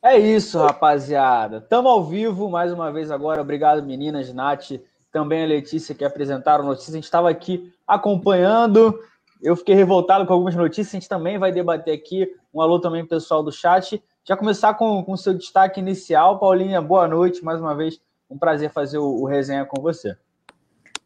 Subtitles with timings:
[0.00, 1.60] É isso, rapaziada.
[1.60, 3.42] Tamo ao vivo mais uma vez agora.
[3.42, 4.70] Obrigado, meninas, Nath,
[5.10, 6.94] também a Letícia que apresentaram notícias.
[6.94, 8.96] A gente estava aqui acompanhando.
[9.42, 10.94] Eu fiquei revoltado com algumas notícias.
[10.94, 12.32] A gente também vai debater aqui.
[12.54, 14.00] Um alô também pessoal do chat.
[14.24, 16.38] Já começar com o seu destaque inicial.
[16.38, 17.44] Paulinha, boa noite.
[17.44, 20.16] Mais uma vez, um prazer fazer o, o resenha com você.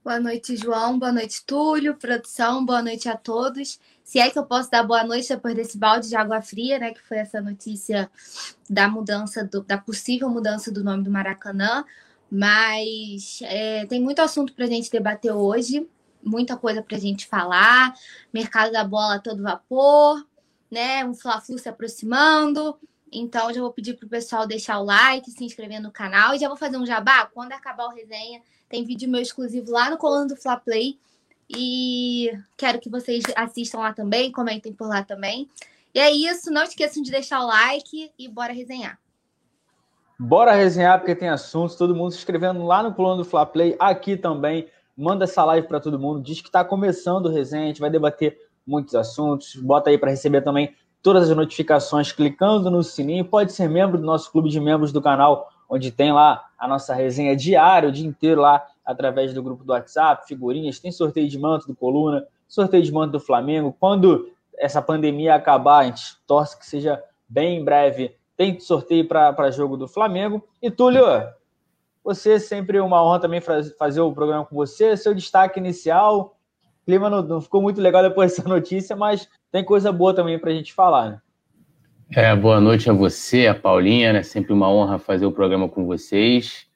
[0.05, 0.99] Boa noite, João.
[0.99, 2.67] Boa noite, Túlio, produção.
[2.67, 3.79] Boa noite a todos.
[4.03, 6.93] Se é que eu posso dar boa noite depois desse balde de água fria, né?
[6.93, 8.11] Que foi essa notícia
[8.69, 11.85] da mudança, do, da possível mudança do nome do Maracanã.
[12.29, 15.89] Mas é, tem muito assunto para a gente debater hoje,
[16.21, 17.95] muita coisa para a gente falar.
[18.35, 20.27] Mercado da bola todo vapor,
[20.69, 21.05] né?
[21.05, 22.77] Um Fla-Flu se aproximando.
[23.13, 26.35] Então, já vou pedir para o pessoal deixar o like, se inscrever no canal.
[26.35, 27.27] E já vou fazer um jabá.
[27.27, 30.99] Quando acabar o resenha, tem vídeo meu exclusivo lá no coluna do Fla Play.
[31.55, 35.47] E quero que vocês assistam lá também, comentem por lá também.
[35.95, 38.99] E é isso, não esqueçam de deixar o like e bora resenhar.
[40.19, 43.77] Bora resenhar porque tem assuntos, todo mundo se inscrevendo lá no plano do Fla Play,
[43.79, 44.67] aqui também.
[44.97, 47.91] Manda essa live para todo mundo, diz que está começando o resenha, a gente vai
[47.91, 49.55] debater muitos assuntos.
[49.57, 53.25] Bota aí para receber também todas as notificações clicando no sininho.
[53.27, 56.93] Pode ser membro do nosso clube de membros do canal onde tem lá a nossa
[56.93, 61.39] resenha diária, o dia inteiro lá, através do grupo do WhatsApp, figurinhas, tem sorteio de
[61.39, 63.75] manto do Coluna, sorteio de manto do Flamengo.
[63.81, 69.51] Quando essa pandemia acabar, a gente torce que seja bem em breve, tem sorteio para
[69.51, 70.47] jogo do Flamengo.
[70.61, 71.07] E Túlio,
[72.05, 76.37] você sempre uma honra também fazer o programa com você, seu destaque inicial.
[76.83, 80.39] O clima não, não ficou muito legal depois dessa notícia, mas tem coisa boa também
[80.39, 81.23] para a gente falar, né?
[82.15, 84.23] É, boa noite a você, a Paulinha, né?
[84.23, 86.67] Sempre uma honra fazer o programa com vocês.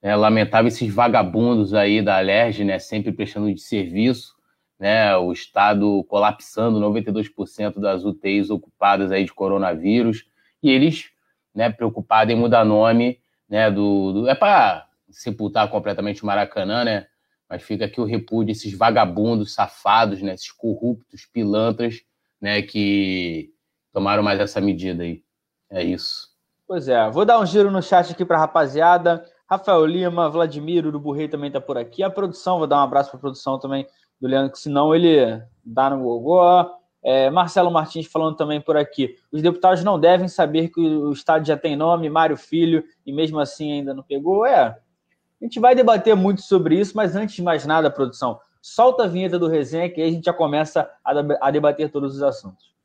[0.00, 2.78] É lamentável esses vagabundos aí da Alerj, né?
[2.78, 4.36] Sempre prestando de serviço,
[4.78, 5.16] né?
[5.16, 10.24] O Estado colapsando, 92% das UTIs ocupadas aí de coronavírus.
[10.62, 11.10] E eles,
[11.52, 13.68] né, preocupados em mudar nome, né?
[13.68, 17.08] Do, do é para sepultar completamente o Maracanã, né?
[17.50, 20.34] Mas fica aqui o repúdio esses vagabundos safados, né?
[20.34, 22.02] Esses corruptos, pilantras,
[22.40, 22.62] né?
[22.62, 23.52] Que
[23.96, 25.22] tomaram mais essa medida aí.
[25.70, 26.28] É isso.
[26.68, 29.24] Pois é, vou dar um giro no chat aqui para a rapaziada.
[29.48, 32.02] Rafael Lima, Vladimir, Urubu Rei também está por aqui.
[32.02, 33.86] A produção, vou dar um abraço para a produção também
[34.20, 36.76] do Leandro, que senão ele dá no gogó.
[37.02, 39.16] É, Marcelo Martins falando também por aqui.
[39.32, 43.38] Os deputados não devem saber que o Estado já tem nome, Mário Filho, e mesmo
[43.38, 44.44] assim ainda não pegou.
[44.44, 44.78] É, a
[45.40, 49.38] gente vai debater muito sobre isso, mas antes de mais nada, produção, solta a vinheta
[49.38, 52.75] do resenha que aí a gente já começa a, a debater todos os assuntos.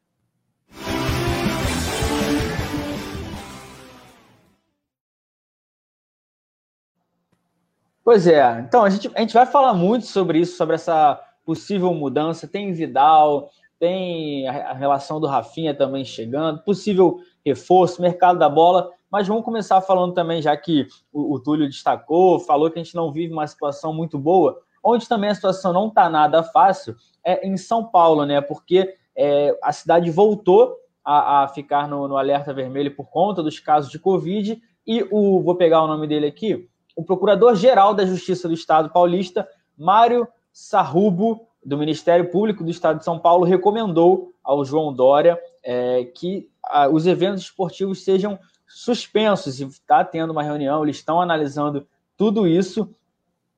[8.04, 11.94] Pois é, então a gente, a gente vai falar muito sobre isso, sobre essa possível
[11.94, 12.48] mudança.
[12.48, 18.92] Tem Vidal, tem a relação do Rafinha também chegando, possível reforço, mercado da bola.
[19.12, 22.96] Mas vamos começar falando também, já que o, o Túlio destacou, falou que a gente
[22.96, 27.46] não vive uma situação muito boa, onde também a situação não está nada fácil, é
[27.48, 28.40] em São Paulo, né?
[28.40, 33.60] Porque é, a cidade voltou a, a ficar no, no alerta vermelho por conta dos
[33.60, 34.62] casos de Covid.
[34.88, 39.48] E o, vou pegar o nome dele aqui, o Procurador-Geral da Justiça do Estado paulista,
[39.78, 46.06] Mário Sarrubo, do Ministério Público do Estado de São Paulo, recomendou ao João Dória é,
[46.06, 51.86] que a, os eventos esportivos sejam suspensos e está tendo uma reunião, eles estão analisando
[52.18, 52.90] tudo isso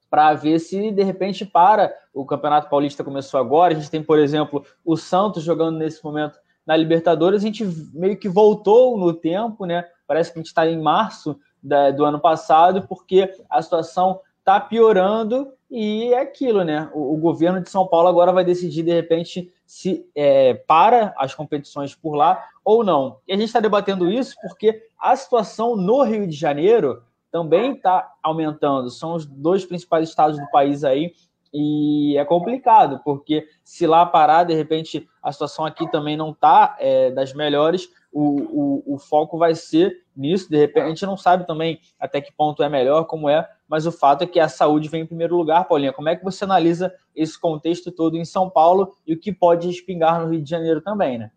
[0.09, 1.93] para ver se de repente para.
[2.13, 6.37] O Campeonato Paulista começou agora, a gente tem, por exemplo, o Santos jogando nesse momento
[6.65, 9.85] na Libertadores, a gente meio que voltou no tempo, né?
[10.07, 14.59] Parece que a gente está em março da, do ano passado, porque a situação está
[14.59, 16.89] piorando e é aquilo, né?
[16.93, 21.33] O, o, governo de São Paulo agora vai decidir, de repente, se é, para as
[21.33, 23.17] competições por lá ou não.
[23.27, 27.01] E a gente está debatendo isso porque a situação no Rio de Janeiro
[27.31, 28.89] também está aumentando.
[28.89, 31.13] São os dois principais estados do país aí
[31.53, 36.75] e é complicado, porque se lá parar, de repente a situação aqui também não está
[36.79, 40.49] é, das melhores, o, o, o, foco vai ser nisso.
[40.49, 43.85] De repente, a gente não sabe também até que ponto é melhor, como é, mas
[43.85, 45.93] o fato é que a saúde vem em primeiro lugar, Paulinha.
[45.93, 49.69] Como é que você analisa esse contexto todo em São Paulo e o que pode
[49.69, 51.31] espingar no Rio de Janeiro também, né?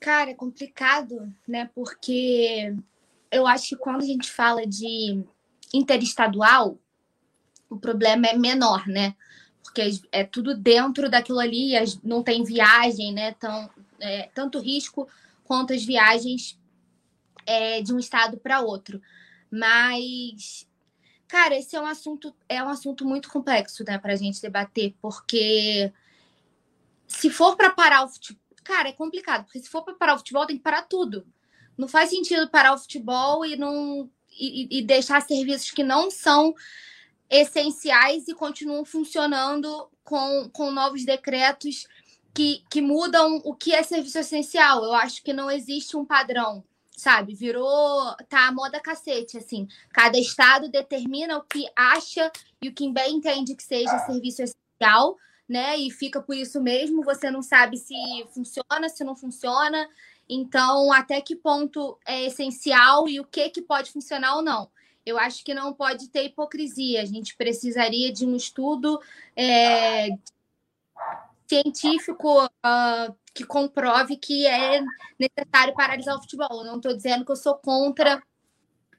[0.00, 1.70] Cara, é complicado, né?
[1.74, 2.74] Porque
[3.30, 5.22] eu acho que quando a gente fala de
[5.72, 6.78] interestadual,
[7.70, 9.14] o problema é menor, né?
[9.62, 11.72] Porque é tudo dentro daquilo ali,
[12.02, 13.32] não tem viagem, né?
[13.34, 13.70] Tão,
[14.00, 15.08] é, tanto risco
[15.44, 16.58] quanto as viagens
[17.46, 19.00] é, de um estado para outro.
[19.50, 20.66] Mas,
[21.26, 24.94] cara, esse é um assunto é um assunto muito complexo, né, para a gente debater,
[25.00, 25.92] porque
[27.06, 30.18] se for para parar o futebol, cara, é complicado, porque se for para parar o
[30.18, 31.26] futebol tem que parar tudo.
[31.76, 36.54] Não faz sentido parar o futebol e não e, e deixar serviços que não são
[37.30, 41.86] essenciais e continuam funcionando com, com novos decretos
[42.34, 44.82] que, que mudam o que é serviço essencial.
[44.82, 46.64] Eu acho que não existe um padrão,
[46.96, 47.34] sabe?
[47.34, 48.14] Virou.
[48.28, 49.68] Tá a moda cacete, assim.
[49.92, 52.30] Cada estado determina o que acha
[52.60, 55.16] e o que bem entende que seja serviço essencial,
[55.48, 55.78] né?
[55.78, 57.04] E fica por isso mesmo.
[57.04, 57.94] Você não sabe se
[58.34, 59.88] funciona, se não funciona.
[60.28, 64.70] Então, até que ponto é essencial e o que, que pode funcionar ou não.
[65.04, 67.02] Eu acho que não pode ter hipocrisia.
[67.02, 69.00] A gente precisaria de um estudo
[69.34, 70.08] é,
[71.48, 74.80] científico uh, que comprove que é
[75.18, 76.60] necessário paralisar o futebol.
[76.60, 78.22] Eu não estou dizendo que eu sou contra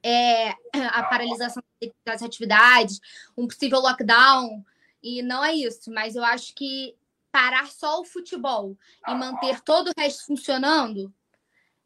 [0.04, 1.64] é, a paralisação
[2.06, 3.00] das atividades,
[3.38, 4.64] um possível lockdown,
[5.02, 6.96] e não é isso, mas eu acho que
[7.32, 8.78] parar só o futebol
[9.08, 11.14] e manter todo o resto funcionando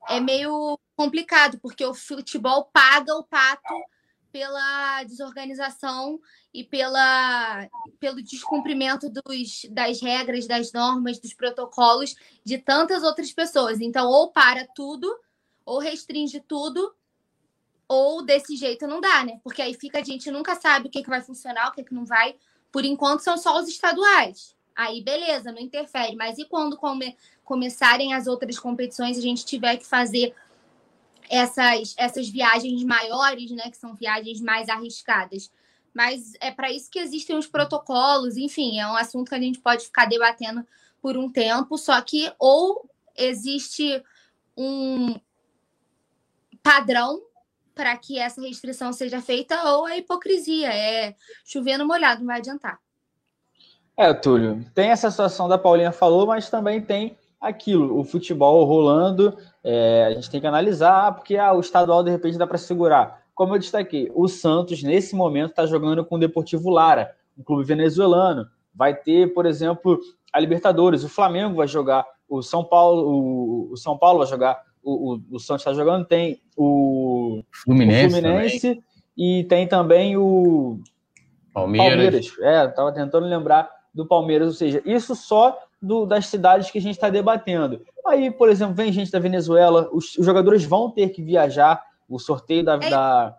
[0.08, 3.74] é meio complicado, porque o futebol paga o pato
[4.36, 6.20] pela desorganização
[6.54, 7.70] e pela,
[8.02, 13.80] pelo descumprimento dos, das regras, das normas, dos protocolos de tantas outras pessoas.
[13.80, 15.10] Então, ou para tudo,
[15.66, 16.94] ou restringe tudo,
[17.88, 19.40] ou desse jeito não dá, né?
[19.42, 21.94] Porque aí fica a gente nunca sabe o que, que vai funcionar, o que, que
[21.94, 22.36] não vai.
[22.74, 24.54] Por enquanto, são só os estaduais.
[24.76, 26.18] Aí, beleza, não interfere.
[26.18, 27.16] Mas e quando come,
[27.46, 30.36] começarem as outras competições, a gente tiver que fazer
[31.30, 35.51] essas, essas viagens maiores, né, que são viagens mais arriscadas.
[35.94, 39.60] Mas é para isso que existem os protocolos, enfim, é um assunto que a gente
[39.60, 40.66] pode ficar debatendo
[41.01, 44.04] por um tempo, só que ou existe
[44.57, 45.16] um
[46.62, 47.22] padrão
[47.74, 52.39] para que essa restrição seja feita, ou a hipocrisia, é chover no molhado, não vai
[52.39, 52.80] adiantar.
[53.98, 59.38] É, Túlio, tem essa situação da Paulinha falou, mas também tem aquilo, o futebol rolando,
[59.68, 63.24] é, a gente tem que analisar, porque ah, o estadual de repente dá para segurar.
[63.34, 67.64] Como eu destaquei, o Santos, nesse momento, está jogando com o Deportivo Lara, um clube
[67.64, 68.46] venezuelano.
[68.74, 70.00] Vai ter, por exemplo,
[70.32, 74.62] a Libertadores, o Flamengo vai jogar, o São Paulo, o, o São Paulo vai jogar,
[74.84, 78.84] o, o, o Santos está jogando, tem o Fluminense, o Fluminense
[79.18, 80.80] e tem também o
[81.52, 82.30] Palmeiras.
[82.30, 82.34] Palmeiras.
[82.40, 86.82] É, estava tentando lembrar do Palmeiras, ou seja, isso só do, das cidades que a
[86.82, 87.82] gente está debatendo.
[88.08, 92.20] Aí, por exemplo, vem gente da Venezuela, os, os, jogadores vão ter que viajar, o
[92.20, 93.38] sorteio da, é, da,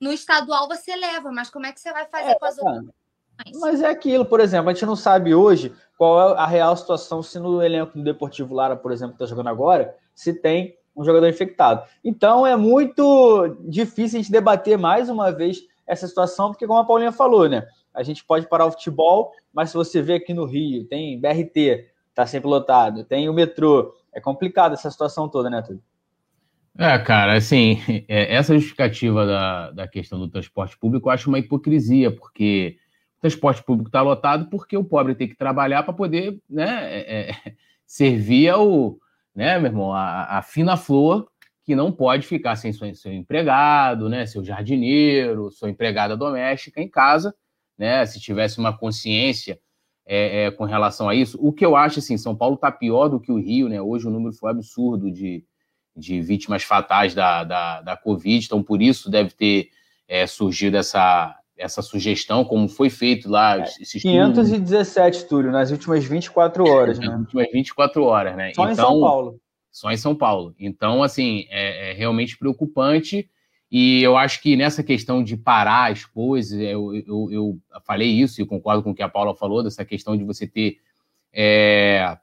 [0.00, 2.84] No estadual você leva, mas como é que você vai fazer é, com as outras?
[3.60, 7.22] Mas é aquilo, por exemplo, a gente não sabe hoje qual é a real situação
[7.22, 11.04] se no elenco do Deportivo Lara, por exemplo, que está jogando agora, se tem um
[11.04, 11.84] jogador infectado.
[12.04, 16.84] Então é muito difícil a gente debater mais uma vez essa situação, porque como a
[16.84, 17.66] Paulinha falou, né?
[17.94, 21.88] A gente pode parar o futebol, mas se você vê aqui no Rio, tem BRT,
[22.14, 25.82] tá sempre lotado, tem o metrô, é complicado essa situação toda, né, Túlio?
[26.76, 31.38] É, cara, assim, é, essa justificativa da, da questão do transporte público eu acho uma
[31.38, 32.76] hipocrisia, porque
[33.18, 37.30] o transporte público está lotado porque o pobre tem que trabalhar para poder né, é,
[37.30, 37.52] é,
[37.86, 38.96] servir ao,
[39.34, 41.28] né, meu irmão, a, a, fina flor
[41.64, 46.88] que não pode ficar sem seu, seu empregado, né, seu jardineiro, sua empregada doméstica em
[46.88, 47.32] casa,
[47.78, 49.58] né, se tivesse uma consciência
[50.06, 51.38] é, é, com relação a isso.
[51.40, 53.80] O que eu acho, assim, São Paulo está pior do que o Rio, né?
[53.80, 55.44] Hoje o número foi absurdo de,
[55.96, 59.68] de vítimas fatais da, da, da Covid, então por isso deve ter
[60.06, 63.58] é, surgido essa, essa sugestão, como foi feito lá.
[63.58, 67.06] É, 517, Túlio, nas últimas 24 horas, né?
[67.06, 68.52] Nas últimas 24 horas, né?
[68.54, 69.40] Só então, em São Paulo.
[69.70, 70.54] Só em São Paulo.
[70.58, 73.28] Então, assim, é, é realmente preocupante.
[73.76, 78.40] E eu acho que nessa questão de parar as coisas, eu, eu, eu falei isso
[78.40, 80.76] e concordo com o que a Paula falou, dessa questão de você ter,
[81.32, 82.16] é,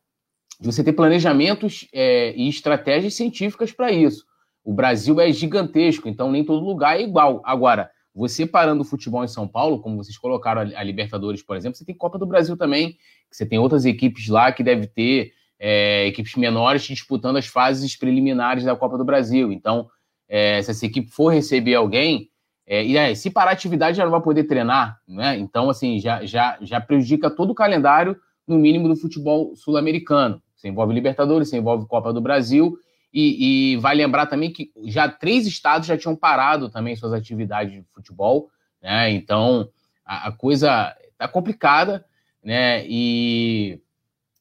[0.62, 4.26] de você ter planejamentos é, e estratégias científicas para isso.
[4.64, 7.42] O Brasil é gigantesco, então nem todo lugar é igual.
[7.44, 11.78] Agora, você parando o futebol em São Paulo, como vocês colocaram a Libertadores, por exemplo,
[11.78, 12.96] você tem Copa do Brasil também,
[13.30, 18.64] você tem outras equipes lá que deve ter é, equipes menores disputando as fases preliminares
[18.64, 19.52] da Copa do Brasil.
[19.52, 19.90] Então,
[20.32, 22.30] é, se essa equipe for receber alguém,
[22.66, 25.38] é, e aí, se parar a atividade já não vai poder treinar, né?
[25.38, 28.16] Então, assim, já, já, já prejudica todo o calendário,
[28.48, 30.42] no mínimo, do futebol sul-americano.
[30.56, 32.78] Você envolve Libertadores, você envolve Copa do Brasil,
[33.14, 37.74] e, e vai lembrar também que já três estados já tinham parado também suas atividades
[37.74, 38.50] de futebol,
[38.82, 39.12] né?
[39.12, 39.68] Então,
[40.06, 42.06] a, a coisa tá complicada,
[42.42, 42.86] né?
[42.88, 43.82] E,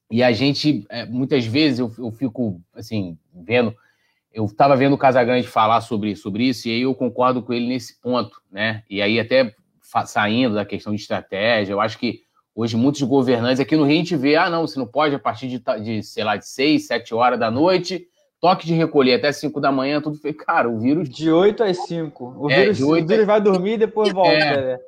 [0.08, 3.74] e a gente, é, muitas vezes, eu, eu fico, assim, vendo
[4.32, 7.66] eu estava vendo o Casagrande falar sobre, sobre isso e aí eu concordo com ele
[7.66, 8.82] nesse ponto, né?
[8.88, 9.54] E aí até
[10.06, 12.20] saindo da questão de estratégia, eu acho que
[12.54, 15.18] hoje muitos governantes aqui no Rio a gente vê, ah, não, você não pode a
[15.18, 18.06] partir de, de sei lá, de seis, sete horas da noite
[18.40, 21.08] toque de recolher até 5 da manhã, tudo foi, cara, o vírus.
[21.08, 22.36] De 8 às 5.
[22.38, 23.04] O é, vírus, 8...
[23.04, 24.32] o vírus vai dormir e depois volta.
[24.32, 24.78] É,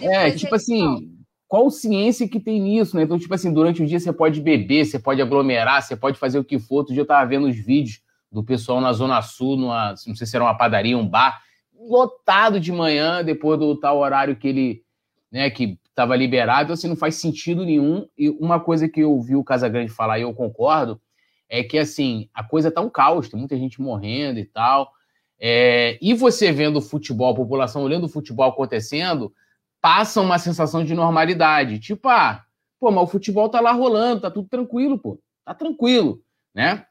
[0.00, 0.28] né?
[0.28, 1.10] é tipo assim,
[1.48, 3.02] qual ciência que tem nisso, né?
[3.02, 6.38] Então, tipo assim, durante o dia você pode beber, você pode aglomerar, você pode fazer
[6.38, 6.76] o que for.
[6.76, 8.00] Outro dia eu tava vendo os vídeos
[8.30, 11.42] do pessoal na Zona Sul, numa, não sei se era uma padaria, um bar,
[11.74, 14.84] lotado de manhã, depois do tal horário que ele,
[15.30, 18.06] né, que estava liberado, então, assim, não faz sentido nenhum.
[18.16, 21.00] E uma coisa que eu ouvi o Casagrande falar e eu concordo,
[21.48, 24.92] é que, assim, a coisa tá um caos, tem muita gente morrendo e tal.
[25.38, 29.32] É, e você vendo o futebol, a população olhando o futebol acontecendo,
[29.80, 31.78] passa uma sensação de normalidade.
[31.80, 32.44] Tipo, ah,
[32.78, 35.18] pô, mas o futebol tá lá rolando, tá tudo tranquilo, pô.
[35.44, 36.22] Tá tranquilo,
[36.54, 36.86] né?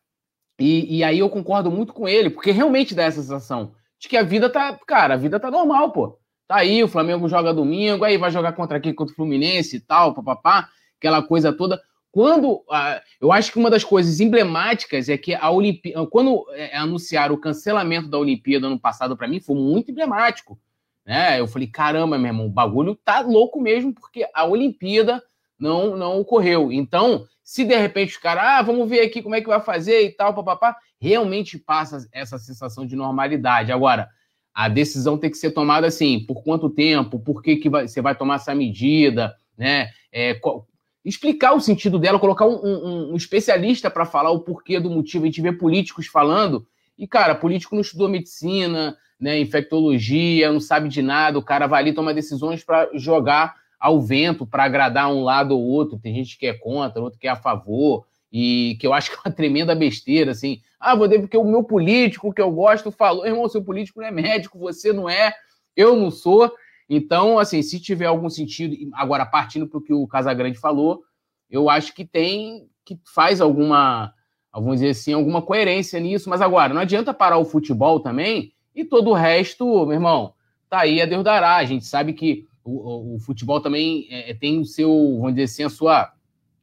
[0.60, 4.18] E, e aí eu concordo muito com ele, porque realmente dá essa sensação de que
[4.18, 6.20] a vida tá, cara, a vida tá normal, pô.
[6.48, 9.80] Tá aí, o Flamengo joga domingo, aí vai jogar contra aqui, contra o Fluminense e
[9.80, 11.80] tal, papapá, aquela coisa toda.
[12.12, 12.54] Quando.
[12.54, 16.08] Uh, eu acho que uma das coisas emblemáticas é que a Olimpíada.
[16.08, 20.60] Quando é, anunciaram o cancelamento da Olimpíada ano passado, para mim, foi muito emblemático.
[21.06, 21.40] Né?
[21.40, 25.22] Eu falei, caramba, meu irmão, o bagulho tá louco mesmo, porque a Olimpíada
[25.60, 26.72] não, não ocorreu.
[26.72, 30.04] Então, se de repente os caras, ah, vamos ver aqui como é que vai fazer
[30.04, 33.72] e tal, papapá, realmente passa essa sensação de normalidade.
[33.72, 34.08] Agora,
[34.54, 38.04] a decisão tem que ser tomada assim, por quanto tempo, por que, que vai, você
[38.04, 39.90] vai tomar essa medida, né?
[40.12, 40.68] É, qual,
[41.04, 45.24] explicar o sentido dela, colocar um, um, um especialista para falar o porquê do motivo.
[45.24, 50.88] A gente vê políticos falando, e, cara, político não estudou medicina, né, infectologia, não sabe
[50.88, 55.24] de nada, o cara vai ali tomar decisões para jogar ao vento, para agradar um
[55.24, 55.98] lado ou outro.
[55.98, 59.18] Tem gente que é contra, outro que é a favor, e que eu acho que
[59.18, 60.62] é uma tremenda besteira, assim.
[60.80, 64.08] Ah, vou ter porque o meu político que eu gosto falou, irmão, seu político não
[64.08, 65.34] é médico, você não é,
[65.76, 66.52] eu não sou.
[66.90, 71.04] Então, assim, se tiver algum sentido, agora partindo para o que o Casagrande falou,
[71.50, 74.14] eu acho que tem, que faz alguma,
[74.54, 76.30] vamos dizer assim, alguma coerência nisso.
[76.30, 80.34] Mas agora, não adianta parar o futebol também e todo o resto, meu irmão,
[80.70, 81.58] tá aí a Deus dará.
[81.58, 85.64] A gente sabe que o, o futebol também é, tem o seu, vamos dizer assim,
[85.64, 86.14] a sua,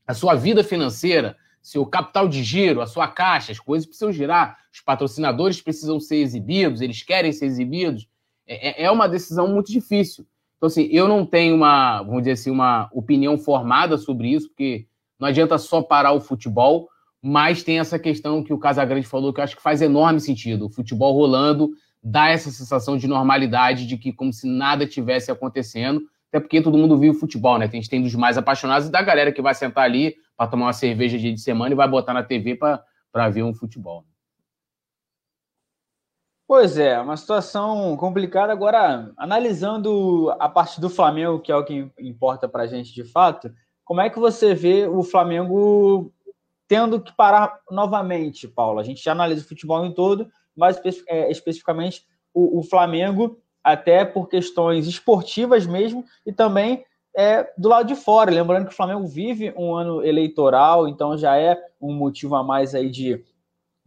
[0.06, 4.56] a sua vida financeira, seu capital de giro, a sua caixa, as coisas precisam girar,
[4.72, 8.08] os patrocinadores precisam ser exibidos, eles querem ser exibidos.
[8.46, 10.26] É, é, é uma decisão muito difícil.
[10.56, 14.86] Então, assim, eu não tenho uma, vamos dizer assim, uma opinião formada sobre isso, porque
[15.18, 16.88] não adianta só parar o futebol,
[17.20, 20.66] mas tem essa questão que o Casagrande falou que eu acho que faz enorme sentido.
[20.66, 21.70] O futebol rolando
[22.08, 26.78] dá essa sensação de normalidade, de que como se nada tivesse acontecendo, até porque todo
[26.78, 27.64] mundo viu o futebol, né?
[27.64, 30.66] A gente tem dos mais apaixonados e da galera que vai sentar ali para tomar
[30.66, 34.04] uma cerveja dia de semana e vai botar na TV para ver um futebol.
[36.46, 38.52] Pois é, uma situação complicada.
[38.52, 43.02] Agora, analisando a parte do Flamengo, que é o que importa para a gente de
[43.02, 43.52] fato,
[43.84, 46.12] como é que você vê o Flamengo
[46.68, 48.78] tendo que parar novamente, Paulo?
[48.78, 54.04] A gente já analisa o futebol em todo, mas é, especificamente o, o, Flamengo, até
[54.04, 56.84] por questões esportivas mesmo, e também
[57.16, 58.30] é, do lado de fora.
[58.30, 62.74] Lembrando que o Flamengo vive um ano eleitoral, então já é um motivo a mais
[62.74, 63.24] aí de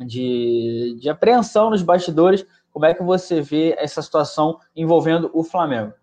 [0.05, 2.45] de, de apreensão nos bastidores.
[2.71, 5.93] Como é que você vê essa situação envolvendo o Flamengo?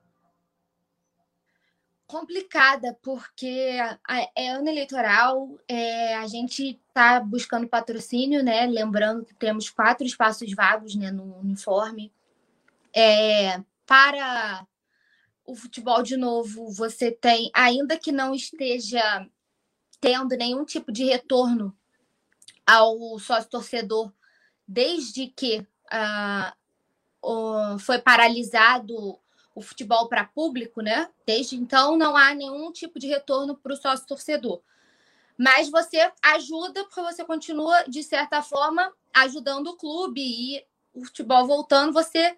[2.06, 3.78] Complicada, porque
[4.36, 8.64] é ano eleitoral, é, a gente está buscando patrocínio, né?
[8.66, 12.12] Lembrando que temos quatro espaços vagos né, no uniforme.
[12.94, 14.64] É, para
[15.44, 19.26] o futebol de novo, você tem, ainda que não esteja
[20.00, 21.76] tendo nenhum tipo de retorno
[22.64, 24.12] ao sócio torcedor
[24.66, 25.66] desde que
[27.22, 29.18] o, foi paralisado
[29.56, 31.08] o futebol para público, né?
[31.26, 34.60] Desde então não há nenhum tipo de retorno para o sócio torcedor.
[35.36, 41.46] Mas você ajuda porque você continua, de certa forma, ajudando o clube e o futebol
[41.46, 42.36] voltando, você,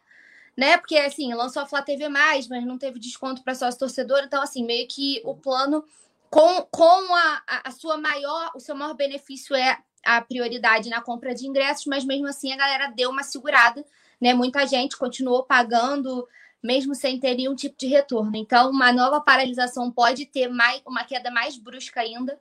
[0.56, 0.78] né?
[0.78, 4.40] Porque assim, lançou a Flá TV mais, mas não teve desconto para sócio torcedor, então
[4.40, 5.84] assim, meio que o plano
[6.30, 11.34] com, com a, a sua maior, o seu maior benefício é a prioridade na compra
[11.34, 13.84] de ingressos, mas mesmo assim a galera deu uma segurada,
[14.20, 14.34] né?
[14.34, 16.28] Muita gente continuou pagando
[16.62, 18.37] mesmo sem ter nenhum tipo de retorno.
[18.37, 22.41] Então, uma nova paralisação pode ter mais, uma queda mais brusca ainda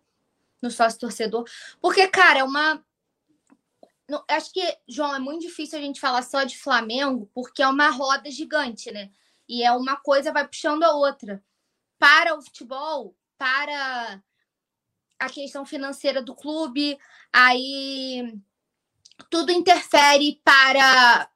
[0.62, 1.48] no sócio torcedor,
[1.80, 2.84] porque cara, é uma
[4.10, 7.68] não, acho que, João, é muito difícil a gente falar só de Flamengo, porque é
[7.68, 9.12] uma roda gigante, né?
[9.48, 11.44] E é uma coisa vai puxando a outra.
[12.00, 14.22] Para o futebol, para
[15.20, 16.98] a questão financeira do clube,
[17.34, 18.40] aí
[19.30, 21.30] tudo interfere para.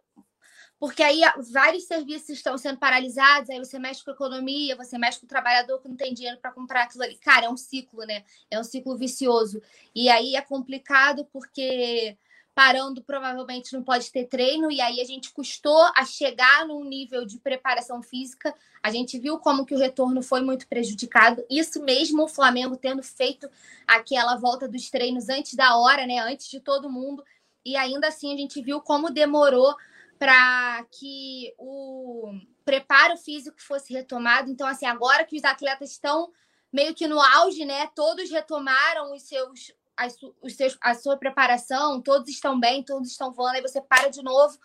[0.81, 1.21] Porque aí
[1.51, 5.29] vários serviços estão sendo paralisados, aí você mexe com a economia, você mexe com o
[5.29, 7.17] trabalhador que não tem dinheiro para comprar aquilo ali.
[7.17, 8.23] Cara, é um ciclo, né?
[8.49, 9.61] É um ciclo vicioso.
[9.93, 12.17] E aí é complicado porque
[12.55, 17.27] parando, provavelmente não pode ter treino, e aí a gente custou a chegar num nível
[17.27, 18.51] de preparação física.
[18.81, 21.45] A gente viu como que o retorno foi muito prejudicado.
[21.47, 23.47] Isso mesmo o Flamengo tendo feito
[23.85, 26.17] aquela volta dos treinos antes da hora, né?
[26.21, 27.23] Antes de todo mundo.
[27.63, 29.75] E ainda assim a gente viu como demorou
[30.21, 32.31] para que o
[32.63, 34.51] preparo físico fosse retomado.
[34.51, 36.31] Então, assim, agora que os atletas estão
[36.71, 37.87] meio que no auge, né?
[37.95, 43.31] Todos retomaram os seus as, os seus, a sua preparação, todos estão bem, todos estão
[43.31, 44.55] voando, aí você para de novo,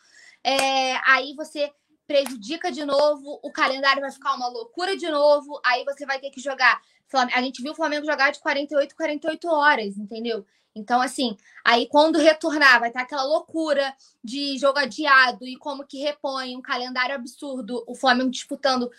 [0.45, 1.73] é, aí você
[2.07, 6.31] prejudica de novo, o calendário vai ficar uma loucura de novo, aí você vai ter
[6.31, 6.83] que jogar.
[7.35, 10.45] A gente viu o Flamengo jogar de 48, 48 horas, entendeu?
[10.77, 15.99] Então, assim, aí quando retornar, vai estar aquela loucura de jogo adiado e como que
[15.99, 18.91] repõe um calendário absurdo, o Flamengo disputando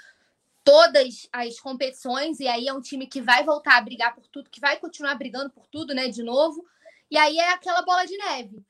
[0.63, 4.49] todas as competições, e aí é um time que vai voltar a brigar por tudo,
[4.49, 6.65] que vai continuar brigando por tudo, né, de novo.
[7.11, 8.65] E aí é aquela bola de neve.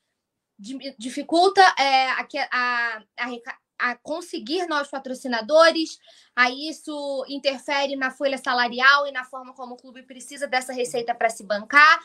[0.98, 5.98] Dificulta é, a, a, a, a conseguir novos patrocinadores,
[6.36, 11.14] aí isso interfere na folha salarial e na forma como o clube precisa dessa receita
[11.14, 12.00] para se bancar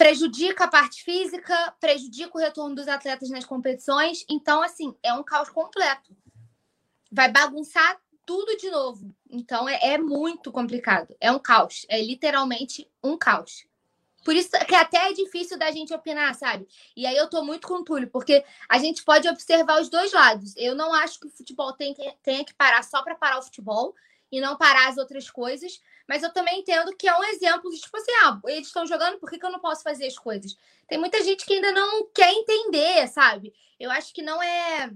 [0.00, 4.24] prejudica a parte física, prejudica o retorno dos atletas nas competições.
[4.30, 6.16] Então, assim, é um caos completo.
[7.12, 9.14] Vai bagunçar tudo de novo.
[9.28, 11.14] Então é, é, muito complicado.
[11.20, 11.84] É um caos.
[11.86, 13.66] É literalmente um caos.
[14.24, 16.66] Por isso que até é difícil da gente opinar, sabe?
[16.96, 20.14] E aí eu tô muito com o Túlio, porque a gente pode observar os dois
[20.14, 20.54] lados.
[20.56, 23.42] Eu não acho que o futebol tem que, tenha que parar só para parar o
[23.42, 23.94] futebol
[24.32, 25.78] e não parar as outras coisas.
[26.10, 29.20] Mas eu também entendo que é um exemplo de tipo assim, ah, eles estão jogando,
[29.20, 30.56] por que, que eu não posso fazer as coisas?
[30.88, 33.54] Tem muita gente que ainda não quer entender, sabe?
[33.78, 34.90] Eu acho que não é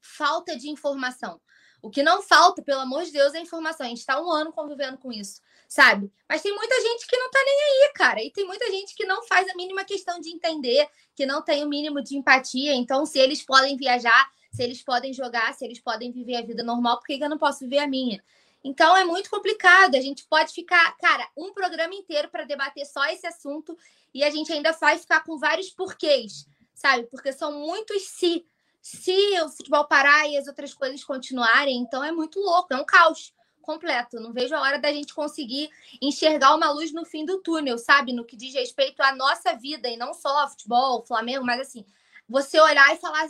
[0.00, 1.40] falta de informação.
[1.80, 3.86] O que não falta, pelo amor de Deus, é informação.
[3.86, 6.12] A gente está um ano convivendo com isso, sabe?
[6.28, 8.20] Mas tem muita gente que não tá nem aí, cara.
[8.20, 11.62] E tem muita gente que não faz a mínima questão de entender, que não tem
[11.62, 12.74] o mínimo de empatia.
[12.74, 16.64] Então, se eles podem viajar, se eles podem jogar, se eles podem viver a vida
[16.64, 18.20] normal, por que eu não posso viver a minha?
[18.64, 19.94] Então é muito complicado.
[19.94, 23.76] A gente pode ficar, cara, um programa inteiro para debater só esse assunto
[24.12, 27.04] e a gente ainda vai ficar com vários porquês, sabe?
[27.04, 28.46] Porque são muitos se
[28.80, 32.84] se o futebol parar e as outras coisas continuarem, então é muito louco, é um
[32.84, 34.20] caos completo.
[34.20, 35.70] Não vejo a hora da gente conseguir
[36.02, 38.12] enxergar uma luz no fim do túnel, sabe?
[38.12, 41.84] No que diz respeito à nossa vida, e não só futebol, Flamengo, mas assim,
[42.28, 43.26] você olhar e falar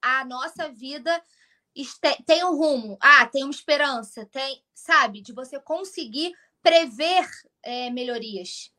[0.00, 1.20] a nossa vida
[2.26, 7.26] tem um rumo, ah, tem uma esperança, tem, sabe, de você conseguir prever
[7.62, 8.70] é, melhorias.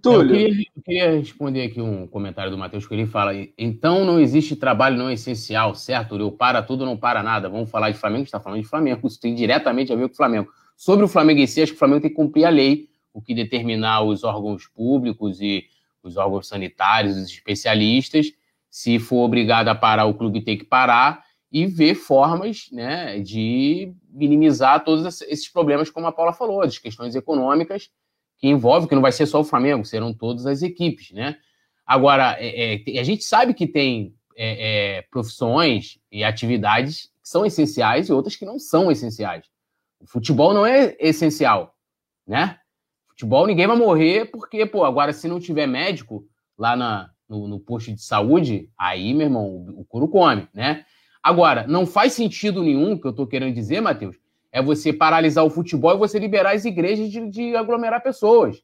[0.00, 0.34] Túlio.
[0.34, 4.20] Eu queria, eu queria, responder aqui um comentário do Matheus, que ele fala: então não
[4.20, 6.16] existe trabalho não essencial, certo?
[6.16, 7.48] Eu para tudo, não para nada.
[7.48, 10.16] Vamos falar de Flamengo, está falando de Flamengo, isso tem diretamente a ver com o
[10.16, 10.48] Flamengo.
[10.76, 13.20] Sobre o Flamengo em si, acho que o Flamengo tem que cumprir a lei, o
[13.20, 15.66] que determinar os órgãos públicos e
[16.02, 18.32] os órgãos sanitários, os especialistas.
[18.70, 23.92] Se for obrigado a parar, o clube tem que parar e ver formas né, de
[24.10, 27.90] minimizar todos esses problemas, como a Paula falou, as questões econômicas
[28.36, 31.36] que envolve, que não vai ser só o Flamengo, serão todas as equipes, né?
[31.86, 37.46] Agora, é, é, a gente sabe que tem é, é, profissões e atividades que são
[37.46, 39.46] essenciais e outras que não são essenciais.
[39.98, 41.74] O futebol não é essencial,
[42.26, 42.58] né?
[43.08, 46.24] Futebol ninguém vai morrer porque, pô, agora se não tiver médico
[46.56, 50.84] lá na, no, no posto de saúde, aí, meu irmão, o, o couro come, né?
[51.22, 54.16] Agora, não faz sentido nenhum, que eu tô querendo dizer, Matheus,
[54.50, 58.62] é você paralisar o futebol e você liberar as igrejas de, de aglomerar pessoas,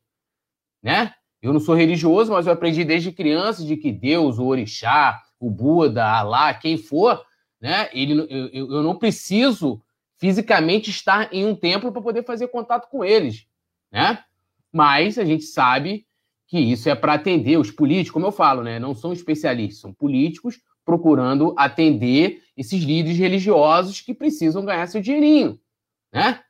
[0.83, 1.13] né?
[1.43, 5.51] Eu não sou religioso, mas eu aprendi desde criança de que Deus, o orixá, o
[5.51, 7.23] Buda, Alá, quem for,
[7.61, 7.91] né?
[7.93, 9.83] Ele, eu, eu não preciso
[10.17, 13.47] fisicamente estar em um templo para poder fazer contato com eles,
[13.93, 14.25] né?
[14.73, 16.07] Mas a gente sabe
[16.47, 18.79] que isso é para atender os políticos, como eu falo, né?
[18.79, 25.59] Não são especialistas, são políticos procurando atender esses líderes religiosos que precisam ganhar seu dinheirinho
[26.15, 26.41] né?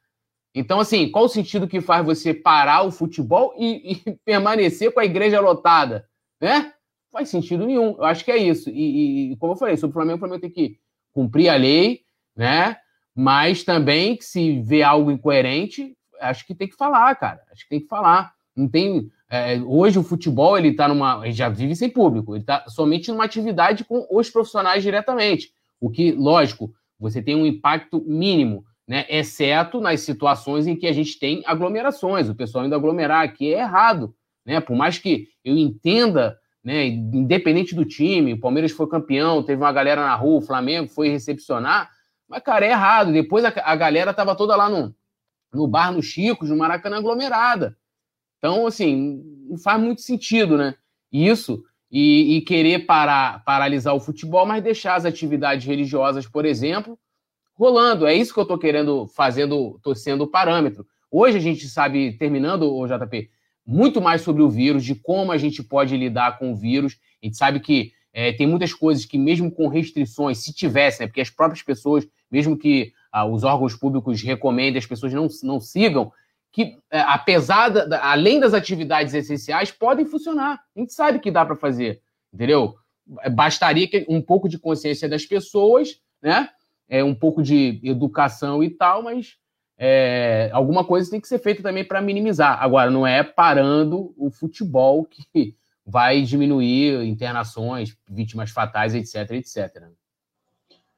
[0.55, 5.01] Então, assim, qual o sentido que faz você parar o futebol e, e permanecer com
[5.01, 6.07] a igreja lotada,
[6.40, 6.61] né?
[6.61, 7.97] Não faz sentido nenhum.
[7.97, 8.69] Eu acho que é isso.
[8.71, 10.79] E, e, como eu falei, sobre o Flamengo, o Flamengo tem que
[11.12, 12.03] cumprir a lei,
[12.37, 12.77] né?
[13.17, 17.40] Mas também, se vê algo incoerente, acho que tem que falar, cara.
[17.51, 18.35] Acho que tem que falar.
[18.55, 19.11] Não tem.
[19.31, 21.25] É, hoje o futebol ele está numa.
[21.25, 25.54] Ele já vive sem público, ele está somente numa atividade com os profissionais diretamente.
[25.81, 29.07] O que, lógico, você tem um impacto mínimo né?
[29.09, 32.29] Exceto nas situações em que a gente tem aglomerações.
[32.29, 34.61] O pessoal indo aglomerar aqui é errado, né?
[34.61, 36.87] Por mais que eu entenda, né?
[36.87, 41.09] Independente do time, o Palmeiras foi campeão, teve uma galera na rua, o Flamengo foi
[41.09, 41.91] recepcionar,
[42.29, 43.13] mas, cara, é errado.
[43.13, 44.95] Depois a, a galera tava toda lá no,
[45.53, 47.77] no bar no Chicos, no Maracanã aglomerada.
[48.39, 50.75] Então, assim, não faz muito sentido, né?
[51.11, 51.65] Isso.
[51.97, 56.99] E, e querer parar, paralisar o futebol, mas deixar as atividades religiosas, por exemplo,
[57.55, 58.05] rolando.
[58.05, 60.85] É isso que eu estou querendo, fazendo, estou sendo o parâmetro.
[61.09, 63.31] Hoje a gente sabe, terminando, o JP,
[63.65, 66.99] muito mais sobre o vírus, de como a gente pode lidar com o vírus.
[67.23, 71.07] A gente sabe que é, tem muitas coisas que, mesmo com restrições, se tivessem, né,
[71.07, 75.61] porque as próprias pessoas, mesmo que ah, os órgãos públicos recomendem, as pessoas não, não
[75.61, 76.11] sigam,
[76.55, 80.61] que, é, apesar da, além das atividades essenciais, podem funcionar.
[80.75, 82.01] A gente sabe que dá para fazer,
[82.33, 82.77] entendeu?
[83.33, 86.49] Bastaria que um pouco de consciência das pessoas, né?
[86.88, 89.37] É, um pouco de educação e tal, mas
[89.77, 92.62] é, alguma coisa tem que ser feita também para minimizar.
[92.62, 99.88] Agora, não é parando o futebol que vai diminuir internações, vítimas fatais, etc, etc.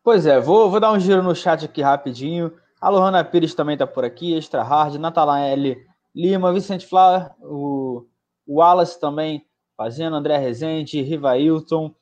[0.03, 2.53] Pois é, vou, vou dar um giro no chat aqui rapidinho.
[2.87, 5.77] A Lohana Pires também está por aqui, Extra Hard, Natalael
[6.15, 8.07] Lima, Vicente Flá, o,
[8.47, 9.45] o Wallace também
[9.77, 11.93] fazendo, André Rezende, Rivailton,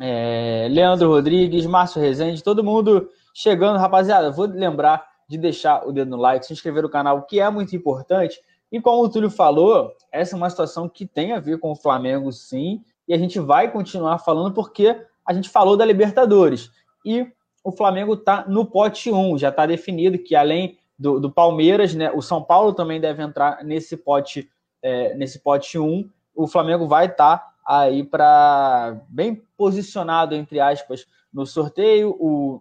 [0.00, 3.76] é, Leandro Rodrigues, Márcio Rezende, todo mundo chegando.
[3.76, 7.50] Rapaziada, vou lembrar de deixar o dedo no like, se inscrever no canal, que é
[7.50, 8.40] muito importante.
[8.70, 11.76] E como o Túlio falou, essa é uma situação que tem a ver com o
[11.76, 14.96] Flamengo, sim, e a gente vai continuar falando porque
[15.26, 16.70] a gente falou da Libertadores.
[17.04, 17.26] E
[17.64, 22.12] o Flamengo está no pote 1, já está definido que além do, do, Palmeiras, né,
[22.12, 24.50] o São Paulo também deve entrar nesse pote,
[24.82, 26.08] é, nesse pote 1.
[26.34, 32.14] O Flamengo vai estar tá aí para bem posicionado, entre aspas, no sorteio.
[32.20, 32.60] O,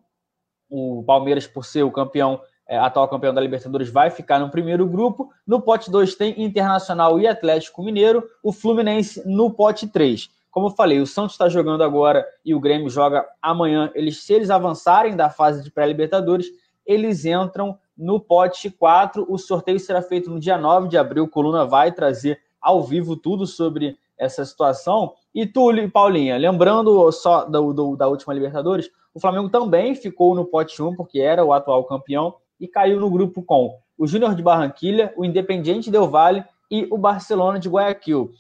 [0.69, 4.87] o Palmeiras, por ser o campeão é, atual campeão da Libertadores, vai ficar no primeiro
[4.87, 5.29] grupo.
[5.45, 10.29] No pote 2 tem Internacional e Atlético Mineiro, o Fluminense no pote 3.
[10.53, 13.91] Como eu falei, o Santos está jogando agora e o Grêmio joga amanhã.
[13.95, 16.45] Eles, se eles avançarem da fase de pré-Libertadores,
[16.85, 19.25] eles entram no pote 4.
[19.27, 21.27] O sorteio será feito no dia 9 de abril.
[21.27, 25.15] Coluna vai trazer ao vivo tudo sobre essa situação.
[25.33, 30.35] E Túlio e Paulinha, lembrando só do, do, da última Libertadores, o Flamengo também ficou
[30.35, 34.35] no pote 1, porque era o atual campeão, e caiu no grupo com o Júnior
[34.35, 38.31] de Barranquilha, o Independiente Del Valle e o Barcelona de Guayaquil.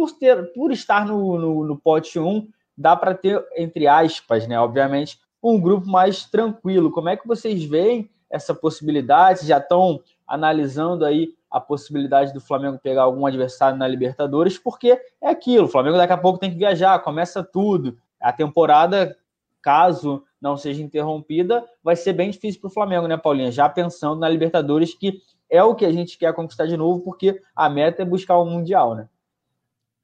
[0.00, 4.58] Por, ter, por estar no, no, no pote 1, dá para ter, entre aspas, né,
[4.58, 6.90] obviamente, um grupo mais tranquilo.
[6.90, 9.46] Como é que vocês veem essa possibilidade?
[9.46, 15.28] Já estão analisando aí a possibilidade do Flamengo pegar algum adversário na Libertadores, porque é
[15.28, 17.98] aquilo, o Flamengo daqui a pouco tem que viajar, começa tudo.
[18.18, 19.14] A temporada,
[19.60, 23.52] caso não seja interrompida, vai ser bem difícil para o Flamengo, né, Paulinha?
[23.52, 27.42] Já pensando na Libertadores, que é o que a gente quer conquistar de novo, porque
[27.54, 29.06] a meta é buscar o Mundial, né?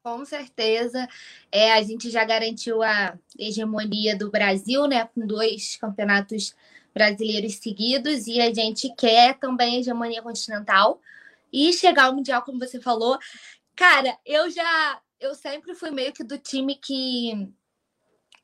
[0.07, 1.09] Com certeza.
[1.51, 5.05] É, a gente já garantiu a hegemonia do Brasil, né?
[5.07, 6.55] Com dois campeonatos
[6.95, 11.01] brasileiros seguidos, e a gente quer também hegemonia continental
[11.53, 13.19] e chegar ao Mundial, como você falou.
[13.75, 15.01] Cara, eu já.
[15.19, 17.53] Eu sempre fui meio que do time que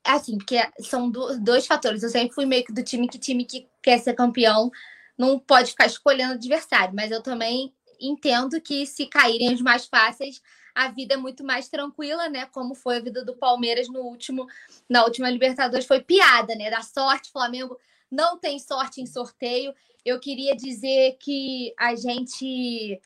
[0.03, 2.03] assim, porque são dois fatores.
[2.03, 4.69] Eu sempre fui meio que do time que time que quer ser campeão
[5.17, 10.43] não pode ficar escolhendo adversário, mas eu também entendo que se caírem os mais fáceis,
[10.75, 12.47] a vida é muito mais tranquila, né?
[12.47, 14.47] Como foi a vida do Palmeiras no último,
[14.89, 16.71] na última Libertadores, foi piada, né?
[16.71, 17.79] Da sorte, Flamengo
[18.11, 19.75] não tem sorte em sorteio.
[20.05, 23.01] Eu queria dizer que a gente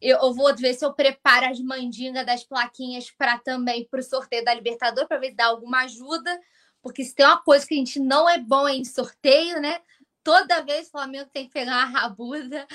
[0.00, 4.44] eu, vou ver se eu preparo as mandingas das plaquinhas para também para o sorteio
[4.44, 6.40] da Libertadores, para ver se dá alguma ajuda.
[6.80, 9.80] Porque se tem uma coisa que a gente não é bom é em sorteio, né?
[10.22, 12.66] Toda vez o Flamengo tem que pegar uma rabuda.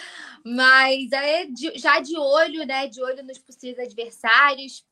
[0.43, 2.88] Mas é de, já de olho, né?
[2.88, 4.86] De olho nos possíveis adversários,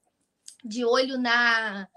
[0.63, 1.87] de olho na,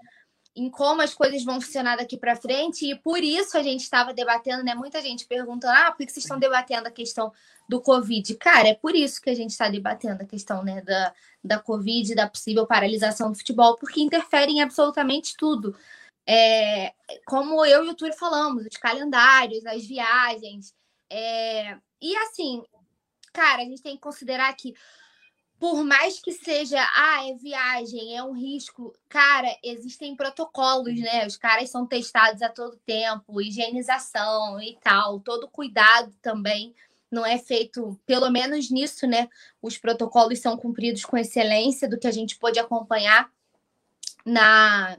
[0.56, 4.14] em como as coisas vão funcionar daqui para frente, e por isso a gente estava
[4.14, 4.74] debatendo, né?
[4.74, 7.32] Muita gente perguntando: ah, por que vocês estão debatendo a questão
[7.68, 8.34] do Covid?
[8.36, 11.12] Cara, é por isso que a gente está debatendo a questão né, da,
[11.42, 15.74] da Covid, da possível paralisação do futebol, porque interfere em absolutamente tudo.
[16.26, 16.92] É,
[17.26, 20.74] como eu e o Túlio falamos, os calendários, as viagens.
[21.10, 22.62] É, e assim,
[23.32, 24.74] cara, a gente tem que considerar que
[25.58, 31.26] por mais que seja, ah, é viagem, é um risco, cara, existem protocolos, né?
[31.26, 36.74] Os caras são testados a todo tempo, higienização e tal, todo cuidado também
[37.10, 39.28] não é feito, pelo menos nisso, né?
[39.62, 43.30] Os protocolos são cumpridos com excelência do que a gente pôde acompanhar
[44.26, 44.98] na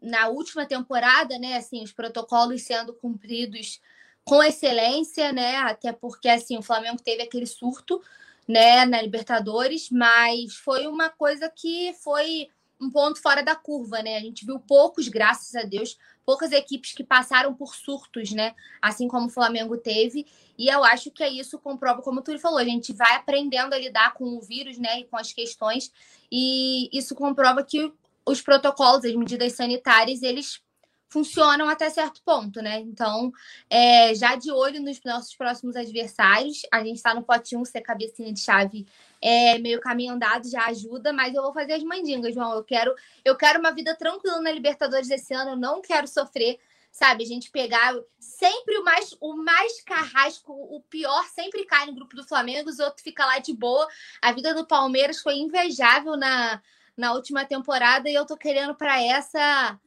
[0.00, 1.56] na última temporada, né?
[1.56, 3.80] Assim, os protocolos sendo cumpridos
[4.24, 5.56] com excelência, né?
[5.56, 8.00] Até porque assim, o Flamengo teve aquele surto
[8.46, 12.48] né, na Libertadores, mas foi uma coisa que foi
[12.80, 14.16] um ponto fora da curva, né?
[14.16, 18.54] A gente viu poucos, graças a Deus, poucas equipes que passaram por surtos, né?
[18.80, 20.26] Assim como o Flamengo teve.
[20.56, 23.78] E eu acho que é isso comprova, como tu falou, a gente vai aprendendo a
[23.78, 25.00] lidar com o vírus, né?
[25.00, 25.90] E com as questões.
[26.30, 27.92] E isso comprova que
[28.28, 30.60] os protocolos, as medidas sanitárias, eles
[31.08, 32.80] funcionam até certo ponto, né?
[32.80, 33.32] Então,
[33.70, 37.80] é, já de olho nos nossos próximos adversários, a gente está no pote 1, ser
[37.80, 38.86] cabecinha de chave
[39.20, 42.52] é, meio caminho andado já ajuda, mas eu vou fazer as mandingas, João.
[42.52, 46.58] Eu quero, eu quero uma vida tranquila na Libertadores esse ano, eu não quero sofrer,
[46.92, 47.24] sabe?
[47.24, 52.14] A gente pegar sempre o mais, o mais carrasco, o pior sempre cai no grupo
[52.14, 53.88] do Flamengo, os outros ficam lá de boa.
[54.20, 56.60] A vida do Palmeiras foi invejável na,
[56.98, 59.78] na última temporada e eu tô querendo para essa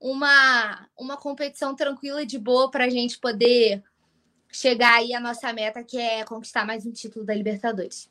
[0.00, 3.82] uma, uma competição tranquila e de boa para a gente poder
[4.52, 8.10] chegar aí à nossa meta, que é conquistar mais um título da Libertadores.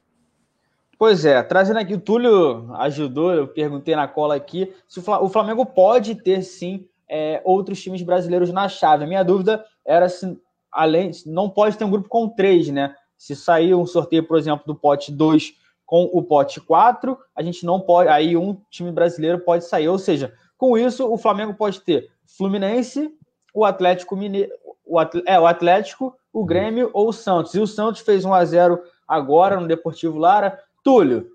[0.98, 5.66] Pois é, trazendo aqui, o Túlio ajudou, eu perguntei na cola aqui, se o Flamengo
[5.66, 9.04] pode ter sim é, outros times brasileiros na chave.
[9.04, 10.40] A minha dúvida era se,
[10.72, 12.96] além, não pode ter um grupo com três, né?
[13.18, 15.54] Se sair um sorteio, por exemplo, do pote 2
[15.86, 20.00] com o pote 4, a gente não pode, aí um time brasileiro pode sair, ou
[20.00, 23.14] seja, com isso, o Flamengo pode ter Fluminense,
[23.54, 24.52] o Atlético Mineiro,
[24.86, 27.54] o, é, o Atlético, o Grêmio ou o Santos.
[27.54, 30.60] E o Santos fez 1 a 0 agora no Deportivo Lara.
[30.84, 31.28] Túlio,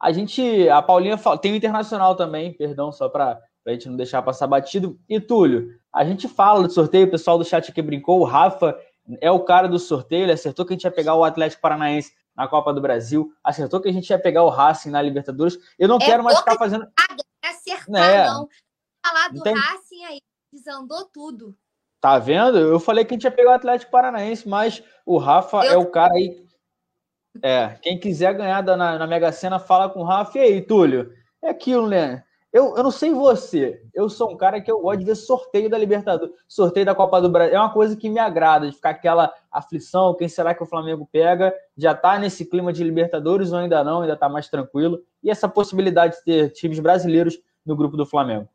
[0.00, 4.22] a gente, a Paulinha tem o Internacional também, perdão, só para a gente não deixar
[4.22, 4.98] passar batido.
[5.08, 8.76] E Túlio, a gente fala do sorteio, o pessoal do chat aqui brincou, o Rafa
[9.20, 12.12] é o cara do sorteio, ele acertou que a gente ia pegar o Atlético Paranaense
[12.36, 15.58] na Copa do Brasil, acertou que a gente ia pegar o Racing na Libertadores.
[15.78, 16.86] Eu não é quero mais ficar fazendo
[17.44, 18.26] acertar, é.
[18.26, 18.48] não.
[19.04, 19.42] Falar do.
[19.42, 20.20] Racing aí,
[20.52, 21.56] desandou tudo.
[22.00, 22.58] Tá vendo?
[22.58, 25.72] Eu falei que a gente ia pegar o Atlético Paranaense, mas o Rafa eu...
[25.72, 26.44] é o cara aí.
[27.42, 30.38] É, quem quiser ganhar na, na Mega Sena, fala com o Rafa.
[30.38, 31.12] E aí, Túlio?
[31.42, 32.24] É aquilo, né?
[32.52, 35.70] Eu, eu não sei você, eu sou um cara que eu gosto de ver sorteio
[35.70, 37.56] da Libertadores, sorteio da Copa do Brasil.
[37.56, 41.08] É uma coisa que me agrada, de ficar aquela aflição, quem será que o Flamengo
[41.10, 41.54] pega?
[41.78, 45.00] Já tá nesse clima de Libertadores ou ainda não, ainda tá mais tranquilo.
[45.22, 48.46] E essa possibilidade de ter times brasileiros no grupo do Flamengo.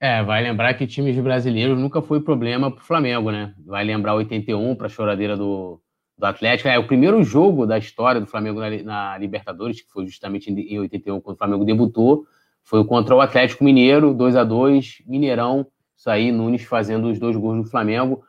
[0.00, 3.54] É, vai lembrar que times brasileiros nunca foi problema para o Flamengo, né?
[3.66, 5.82] Vai lembrar 81 para a choradeira do,
[6.16, 6.70] do Atlético.
[6.70, 10.78] É o primeiro jogo da história do Flamengo na, na Libertadores, que foi justamente em
[10.78, 12.26] 81, quando o Flamengo debutou
[12.66, 17.36] foi contra o Atlético Mineiro, 2 a 2 Mineirão, isso aí, Nunes fazendo os dois
[17.36, 18.24] gols do Flamengo.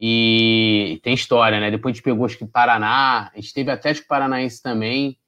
[0.00, 1.70] E tem história, né?
[1.70, 5.18] Depois a gente pegou acho que Paraná, a gente teve Atlético Paranaense também,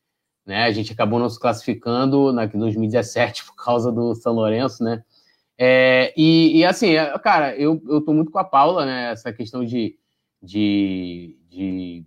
[0.46, 0.64] né?
[0.64, 5.04] A gente acabou não se classificando na 2017 por causa do São Lourenço, né?
[5.58, 9.12] É, e, e, assim, é, cara, eu, eu tô muito com a Paula, né?
[9.12, 9.94] Essa questão de,
[10.42, 12.04] de, de,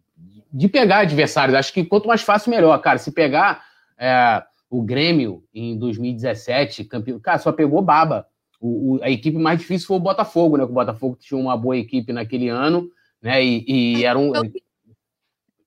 [0.52, 1.56] de pegar adversários.
[1.56, 2.98] Acho que quanto mais fácil, melhor, cara.
[2.98, 3.64] Se pegar.
[3.96, 8.28] É, o Grêmio, em 2017, campeão, cara, só pegou baba.
[8.60, 10.64] O, o, a equipe mais difícil foi o Botafogo, né?
[10.64, 12.90] O Botafogo tinha uma boa equipe naquele ano,
[13.22, 13.44] né?
[13.44, 14.32] E, e era um.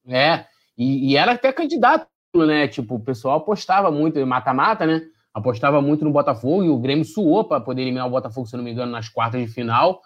[0.09, 2.67] É, e, e, era até candidato, né?
[2.69, 5.03] Tipo, o pessoal apostava muito, mata-mata, né?
[5.33, 8.65] Apostava muito no Botafogo e o Grêmio suou para poder eliminar o Botafogo, se não
[8.65, 10.01] me engano, nas quartas de final.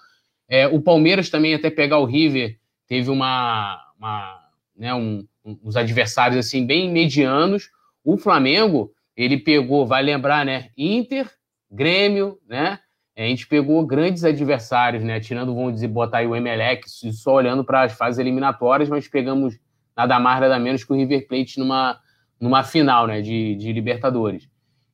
[0.49, 4.39] É, o Palmeiras também, até pegar o River, teve uma, uma
[4.77, 7.71] né, um, uns adversários assim bem medianos.
[8.05, 10.69] O Flamengo, ele pegou, vai lembrar, né?
[10.77, 11.31] Inter,
[11.71, 12.79] Grêmio, né?
[13.17, 15.21] A gente pegou grandes adversários, né?
[15.21, 19.59] Tirando, vamos dizer, botar aí o Emelec, só olhando para as fases eliminatórias, mas pegamos
[19.97, 21.99] nada mais, nada menos que o River Plate numa,
[22.39, 23.23] numa final, né?
[23.23, 24.49] De, de Libertadores.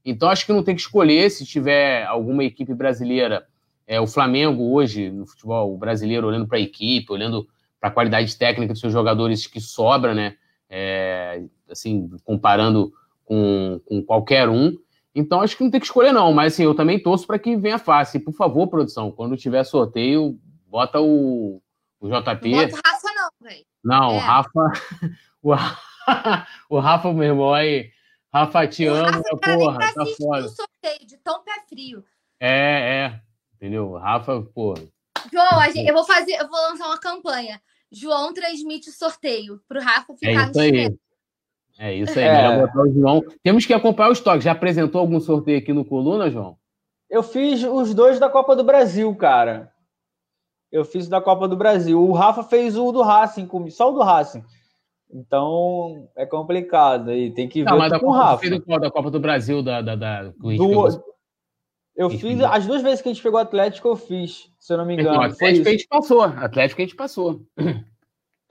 [0.05, 3.47] Então, acho que não tem que escolher se tiver alguma equipe brasileira.
[3.87, 7.49] É, o Flamengo hoje, no futebol brasileiro, olhando para a equipe, olhando
[7.81, 10.37] para a qualidade técnica dos seus jogadores que sobra, né?
[10.69, 12.93] É, assim, comparando
[13.31, 14.77] com, com qualquer um.
[15.15, 16.33] Então acho que não tem que escolher, não.
[16.33, 18.19] Mas assim, eu também torço para que venha fácil.
[18.19, 21.63] E, por favor, produção, quando tiver sorteio, bota o,
[22.01, 22.51] o JP.
[22.51, 23.65] Não bota o Rafa, não, velho.
[23.85, 24.19] Não, é.
[24.19, 24.73] Rafa.
[25.43, 25.55] O,
[26.69, 27.91] o Rafa, meu irmão, aí.
[28.31, 30.49] Rafa, te o amo, Rafa, porra, tá foda.
[30.49, 32.05] sorteio de tão pé frio.
[32.39, 33.21] É, é.
[33.55, 33.95] Entendeu?
[33.95, 34.83] Rafa, porra.
[35.33, 37.59] João, gente, eu vou fazer, eu vou lançar uma campanha.
[37.91, 40.99] João transmite o sorteio pro Rafa ficar é isso aí.
[41.83, 42.61] É isso aí, é.
[42.61, 43.25] botar o João.
[43.43, 44.45] Temos que acompanhar o estoque.
[44.45, 46.59] Já apresentou algum sorteio aqui no Coluna, João?
[47.09, 49.73] Eu fiz os dois da Copa do Brasil, cara.
[50.71, 51.99] Eu fiz da Copa do Brasil.
[51.99, 54.45] O Rafa fez o do Racing, só o do Racing.
[55.11, 57.13] Então é complicado.
[57.13, 58.47] E tem que ver mas com o Rafa.
[58.47, 60.53] Fez qual da Copa do Brasil da, da, da do...
[61.97, 64.77] Eu fiz as duas vezes que a gente pegou o Atlético, eu fiz, se eu
[64.77, 65.23] não me engano.
[65.23, 66.23] Atlético a gente passou.
[66.23, 67.41] Atlético a gente passou.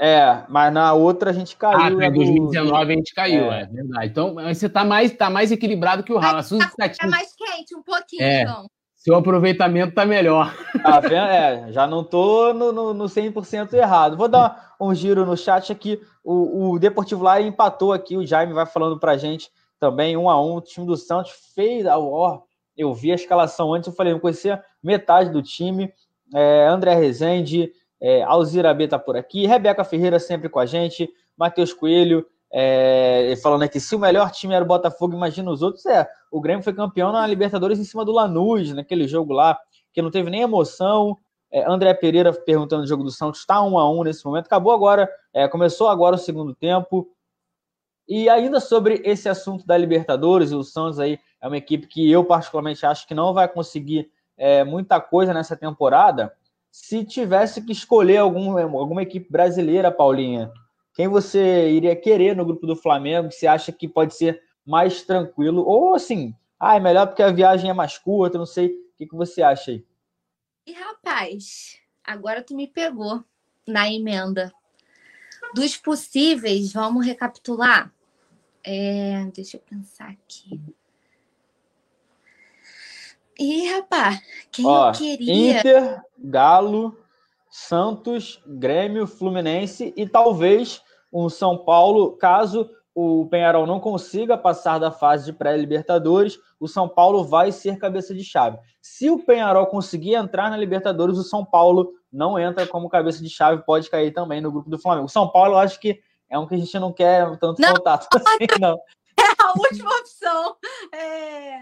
[0.02, 1.78] É, mas na outra a gente caiu.
[1.78, 2.92] Ah, em 2019 do...
[2.92, 3.64] a gente caiu, é.
[3.64, 4.08] é, verdade.
[4.08, 6.58] Então você está mais, tá mais equilibrado que o Rafa.
[6.78, 8.44] Tá, é mais quente um pouquinho, é.
[8.44, 8.66] Então.
[8.96, 10.54] Seu aproveitamento tá melhor.
[10.84, 11.16] Tá vendo?
[11.16, 14.18] É, já não tô no, no, no 100% errado.
[14.18, 16.02] Vou dar um giro no chat aqui.
[16.24, 18.18] O, o Deportivo Lara empatou aqui.
[18.18, 20.56] O Jaime vai falando pra gente também, um a um.
[20.56, 21.86] O time do Santos fez.
[21.86, 22.44] Ó,
[22.78, 25.94] Eu vi a escalação antes, eu falei, não conhecia metade do time.
[26.36, 31.10] É, André Rezende, é, Alzira B tá por aqui, Rebeca Ferreira sempre com a gente,
[31.38, 35.86] Matheus Coelho, é, falando aqui, se o melhor time era o Botafogo, imagina os outros.
[35.86, 39.58] É, o Grêmio foi campeão na Libertadores em cima do Lanús, naquele jogo lá,
[39.94, 41.18] que não teve nem emoção.
[41.52, 44.48] É, André Pereira perguntando o jogo do Santos, está um a um nesse momento.
[44.48, 47.08] Acabou agora, é, começou agora o segundo tempo.
[48.08, 52.26] E ainda sobre esse assunto da Libertadores, o Santos aí é uma equipe que eu
[52.26, 56.34] particularmente acho que não vai conseguir é, muita coisa nessa temporada.
[56.72, 60.52] Se tivesse que escolher algum, alguma equipe brasileira, Paulinha,
[60.94, 63.32] quem você iria querer no grupo do Flamengo?
[63.32, 65.64] Você acha que pode ser mais tranquilo?
[65.66, 68.68] Ou assim, ah, é melhor porque a viagem é mais curta, não sei.
[68.68, 69.86] O que, que você acha aí?
[70.66, 73.24] E rapaz, agora tu me pegou
[73.66, 74.52] na emenda.
[75.56, 77.92] Dos possíveis, vamos recapitular?
[78.64, 80.60] É, deixa eu pensar aqui.
[83.40, 84.20] E, rapaz,
[84.52, 85.60] quem Ó, eu queria.
[85.60, 86.98] Inter, Galo,
[87.50, 94.92] Santos, Grêmio, Fluminense e talvez um São Paulo, caso o Penharol não consiga passar da
[94.92, 98.58] fase de pré-Libertadores, o São Paulo vai ser cabeça de chave.
[98.82, 103.30] Se o Penharol conseguir entrar na Libertadores, o São Paulo não entra como cabeça de
[103.30, 105.06] chave, pode cair também no grupo do Flamengo.
[105.06, 107.74] O São Paulo, eu acho que é um que a gente não quer tanto não.
[107.74, 108.78] contato assim, não.
[109.18, 110.56] É a última opção.
[110.94, 111.62] É...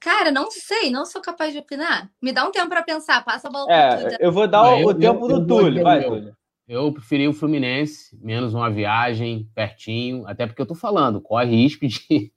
[0.00, 2.10] Cara, não sei, não sou capaz de opinar.
[2.22, 4.98] Me dá um tempo para pensar, passa a bola é, Eu vou dar o, eu,
[4.98, 6.36] tempo eu, do Túlio, vai, Túlio.
[6.66, 11.86] Eu preferi o Fluminense, menos uma viagem pertinho, até porque eu tô falando, corre risco
[11.86, 12.00] de,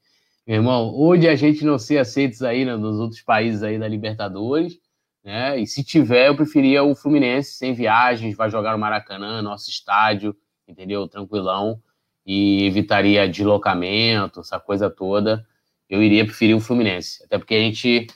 [0.46, 3.80] meu irmão, ou de a gente não ser aceitos aí né, nos outros países aí
[3.80, 4.80] da Libertadores,
[5.24, 5.58] né?
[5.60, 10.36] E se tiver, eu preferia o Fluminense sem viagens, vai jogar no Maracanã, nosso estádio,
[10.68, 11.08] entendeu?
[11.08, 11.82] Tranquilão
[12.26, 15.46] e evitaria deslocamento, essa coisa toda
[15.94, 17.24] eu iria preferir o Fluminense.
[17.24, 18.08] Até porque a gente.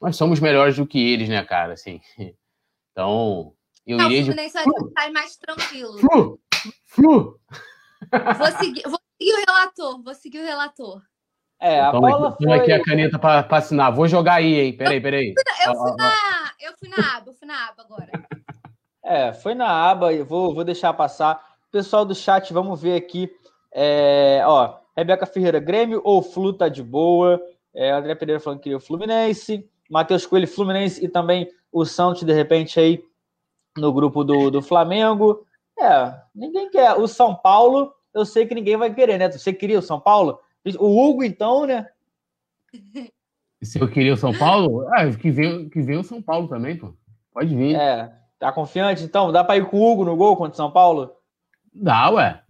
[0.00, 1.74] Nós somos melhores do que eles, né, cara?
[1.74, 2.00] Assim.
[2.94, 3.54] Então,
[3.86, 4.20] eu Não, iria.
[4.20, 4.64] O Fluminense de...
[4.64, 5.98] vai estar mais tranquilo.
[5.98, 6.40] Flu!
[6.84, 7.40] Flu!
[8.36, 11.00] Vou seguir, vou seguir o relator, vou seguir o relator.
[11.58, 12.52] É, a Toma bola aqui, foi...
[12.52, 13.94] aqui a caneta para assinar.
[13.94, 14.76] Vou jogar aí, hein?
[14.76, 15.32] Peraí, peraí.
[15.64, 18.10] Eu fui, na, eu fui na aba, eu fui na aba agora.
[19.02, 21.42] É, foi na aba, eu vou, vou deixar passar.
[21.72, 23.34] Pessoal do chat, vamos ver aqui.
[23.72, 27.40] É, ó, Rebeca Ferreira, Grêmio ou Flu tá de boa.
[27.74, 29.66] É, André Pereira falando que queria o Fluminense.
[29.90, 33.02] Matheus Coelho, Fluminense e também o Santos, de repente, aí
[33.78, 35.46] no grupo do, do Flamengo.
[35.80, 36.92] É, ninguém quer.
[36.98, 39.30] O São Paulo, eu sei que ninguém vai querer, né?
[39.30, 40.38] Você queria o São Paulo?
[40.78, 41.88] O Hugo, então, né?
[43.62, 46.76] Se eu queria o São Paulo, ah, que vem, que vem o São Paulo também,
[46.76, 46.92] pô.
[47.32, 47.74] Pode vir.
[47.76, 49.04] É, tá confiante?
[49.04, 51.16] Então, dá para ir com o Hugo no gol contra o São Paulo?
[51.72, 52.42] Dá, ué.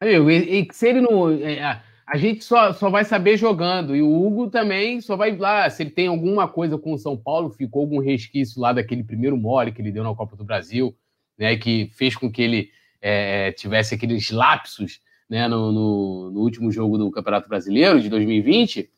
[0.00, 1.30] Amigo, e, e se ele não.
[1.30, 3.96] É, a gente só, só vai saber jogando.
[3.96, 5.68] E o Hugo também só vai lá.
[5.68, 9.36] Se ele tem alguma coisa com o São Paulo, ficou algum resquício lá daquele primeiro
[9.36, 10.96] mole que ele deu na Copa do Brasil,
[11.36, 11.56] né?
[11.56, 12.70] Que fez com que ele
[13.02, 18.88] é, tivesse aqueles lapsos né, no, no, no, último jogo do Campeonato Brasileiro de 2020.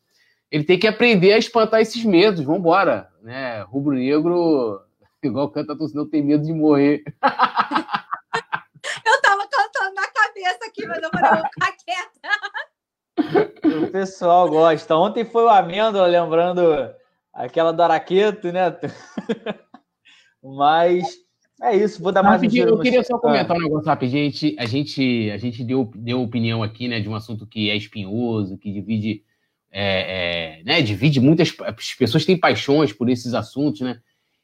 [0.51, 2.41] Ele tem que aprender a espantar esses medos.
[2.41, 3.61] Vambora, né?
[3.63, 4.79] Rubro-negro,
[5.23, 7.03] igual canta a torcida, tem medo de morrer.
[10.69, 12.29] aqui, mas eu falei, vou ficar quieta.
[13.83, 14.95] O pessoal gosta.
[14.95, 16.61] Ontem foi o Amêndoa lembrando
[17.33, 18.73] aquela do Araqueto, né?
[20.41, 21.05] Mas
[21.61, 24.27] é isso, vou dar mais rapidinho, um Eu queria só comentar um negócio rapidinho.
[24.27, 27.69] A gente, a gente, a gente deu, deu opinião aqui, né, de um assunto que
[27.69, 29.23] é espinhoso, que divide,
[29.69, 33.99] é, é, né, divide muitas as pessoas têm paixões por esses assuntos, né?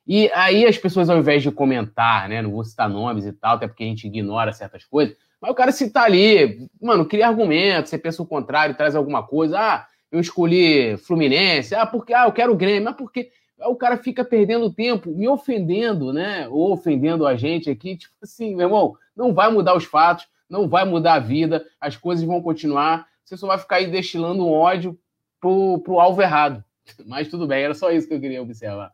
[0.06, 3.56] E aí as pessoas, ao invés de comentar, né, não vou citar nomes e tal,
[3.56, 7.28] até porque a gente ignora certas coisas, mas o cara se tá ali, mano, cria
[7.28, 9.60] argumento, você pensa o contrário, traz alguma coisa.
[9.60, 11.76] Ah, eu escolhi Fluminense.
[11.76, 12.86] Ah, porque ah, eu quero o Grêmio.
[12.86, 13.30] Mas porque
[13.60, 16.48] o cara fica perdendo tempo, me ofendendo, né?
[16.50, 17.96] Ou ofendendo a gente aqui.
[17.96, 21.96] Tipo assim, meu irmão, não vai mudar os fatos, não vai mudar a vida, as
[21.96, 23.08] coisas vão continuar.
[23.24, 24.98] Você só vai ficar aí destilando um ódio
[25.40, 26.64] pro, pro alvo errado.
[27.06, 28.92] Mas tudo bem, era só isso que eu queria observar.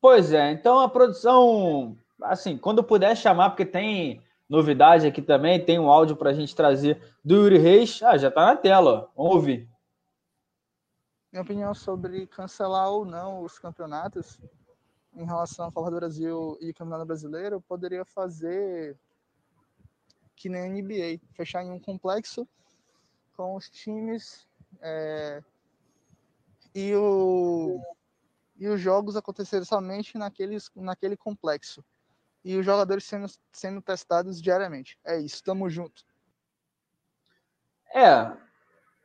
[0.00, 5.78] Pois é, então a produção, assim, quando puder chamar, porque tem novidade aqui também, tem
[5.78, 8.02] um áudio para a gente trazer do Yuri Reis.
[8.02, 9.68] Ah, já está na tela, vamos ouvir.
[11.32, 14.38] Minha opinião sobre cancelar ou não os campeonatos
[15.14, 18.96] em relação à Copa do Brasil e Campeonato Brasileiro, poderia fazer
[20.36, 22.46] que nem a NBA, fechar em um complexo
[23.34, 24.46] com os times
[24.80, 25.42] é,
[26.74, 27.80] e, o,
[28.58, 31.82] e os jogos acontecerem somente naqueles, naquele complexo
[32.46, 34.96] e os jogadores sendo, sendo testados diariamente.
[35.04, 36.04] É isso, tamo junto.
[37.92, 38.30] É,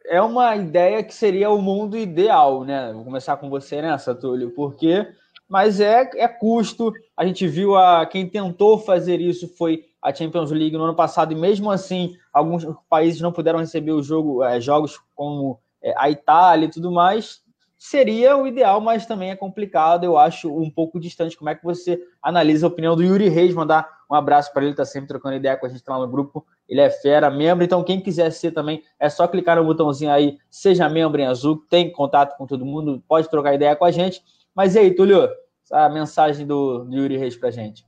[0.05, 2.93] é uma ideia que seria o mundo ideal, né?
[2.93, 5.11] Vou começar com você nessa, Túlio, porque
[5.49, 6.93] mas é, é custo.
[7.17, 11.33] A gente viu a quem tentou fazer isso foi a Champions League no ano passado,
[11.33, 16.11] e mesmo assim, alguns países não puderam receber o jogo, é, jogos como é, a
[16.11, 17.41] Itália e tudo mais.
[17.83, 20.03] Seria o ideal, mas também é complicado.
[20.03, 21.35] Eu acho um pouco distante.
[21.35, 23.55] Como é que você analisa a opinião do Yuri Reis?
[23.55, 26.45] Mandar um abraço para ele, está sempre trocando ideia com a gente lá no grupo.
[26.69, 27.63] Ele é fera, membro.
[27.63, 31.65] Então, quem quiser ser também, é só clicar no botãozinho aí, seja membro em azul,
[31.71, 34.23] tem contato com todo mundo, pode trocar ideia com a gente.
[34.53, 35.27] Mas e aí, Túlio,
[35.71, 37.83] a mensagem do, do Yuri Reis para gente?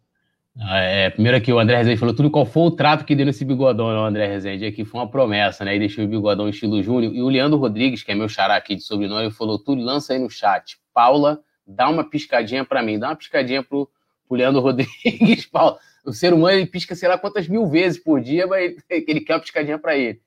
[0.60, 3.26] Ah, é, primeiro aqui, o André Rezende falou tudo qual foi o trato que deu
[3.26, 4.66] nesse bigodão, não, André Rezende?
[4.66, 5.76] Aqui foi uma promessa, né?
[5.76, 7.14] E deixou o bigodão estilo Júnior.
[7.14, 10.20] E o Leandro Rodrigues, que é meu xará aqui de sobrenome, falou: tudo lança aí
[10.20, 10.78] no chat.
[10.94, 13.90] Paula, dá uma piscadinha para mim, dá uma piscadinha pro,
[14.28, 15.48] pro Leandro Rodrigues.
[15.48, 19.22] Paula, o ser humano ele pisca sei lá quantas mil vezes por dia, mas ele
[19.26, 20.22] quer uma piscadinha para ele.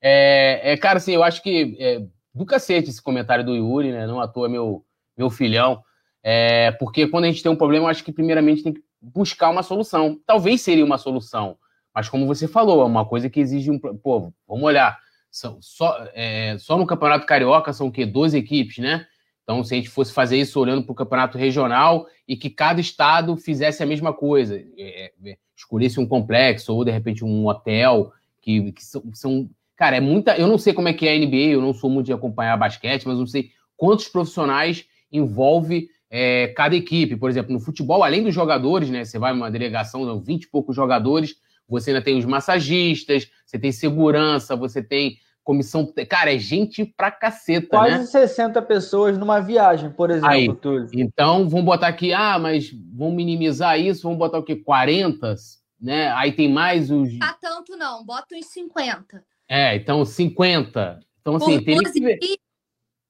[0.00, 2.00] É, é, cara, assim, eu acho que é,
[2.32, 4.06] do cacete esse comentário do Yuri, né?
[4.06, 4.84] Não à toa meu,
[5.18, 5.82] meu filhão.
[6.22, 9.50] É, porque quando a gente tem um problema, eu acho que primeiramente tem que buscar
[9.50, 10.20] uma solução.
[10.24, 11.56] Talvez seria uma solução,
[11.94, 13.78] mas como você falou, é uma coisa que exige um.
[13.78, 14.98] Pô, vamos olhar.
[15.30, 18.04] São, só, é, só no Campeonato Carioca são o quê?
[18.04, 19.06] 12 equipes, né?
[19.42, 22.80] Então, se a gente fosse fazer isso olhando para o campeonato regional e que cada
[22.80, 28.12] estado fizesse a mesma coisa, é, é, escolhesse um complexo ou de repente um hotel,
[28.40, 29.50] que, que são, são,
[29.82, 30.36] Cara, é muita.
[30.36, 32.56] Eu não sei como é que é a NBA, eu não sou muito de acompanhar
[32.56, 37.16] basquete, mas não sei quantos profissionais envolve é, cada equipe.
[37.16, 39.02] Por exemplo, no futebol, além dos jogadores, né?
[39.02, 41.36] Você vai uma delegação, são 20 e poucos jogadores,
[41.66, 45.90] você ainda tem os massagistas, você tem segurança, você tem comissão.
[46.06, 48.04] Cara, é gente pra caceta, Quase né?
[48.04, 50.86] 60 pessoas numa viagem, por exemplo, Aí, Túlio.
[50.92, 54.54] Então, vamos botar aqui, ah, mas vamos minimizar isso, vamos botar o quê?
[54.54, 55.34] 40?
[55.80, 56.12] Né?
[56.12, 57.08] Aí tem mais os.
[57.22, 59.24] Ah, tanto não, bota uns 50.
[59.48, 61.00] É, então 50.
[61.20, 62.18] Então, assim, por teria que ver.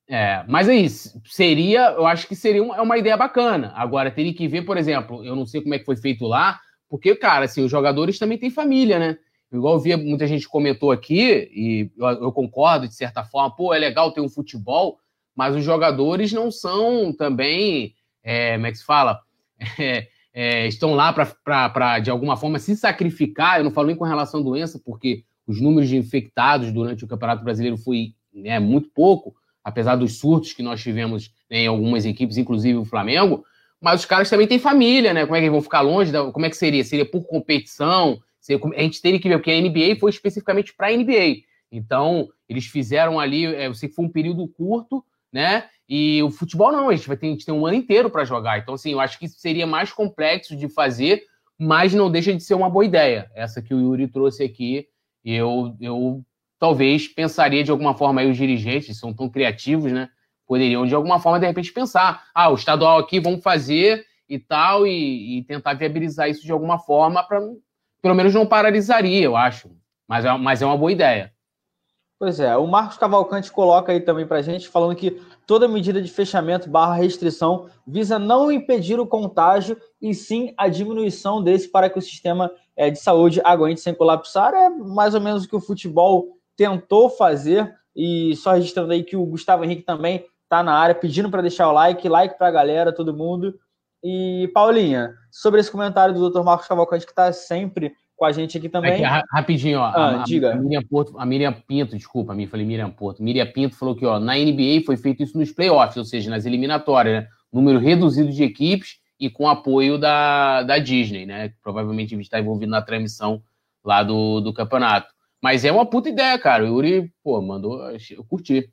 [0.09, 1.20] É, mas é isso.
[1.24, 3.72] Seria, eu acho que seria uma, é uma ideia bacana.
[3.74, 6.61] Agora, teria que ver, por exemplo, eu não sei como é que foi feito lá,
[6.88, 9.18] porque, cara, assim, os jogadores também têm família, né?
[9.53, 13.72] Igual eu via, muita gente comentou aqui, e eu, eu, concordo de certa forma, pô,
[13.74, 14.98] é legal ter um futebol,
[15.34, 19.20] mas os jogadores não são também, é, como é que se fala?
[19.78, 23.59] É, é, estão lá para, de alguma forma, se sacrificar.
[23.59, 27.09] Eu não falo nem com relação à doença, porque os números de infectados durante o
[27.09, 29.34] Campeonato Brasileiro foi né, muito pouco,
[29.65, 33.45] apesar dos surtos que nós tivemos né, em algumas equipes, inclusive o Flamengo,
[33.81, 35.25] mas os caras também têm família, né?
[35.25, 36.13] Como é que eles vão ficar longe?
[36.13, 36.85] Da, como é que seria?
[36.85, 38.21] Seria por competição?
[38.41, 41.43] Seria, a gente teria que ver, porque a NBA foi especificamente para a NBA.
[41.71, 45.65] Então, eles fizeram ali, é, eu sei que foi um período curto, né?
[45.89, 48.59] E o futebol não, a gente vai ter, gente tem um ano inteiro para jogar.
[48.59, 51.23] Então, assim, eu acho que seria mais complexo de fazer,
[51.59, 53.31] mas não deixa de ser uma boa ideia.
[53.35, 54.87] Essa que o Yuri trouxe aqui,
[55.25, 56.23] eu, eu
[56.63, 60.09] talvez pensaria de alguma forma aí os dirigentes, são tão criativos, né?
[60.47, 64.87] Poderiam de alguma forma de repente pensar, ah, o estadual aqui vamos fazer e tal
[64.87, 67.41] e, e tentar viabilizar isso de alguma forma para
[68.01, 69.73] pelo menos não paralisaria, eu acho.
[70.07, 71.33] Mas é, mas é uma boa ideia.
[72.17, 76.13] Pois é, o Marcos Cavalcante coloca aí também para gente, falando que toda medida de
[76.13, 81.99] fechamento barra restrição visa não impedir o contágio e sim a diminuição desse para que
[81.99, 84.55] o sistema é, de saúde aguente sem colapsar.
[84.55, 87.74] É mais ou menos o que o futebol tentou fazer.
[87.94, 91.68] E só registrando aí que o Gustavo Henrique também está na área, pedindo para deixar
[91.68, 93.55] o like, like para a galera, todo mundo.
[94.03, 96.42] E Paulinha, sobre esse comentário do Dr.
[96.42, 99.05] Marcos Cavalcante, que está sempre com a gente aqui também.
[99.05, 99.84] Aqui, rapidinho, ó.
[99.84, 100.53] Ah, a, diga.
[100.53, 103.22] A Miriam, Porto, a Miriam Pinto, desculpa, mim falei Miriam Porto.
[103.22, 106.44] Miriam Pinto falou que ó, na NBA foi feito isso nos playoffs, ou seja, nas
[106.44, 107.28] eliminatórias, né?
[107.53, 111.48] Número reduzido de equipes e com apoio da, da Disney, né?
[111.50, 113.42] Que provavelmente está envolvido na transmissão
[113.84, 115.12] lá do, do campeonato.
[115.43, 116.62] Mas é uma puta ideia, cara.
[116.62, 117.80] O Yuri, pô, mandou.
[117.90, 118.72] Eu curti.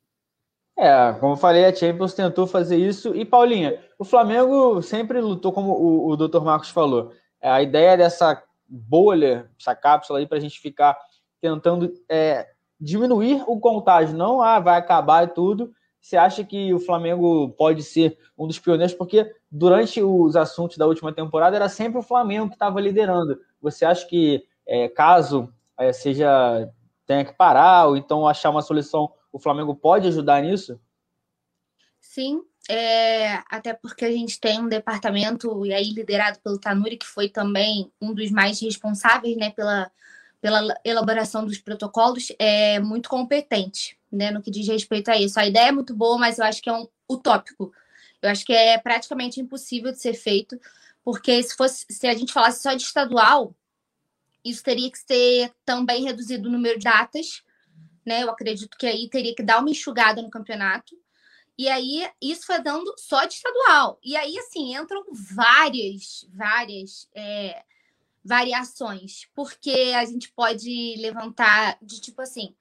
[0.78, 3.13] É, como eu falei, a Champions tentou fazer isso.
[3.15, 6.41] E, Paulinha, o Flamengo sempre lutou, como o, o Dr.
[6.41, 7.11] Marcos falou.
[7.41, 10.95] É, a ideia dessa bolha, essa cápsula aí, para a gente ficar
[11.41, 12.47] tentando é,
[12.80, 14.15] diminuir o contágio.
[14.15, 15.74] Não, ah, vai acabar e tudo.
[15.99, 18.93] Você acha que o Flamengo pode ser um dos pioneiros?
[18.93, 23.39] Porque durante os assuntos da última temporada era sempre o Flamengo que estava liderando.
[23.61, 26.69] Você acha que, é, caso é, seja
[27.07, 30.80] tenha que parar ou então achar uma solução, o Flamengo pode ajudar nisso?
[31.99, 37.07] Sim, é, até porque a gente tem um departamento, e aí liderado pelo Tanuri, que
[37.07, 39.91] foi também um dos mais responsáveis né, pela,
[40.39, 45.39] pela elaboração dos protocolos, é muito competente né, no que diz respeito a isso.
[45.39, 47.71] A ideia é muito boa, mas eu acho que é um utópico.
[48.21, 50.59] Eu acho que é praticamente impossível de ser feito,
[51.03, 53.55] porque se fosse se a gente falasse só de estadual,
[54.44, 57.44] isso teria que ser também reduzido o número de datas
[58.10, 58.24] né?
[58.24, 60.98] Eu acredito que aí teria que dar uma enxugada no campeonato.
[61.56, 64.00] E aí, isso foi dando só de estadual.
[64.04, 67.64] E aí, assim, entram várias, várias é,
[68.24, 72.56] variações, porque a gente pode levantar de tipo assim,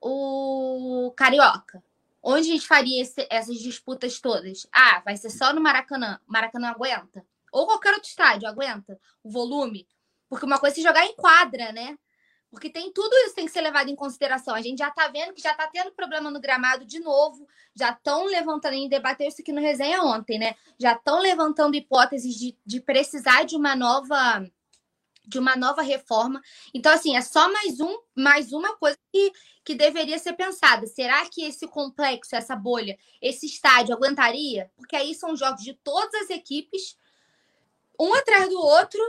[0.00, 1.82] o Carioca.
[2.22, 4.66] Onde a gente faria esse, essas disputas todas?
[4.72, 6.18] Ah, vai ser só no Maracanã.
[6.26, 7.24] Maracanã aguenta?
[7.52, 9.86] Ou qualquer outro estádio aguenta o volume?
[10.34, 11.96] Porque uma coisa é jogar em quadra, né?
[12.50, 14.52] Porque tem tudo isso tem que ser levado em consideração.
[14.52, 17.46] A gente já está vendo que já está tendo problema no gramado de novo.
[17.72, 20.56] Já estão levantando, e debateu isso aqui no resenha ontem, né?
[20.76, 24.44] Já estão levantando hipóteses de, de precisar de uma nova
[25.24, 26.42] de uma nova reforma.
[26.74, 29.32] Então, assim, é só mais um, mais uma coisa que,
[29.64, 30.84] que deveria ser pensada.
[30.88, 34.68] Será que esse complexo, essa bolha, esse estádio aguentaria?
[34.76, 36.98] Porque aí são jogos de todas as equipes,
[37.98, 39.00] um atrás do outro,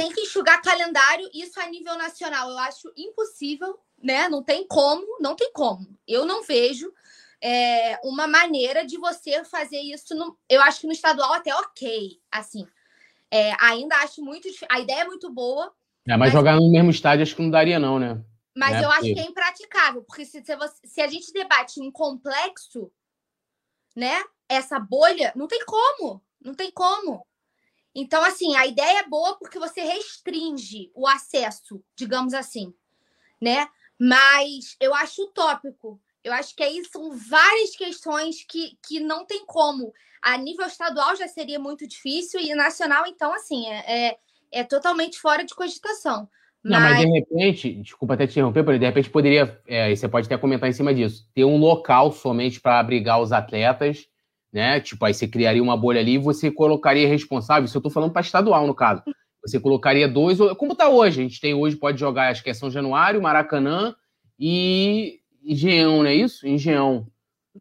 [0.00, 2.48] tem que enxugar calendário, isso a nível nacional.
[2.50, 4.28] Eu acho impossível, né?
[4.28, 5.86] Não tem como, não tem como.
[6.08, 6.90] Eu não vejo
[7.42, 10.14] é, uma maneira de você fazer isso.
[10.14, 12.66] No, eu acho que no estadual até ok, assim.
[13.30, 14.48] É, ainda acho muito.
[14.70, 15.66] A ideia é muito boa.
[16.08, 18.24] É, mas, mas, jogar no mesmo estádio acho que não daria, não, né?
[18.56, 18.84] Mas né?
[18.84, 22.90] eu acho que é impraticável, porque se, se, você, se a gente debate um complexo,
[23.94, 24.22] né?
[24.48, 26.22] Essa bolha, não tem como.
[26.40, 27.24] Não tem como.
[28.00, 32.72] Então, assim, a ideia é boa porque você restringe o acesso, digamos assim,
[33.38, 33.68] né?
[33.98, 36.00] Mas eu acho utópico.
[36.24, 39.92] Eu acho que aí são várias questões que, que não tem como.
[40.22, 44.16] A nível estadual já seria muito difícil, e nacional, então, assim, é, é,
[44.50, 46.26] é totalmente fora de cogitação.
[46.64, 46.72] Mas...
[46.72, 50.38] Não, mas de repente, desculpa até te interromper, de repente poderia, é, você pode até
[50.38, 54.08] comentar em cima disso, ter um local somente para abrigar os atletas,
[54.52, 54.80] né?
[54.80, 58.12] Tipo, aí você criaria uma bolha ali e você colocaria responsável, isso eu estou falando
[58.12, 59.02] para estadual, no caso.
[59.42, 62.54] Você colocaria dois, como está hoje, a gente tem hoje, pode jogar, acho que é
[62.54, 63.94] São Januário, Maracanã
[64.38, 66.46] e Engenhão, não é isso?
[66.46, 67.06] Engenhão.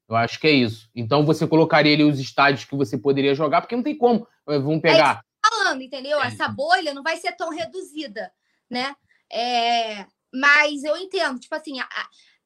[0.08, 0.90] Eu acho que é isso.
[0.96, 4.28] Então você colocaria ali os estádios que você poderia jogar, porque não tem como.
[4.48, 5.24] Eh, vamos pegar.
[5.26, 6.22] É falando, entendeu?
[6.22, 8.32] Essa bolha não vai ser tão reduzida,
[8.70, 8.96] né?
[9.32, 10.06] É...
[10.34, 11.88] Mas eu entendo, tipo assim, a,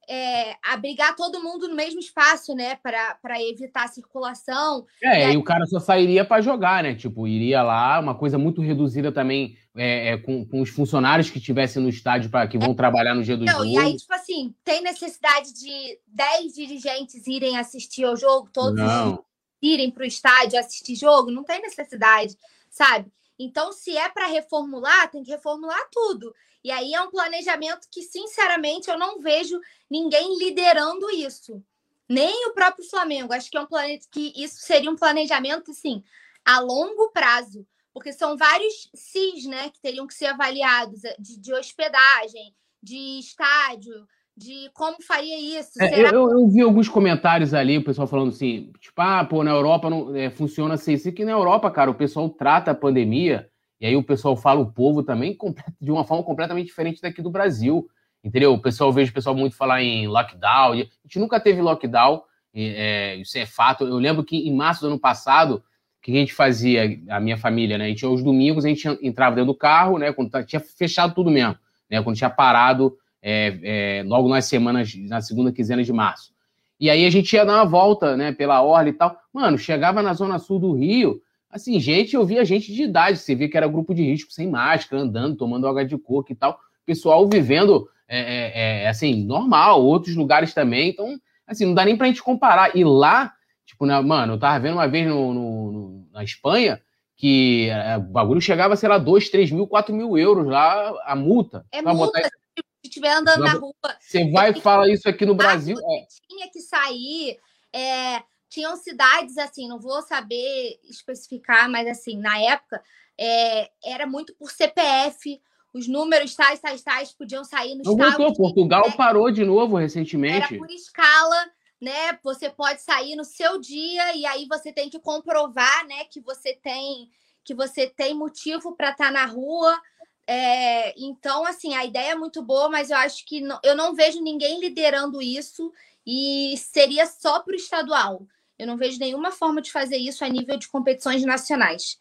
[0.10, 2.76] é, abrigar todo mundo no mesmo espaço, né?
[2.76, 4.86] Para evitar a circulação.
[5.01, 5.34] É, e, aí...
[5.34, 6.95] e o cara só sairia para jogar, né?
[6.95, 11.39] Tipo, iria lá, uma coisa muito reduzida também é, é, com, com, os funcionários que
[11.39, 13.66] estivessem no estádio para que vão trabalhar no dia do Não, jogo.
[13.66, 19.24] E aí, tipo assim, tem necessidade de 10 dirigentes irem assistir ao jogo, todos Não.
[19.62, 21.32] irem para o estádio assistir jogo?
[21.32, 22.38] Não tem necessidade,
[22.70, 23.12] sabe?
[23.39, 26.34] Então, se é para reformular, tem que reformular tudo.
[26.64, 29.59] E aí é um planejamento que, sinceramente, eu não vejo
[29.89, 31.61] ninguém liderando isso.
[32.07, 33.34] Nem o próprio Flamengo.
[33.34, 33.99] Acho que é um plane...
[34.11, 36.03] que isso seria um planejamento, assim,
[36.45, 37.66] a longo prazo.
[37.93, 43.20] Porque são vários CIS, né, que teriam que ser avaliados eh, de, de hospedagem, de
[43.20, 45.72] estádio, de como faria isso.
[45.80, 46.09] É, Será...
[46.09, 49.89] eu, eu, vi alguns comentários ali, o pessoal falando assim, tipo, ah, pô, na Europa
[49.89, 50.93] não é, funciona assim.
[50.93, 53.47] Isso que na Europa, cara, o pessoal trata a pandemia
[53.84, 55.38] e aí o pessoal fala o povo também
[55.81, 57.86] de uma forma completamente diferente daqui do Brasil.
[58.23, 58.53] Entendeu?
[58.53, 60.71] O pessoal eu vejo o pessoal muito falar em lockdown.
[60.71, 62.21] A gente nunca teve lockdown,
[62.55, 63.84] é, isso é fato.
[63.84, 67.36] Eu lembro que em março do ano passado, o que a gente fazia, a minha
[67.36, 67.84] família, né?
[67.84, 70.13] A gente, aos domingos, a gente entrava dentro do carro, né?
[70.13, 71.57] Quando tinha fechado tudo mesmo,
[71.91, 72.01] né?
[72.01, 76.31] Quando tinha parado é, é, logo nas semanas, na segunda quinzena de março.
[76.79, 78.31] E aí a gente ia dar uma volta, né?
[78.31, 79.17] Pela orla e tal.
[79.34, 81.21] Mano, chegava na zona sul do Rio,
[81.54, 84.49] Assim, gente, eu via gente de idade, você via que era grupo de risco, sem
[84.49, 86.60] máscara, andando, tomando água de coco e tal.
[86.84, 90.89] Pessoal vivendo, é, é, é, assim, normal, outros lugares também.
[90.89, 92.76] Então, assim, não dá nem pra gente comparar.
[92.76, 93.32] E lá,
[93.68, 96.82] tipo, né, mano, eu tava vendo uma vez no, no, no na Espanha
[97.16, 101.16] que é, o bagulho chegava, sei lá, 2, 3 mil, 4 mil euros lá, a
[101.16, 101.66] multa.
[101.72, 102.24] É multa, botar...
[102.24, 103.74] se estiver andando na rua.
[103.99, 105.78] Você vai e fala isso aqui no Brasil.
[105.78, 106.06] É.
[106.28, 107.38] Tinha que sair.
[107.72, 108.22] É,
[108.54, 112.84] tinham cidades assim, não vou saber especificar, mas assim, na época
[113.20, 115.41] é, era muito por CPF,
[115.74, 117.95] os números tais, tais, tais podiam sair no não.
[117.95, 118.93] Voltou, Portugal né?
[118.95, 120.54] parou de novo recentemente.
[120.54, 121.51] Era por escala,
[121.82, 122.20] né?
[122.24, 126.54] Você pode sair no seu dia e aí você tem que comprovar, né, que você
[126.54, 127.10] tem
[127.43, 129.82] que você tem motivo para estar tá na rua.
[130.26, 133.93] É, então, assim, a ideia é muito boa, mas eu acho que não, eu não
[133.95, 135.74] vejo ninguém liderando isso
[136.06, 138.26] e seria só para o estadual.
[138.58, 141.99] Eu não vejo nenhuma forma de fazer isso a nível de competições nacionais.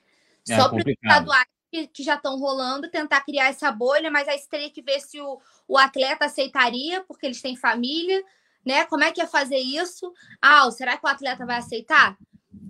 [0.49, 4.29] É, Só para os estaduais que, que, já estão rolando, tentar criar essa bolha, mas
[4.29, 8.23] aí você teria que ver se o, o atleta aceitaria, porque eles têm família,
[8.65, 8.85] né?
[8.85, 10.13] Como é que é fazer isso?
[10.41, 12.17] Ah, será que o atleta vai aceitar?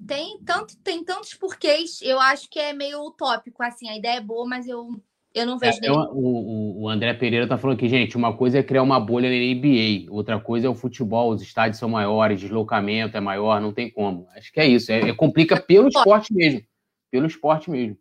[0.07, 4.21] Tem tanto, tem tantos porquês, eu acho que é meio utópico, assim, a ideia é
[4.21, 5.01] boa, mas eu
[5.35, 6.03] Eu não vejo é, nenhum.
[6.13, 9.35] o, o André Pereira tá falando aqui, gente, uma coisa é criar uma bolha na
[9.35, 13.91] NBA, outra coisa é o futebol, os estádios são maiores, deslocamento é maior, não tem
[13.91, 14.27] como.
[14.37, 16.63] Acho que é isso, é, é complica pelo esporte mesmo,
[17.11, 17.97] pelo esporte mesmo.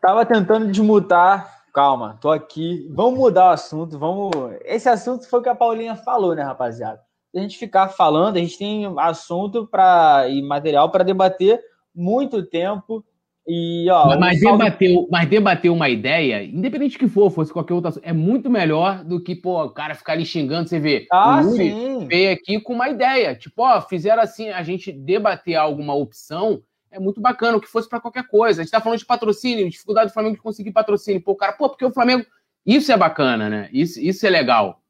[0.00, 2.88] Tava tentando desmutar, calma, tô aqui.
[2.90, 4.30] Vamos mudar o assunto, vamos.
[4.64, 7.00] Esse assunto foi o que a Paulinha falou, né, rapaziada?
[7.34, 11.60] a gente ficar falando, a gente tem assunto para e material para debater
[11.94, 13.04] muito tempo.
[13.50, 14.62] E, ó, mas, mas, salve...
[14.62, 19.22] debater, mas debater uma ideia, independente que for, fosse qualquer outra, é muito melhor do
[19.22, 21.06] que, pô, o cara ficar ali xingando, você vê.
[21.10, 22.06] Ah, o Yuri sim.
[22.06, 23.34] veio aqui com uma ideia.
[23.34, 27.88] Tipo, ó, fizeram assim, a gente debater alguma opção, é muito bacana, o que fosse
[27.88, 28.60] para qualquer coisa.
[28.60, 31.22] A gente tá falando de patrocínio, dificuldade do Flamengo de conseguir patrocínio.
[31.22, 32.26] Pô, cara, pô, porque o Flamengo.
[32.66, 33.70] Isso é bacana, né?
[33.72, 34.82] Isso, isso é legal.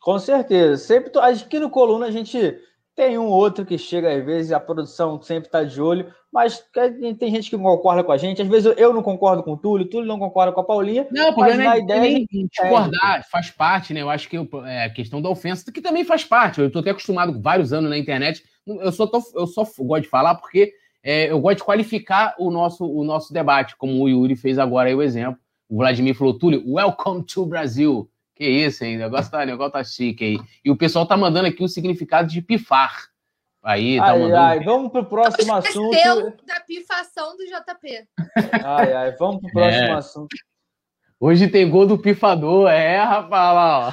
[0.00, 0.78] Com certeza.
[0.78, 2.58] Sempre aqui no Coluna a gente
[3.00, 6.62] tem um outro que chega às vezes, a produção sempre está de olho, mas
[7.18, 8.42] tem gente que concorda com a gente.
[8.42, 11.06] Às vezes eu não concordo com o Túlio, o Túlio não concorda com a Paulinha.
[11.10, 13.22] Não, mas na é ideia nem discordar, é.
[13.22, 14.02] faz parte, né?
[14.02, 14.36] Eu acho que
[14.66, 16.60] é, a questão da ofensa, que também faz parte.
[16.60, 18.44] Eu estou até acostumado com vários anos na internet.
[18.66, 20.70] Eu só, tô, eu só gosto de falar porque
[21.02, 24.90] é, eu gosto de qualificar o nosso, o nosso debate, como o Yuri fez agora
[24.90, 25.40] aí o exemplo.
[25.70, 28.10] O Vladimir falou, Túlio, welcome to Brasil.
[28.40, 28.96] Que isso, hein?
[28.96, 30.38] O negócio tá, o negócio tá chique aí.
[30.64, 33.10] E o pessoal tá mandando aqui o significado de pifar.
[33.62, 34.36] Aí, tá ai, mandando.
[34.36, 35.90] Ai, vamos pro próximo assunto.
[36.46, 38.08] da pifação do JP.
[38.64, 39.92] Ai, ai, vamos pro próximo é.
[39.92, 40.36] assunto.
[41.20, 43.92] Hoje tem gol do pifador, é, rapaz, lá, ó.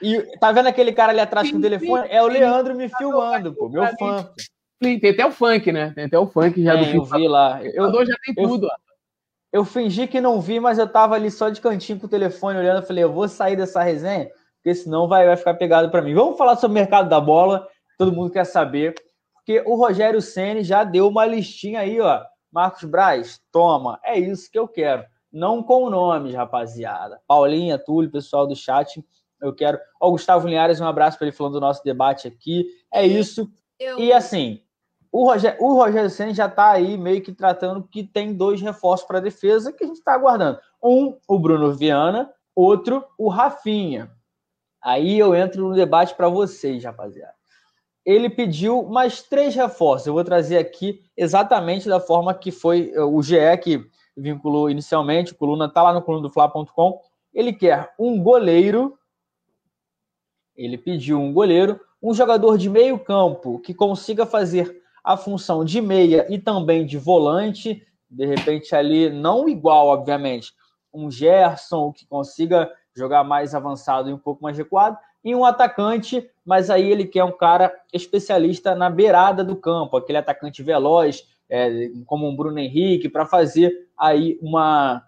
[0.00, 2.06] E tá vendo aquele cara ali atrás com o telefone?
[2.10, 4.30] É o Leandro me filmando, pô, meu fã.
[4.80, 5.90] Tem até o funk, né?
[5.96, 7.08] Tem até o funk já do pifador.
[7.14, 7.58] Eu vi lá.
[7.58, 8.91] O pifador já tem tudo, ó
[9.52, 12.58] eu fingi que não vi, mas eu tava ali só de cantinho com o telefone
[12.58, 12.80] olhando.
[12.80, 16.14] Eu falei, eu vou sair dessa resenha, porque senão vai, vai ficar pegado para mim.
[16.14, 18.94] Vamos falar sobre o mercado da bola, todo mundo quer saber.
[19.34, 22.22] Porque o Rogério Ceni já deu uma listinha aí, ó.
[22.50, 25.04] Marcos Braz, toma, é isso que eu quero.
[25.30, 27.20] Não com nomes, rapaziada.
[27.26, 29.04] Paulinha, Túlio, pessoal do chat,
[29.40, 29.78] eu quero.
[30.00, 32.66] Ó, o Gustavo Linhares, um abraço para ele falando do nosso debate aqui.
[32.92, 33.50] É isso.
[33.78, 33.98] Eu...
[33.98, 34.62] E assim,
[35.12, 39.06] o Rogério, o Rogério Senna já está aí meio que tratando que tem dois reforços
[39.06, 40.58] para a defesa que a gente está aguardando.
[40.82, 44.10] Um, o Bruno Viana, outro, o Rafinha.
[44.80, 47.34] Aí eu entro no debate para vocês, rapaziada.
[48.06, 50.06] Ele pediu mais três reforços.
[50.06, 53.86] Eu vou trazer aqui exatamente da forma que foi o GE que
[54.16, 55.32] vinculou inicialmente.
[55.32, 57.00] O Coluna está lá no coluna do Fla.com.
[57.34, 58.98] Ele quer um goleiro.
[60.56, 65.80] Ele pediu um goleiro, um jogador de meio campo que consiga fazer a função de
[65.80, 70.52] meia e também de volante, de repente ali, não igual, obviamente,
[70.92, 76.28] um Gerson que consiga jogar mais avançado e um pouco mais recuado, e um atacante,
[76.44, 81.90] mas aí ele quer um cara especialista na beirada do campo, aquele atacante veloz, é,
[82.06, 85.02] como um Bruno Henrique, para fazer aí uma,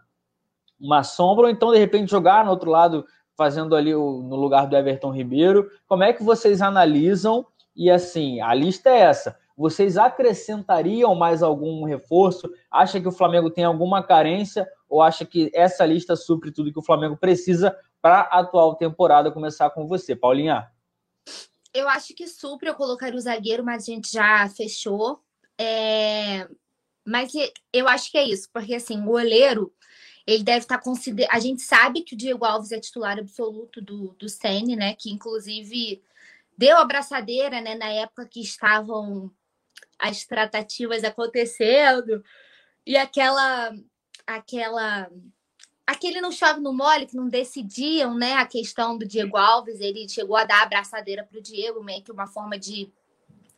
[0.81, 3.05] uma sombra, ou então de repente jogar no outro lado,
[3.37, 5.69] fazendo ali o, no lugar do Everton Ribeiro.
[5.87, 7.45] Como é que vocês analisam?
[7.75, 12.51] E assim, a lista é essa: vocês acrescentariam mais algum reforço?
[12.71, 16.79] Acha que o Flamengo tem alguma carência ou acha que essa lista supre tudo que
[16.79, 20.69] o Flamengo precisa para a atual temporada começar com você, Paulinha?
[21.73, 25.21] Eu acho que supre, eu colocaria o zagueiro, mas a gente já fechou.
[25.59, 26.49] É...
[27.05, 27.33] Mas
[27.73, 29.73] eu acho que é isso, porque assim, o goleiro,
[30.27, 31.33] ele deve estar tá considerando.
[31.33, 34.95] A gente sabe que o Diego Alves é titular absoluto do, do Sene, né?
[34.95, 36.03] Que inclusive
[36.57, 37.75] deu a braçadeira, né?
[37.75, 39.31] Na época que estavam
[39.99, 42.23] as tratativas acontecendo
[42.87, 43.73] e aquela
[44.27, 45.11] aquela
[45.87, 50.09] aquele não chove no mole que não decidiam, né, a questão do Diego Alves, ele
[50.09, 52.91] chegou a dar a abraçadeira para o Diego, meio que uma forma de,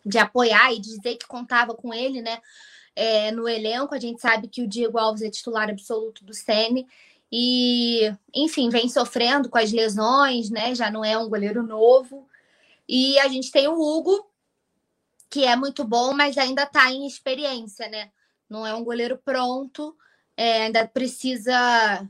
[0.05, 2.41] de apoiar e dizer que contava com ele, né,
[2.95, 3.95] é, no elenco.
[3.95, 6.87] A gente sabe que o Diego Alves é titular absoluto do Sene
[7.31, 12.29] e, enfim, vem sofrendo com as lesões, né, já não é um goleiro novo.
[12.89, 14.29] E a gente tem o Hugo,
[15.29, 18.11] que é muito bom, mas ainda está em experiência, né?
[18.49, 19.97] Não é um goleiro pronto,
[20.37, 22.09] é, ainda precisa.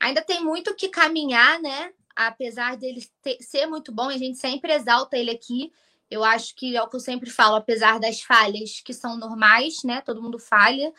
[0.00, 1.92] Ainda tem muito que caminhar, né?
[2.16, 5.72] Apesar dele ter, ser muito bom, a gente sempre exalta ele aqui.
[6.10, 9.82] Eu acho que é o que eu sempre falo, apesar das falhas que são normais,
[9.84, 10.00] né?
[10.00, 10.92] Todo mundo falha.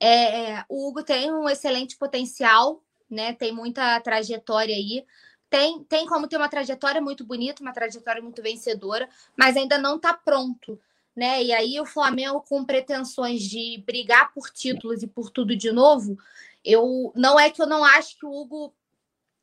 [0.00, 3.32] É, o Hugo tem um excelente potencial, né?
[3.34, 5.04] Tem muita trajetória aí
[5.52, 9.96] tem, tem como ter uma trajetória muito bonita, uma trajetória muito vencedora, mas ainda não
[9.96, 10.80] está pronto.
[11.14, 11.44] Né?
[11.44, 16.16] E aí o Flamengo com pretensões de brigar por títulos e por tudo de novo,
[16.64, 18.74] eu não é que eu não acho que o Hugo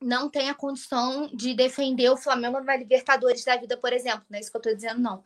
[0.01, 4.41] não tenha condição de defender o Flamengo na Libertadores da vida, por exemplo, não é
[4.41, 5.23] isso que eu estou dizendo, não.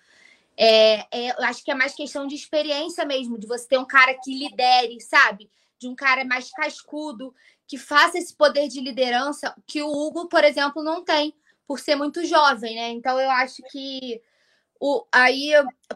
[0.57, 3.85] É, é, eu acho que é mais questão de experiência mesmo, de você ter um
[3.85, 5.49] cara que lidere, sabe?
[5.79, 7.33] De um cara mais cascudo,
[7.67, 11.33] que faça esse poder de liderança que o Hugo, por exemplo, não tem,
[11.67, 12.89] por ser muito jovem, né?
[12.89, 14.21] Então eu acho que
[14.85, 15.53] o, aí,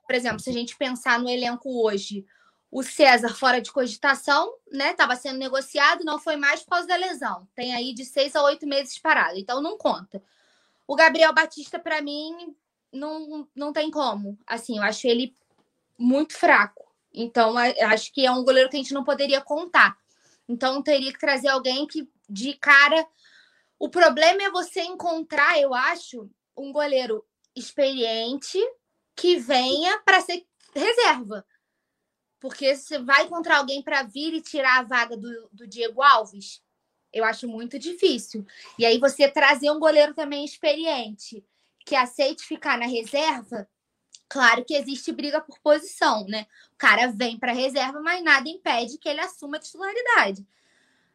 [0.07, 2.25] por exemplo, se a gente pensar no elenco hoje,
[2.71, 4.91] o César fora de cogitação, né?
[4.91, 7.45] Estava sendo negociado, não foi mais por causa da lesão.
[7.53, 10.23] Tem aí de seis a oito meses parado, então não conta.
[10.87, 12.55] O Gabriel Batista, para mim,
[12.89, 14.39] não, não tem como.
[14.47, 15.35] Assim, eu acho ele
[15.97, 16.89] muito fraco.
[17.13, 19.97] Então, acho que é um goleiro que a gente não poderia contar.
[20.47, 23.05] Então, teria que trazer alguém que, de cara.
[23.77, 28.57] O problema é você encontrar, eu acho, um goleiro experiente
[29.17, 31.43] que venha para ser reserva.
[32.39, 36.61] Porque você vai encontrar alguém para vir e tirar a vaga do, do Diego Alves,
[37.11, 38.45] eu acho muito difícil.
[38.77, 41.43] E aí você trazer um goleiro também experiente
[41.83, 43.67] que aceite ficar na reserva,
[44.29, 46.45] claro que existe briga por posição, né?
[46.73, 50.45] O cara vem para reserva, mas nada impede que ele assuma a titularidade.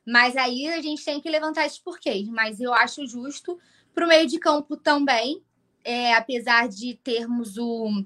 [0.04, 2.26] Mas aí a gente tem que levantar esses porquês.
[2.28, 3.60] Mas eu acho justo
[3.94, 5.44] para o meio de campo também,
[5.84, 8.04] é, apesar de termos o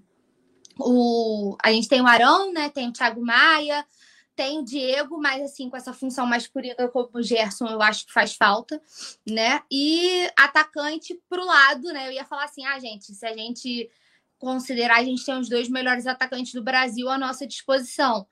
[0.78, 2.68] o, a gente tem o Arão, né?
[2.68, 3.86] Tem o Thiago Maia,
[4.34, 8.06] tem o Diego, mas assim, com essa função mais purina como o Gerson, eu acho
[8.06, 8.80] que faz falta,
[9.26, 9.62] né?
[9.70, 12.08] E atacante pro lado, né?
[12.08, 13.90] Eu ia falar assim, ah, gente, se a gente
[14.38, 18.26] considerar, a gente tem os dois melhores atacantes do Brasil à nossa disposição.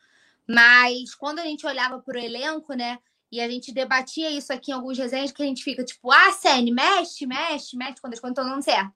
[0.46, 2.98] Mas quando a gente olhava para o elenco, né?
[3.32, 6.30] E a gente debatia isso aqui em alguns resenhas, que a gente fica tipo, ah,
[6.32, 8.92] Sene, mexe, mexe, mexe, quando as coisas estão dando certo.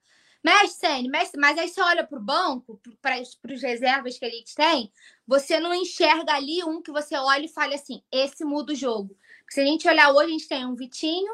[0.49, 1.36] Mexe, Sene, mexe.
[1.36, 4.90] Mas aí você olha para o banco, para os reservas que a gente tem,
[5.26, 9.14] você não enxerga ali um que você olha e fale assim: esse muda o jogo.
[9.40, 11.32] Porque se a gente olhar hoje, a gente tem um Vitinho,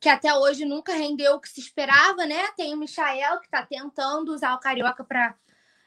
[0.00, 2.48] que até hoje nunca rendeu o que se esperava, né?
[2.56, 5.34] Tem o Michael, que está tentando usar o Carioca para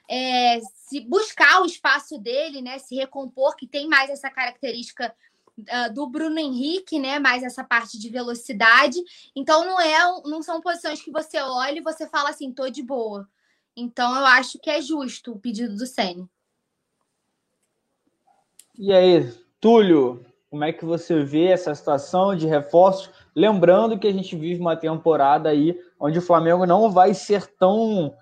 [0.08, 2.78] é, se buscar o espaço dele, né?
[2.78, 5.16] Se recompor, que tem mais essa característica
[5.60, 7.20] uh, do Bruno Henrique, né?
[7.20, 9.00] Mais essa parte de velocidade.
[9.36, 12.84] Então não é, não são posições que você olha e você fala assim, tô de
[12.84, 13.28] boa.
[13.76, 16.30] Então eu acho que é justo o pedido do Senna.
[18.78, 23.10] E aí, Túlio, como é que você vê essa situação de reforços?
[23.34, 28.14] Lembrando que a gente vive uma temporada aí onde o Flamengo não vai ser tão,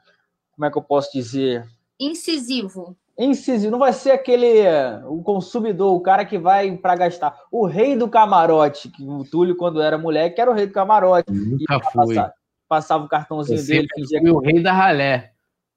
[0.51, 1.67] como é que eu posso dizer?
[1.99, 4.63] Incisivo incisivo, não vai ser aquele
[5.07, 7.35] o consumidor, o cara que vai para gastar.
[7.51, 11.31] O rei do camarote, que o Túlio, quando era moleque, era o rei do camarote.
[11.31, 12.15] Nunca fui.
[12.15, 12.33] Passava,
[12.67, 13.87] passava o cartãozinho Eu dele.
[13.95, 14.29] Fingia que...
[14.29, 15.31] o rei da ralé.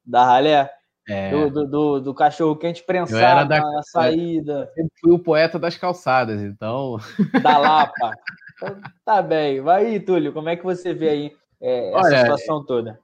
[0.05, 0.71] Da ralé?
[1.09, 1.31] É.
[1.31, 4.69] Do, do, do, do, cachorro quente prensado da, na saída.
[4.77, 6.97] Eu fui o poeta das calçadas, então.
[7.43, 8.13] Da Lapa.
[8.57, 9.61] Então, tá bem.
[9.61, 12.99] Vai aí, Túlio, como é que você vê aí é, essa Olha, situação toda?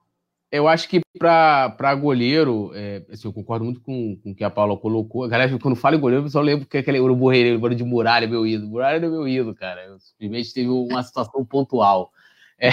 [0.52, 4.50] Eu acho que para goleiro, é, assim, eu concordo muito com, com o que a
[4.50, 5.26] Paula colocou.
[5.26, 8.46] Galera, quando fala em goleiro, eu só lembro que aquele Urubu Reireiro, de Muralha, meu
[8.46, 8.70] ídolo.
[8.70, 9.82] Muralha é meu ídolo, cara.
[9.86, 12.12] Eu simplesmente teve uma situação pontual.
[12.58, 12.68] É,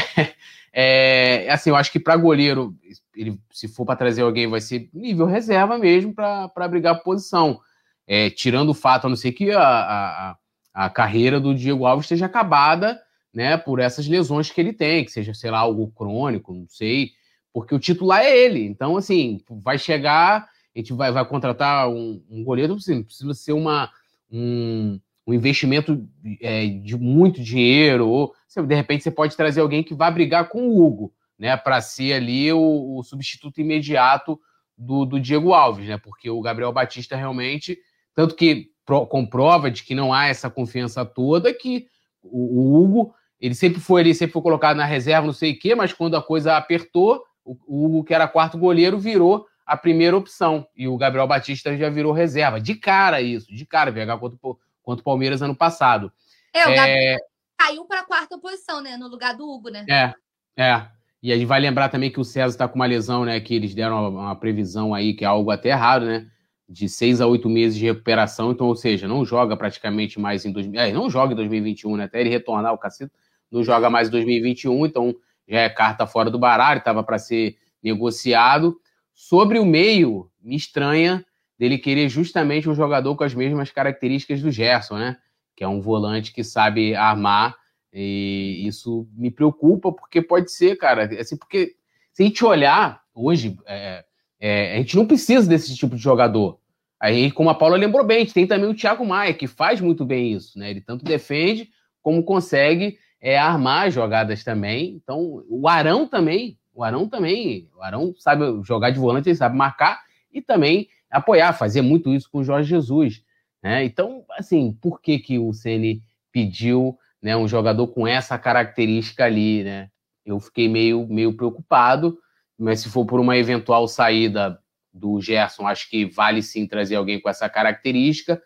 [0.73, 2.75] é, assim, eu acho que para goleiro,
[3.15, 7.61] ele, se for para trazer alguém, vai ser nível reserva mesmo para brigar por posição.
[8.05, 10.37] É, tirando o fato, a não ser que a, a,
[10.73, 12.99] a carreira do Diego Alves esteja acabada,
[13.33, 17.11] né, por essas lesões que ele tem, que seja, sei lá, algo crônico, não sei
[17.59, 18.65] porque o titular é ele.
[18.65, 23.53] Então, assim, vai chegar, a gente vai, vai contratar um, um goleiro, assim, precisa ser
[23.53, 23.89] uma,
[24.31, 26.07] um, um investimento
[26.41, 28.33] é, de muito dinheiro, ou
[28.67, 32.13] de repente você pode trazer alguém que vai brigar com o Hugo, né, para ser
[32.13, 34.39] ali o, o, substituto imediato
[34.77, 37.77] do, do Diego Alves, né, porque o Gabriel Batista realmente,
[38.15, 41.85] tanto que pro, comprova de que não há essa confiança toda, que
[42.23, 45.59] o, o Hugo, ele sempre foi ali, sempre foi colocado na reserva, não sei o
[45.59, 47.23] quê, mas quando a coisa apertou,
[47.67, 50.67] o Hugo, que era quarto goleiro, virou a primeira opção.
[50.75, 52.59] E o Gabriel Batista já virou reserva.
[52.59, 54.39] De cara isso, de cara, VH contra,
[54.81, 56.11] contra o Palmeiras ano passado.
[56.53, 57.17] É, o Gabriel é...
[57.57, 58.97] caiu para a quarta posição, né?
[58.97, 59.85] No lugar do Hugo, né?
[59.89, 60.13] É,
[60.61, 60.87] é.
[61.21, 63.39] E a gente vai lembrar também que o César está com uma lesão, né?
[63.39, 66.27] Que eles deram uma, uma, previsão aí, que é algo até errado, né?
[66.67, 68.51] De seis a oito meses de recuperação.
[68.51, 70.79] Então, ou seja, não joga praticamente mais em 2000.
[70.79, 72.05] É, não joga em 2021, né?
[72.05, 73.11] Até ele retornar o cacete,
[73.51, 74.85] não joga mais em 2021.
[74.85, 75.13] Então,
[75.49, 78.77] já é carta fora do baralho, estava para ser negociado.
[79.13, 81.25] Sobre o meio, me estranha
[81.57, 85.17] dele querer justamente um jogador com as mesmas características do Gerson, né?
[85.55, 87.55] Que é um volante que sabe armar.
[87.91, 91.09] E isso me preocupa, porque pode ser, cara.
[91.19, 91.75] Assim, porque
[92.13, 94.05] se a gente olhar hoje, é,
[94.39, 96.59] é, a gente não precisa desse tipo de jogador.
[96.99, 99.81] Aí, como a Paula lembrou bem, a gente tem também o Thiago Maia, que faz
[99.81, 100.69] muito bem isso, né?
[100.69, 101.69] Ele tanto defende
[102.01, 104.95] como consegue é armar jogadas também.
[104.95, 109.57] Então, o Arão também, o Arão também, o Arão sabe jogar de volante, ele sabe
[109.57, 110.01] marcar
[110.33, 113.23] e também apoiar, fazer muito isso com o Jorge Jesus.
[113.61, 113.83] Né?
[113.83, 116.01] Então, assim, por que, que o Ceni
[116.31, 119.63] pediu né, um jogador com essa característica ali?
[119.63, 119.89] Né?
[120.25, 122.17] Eu fiquei meio, meio preocupado,
[122.57, 124.59] mas se for por uma eventual saída
[124.93, 128.41] do Gerson, acho que vale sim trazer alguém com essa característica.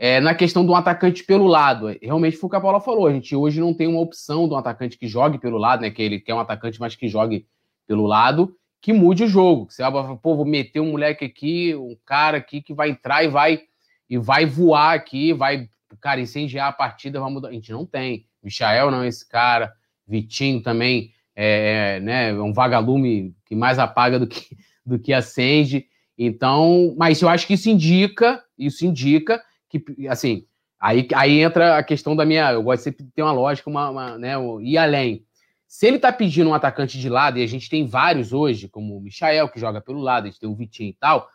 [0.00, 3.08] É, na questão do atacante pelo lado, realmente foi o que a Paula falou.
[3.08, 5.90] A gente hoje não tem uma opção de um atacante que jogue pelo lado, né?
[5.90, 7.46] Que ele quer um atacante, mas que jogue
[7.84, 9.66] pelo lado, que mude o jogo.
[9.68, 13.28] Você vai pô, vou meter um moleque aqui, um cara aqui que vai entrar e
[13.28, 13.62] vai
[14.08, 15.68] e vai voar aqui, vai,
[16.00, 17.48] cara, incendiar a partida, vai mudar.
[17.48, 18.24] A gente não tem.
[18.42, 19.72] Michael não é esse cara,
[20.06, 25.12] Vitinho também é, é né, é um vagalume que mais apaga do que, do que
[25.12, 25.86] acende.
[26.16, 30.46] Então, mas eu acho que isso indica, isso indica que, assim,
[30.80, 32.52] aí, aí entra a questão da minha.
[32.52, 35.24] Eu gosto sempre de ter uma lógica, uma, uma né, ir além.
[35.66, 38.96] Se ele tá pedindo um atacante de lado, e a gente tem vários hoje, como
[38.96, 41.28] o Michael, que joga pelo lado, a gente tem o Vitinho e tal,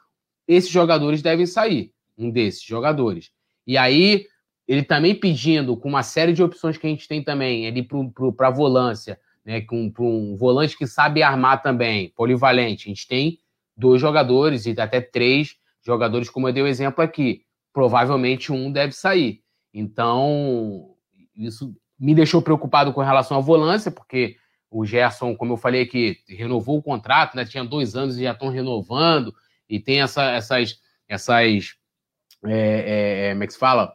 [0.48, 3.32] esses jogadores devem sair, um desses jogadores.
[3.66, 4.26] E aí,
[4.68, 7.88] ele também pedindo, com uma série de opções que a gente tem também, ele
[8.36, 12.88] para volância, né, com um volante que sabe armar também, polivalente.
[12.88, 13.40] A gente tem
[13.76, 17.43] dois jogadores e até três jogadores, como eu dei o exemplo aqui.
[17.74, 19.42] Provavelmente um deve sair.
[19.74, 20.96] Então,
[21.36, 24.36] isso me deixou preocupado com relação à volância, porque
[24.70, 27.46] o Gerson, como eu falei aqui, renovou o contrato, né?
[27.46, 29.34] Tinha dois anos e já estão renovando,
[29.70, 30.80] e tem essa, essas.
[31.08, 31.76] essas
[32.46, 33.94] é, é, como é que se fala?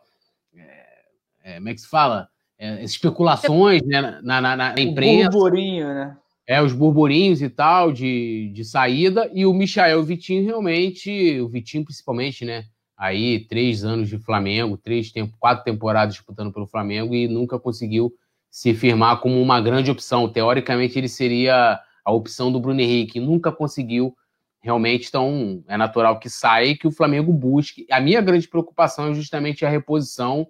[1.45, 2.29] É, como é que se fala?
[2.59, 5.29] É, especulações né, na, na, na imprensa.
[5.29, 6.17] O burburinho, né?
[6.47, 11.85] É, os burburinhos e tal de, de saída, e o Michael Vitinho realmente, o Vitinho
[11.85, 12.65] principalmente, né?
[12.99, 18.13] Aí três anos de Flamengo, três quatro temporadas disputando pelo Flamengo e nunca conseguiu
[18.51, 20.29] se firmar como uma grande opção.
[20.29, 24.17] Teoricamente, ele seria a opção do Bruno Henrique, nunca conseguiu
[24.61, 27.87] realmente, então é natural que saia e que o Flamengo busque.
[27.91, 30.49] A minha grande preocupação é justamente a reposição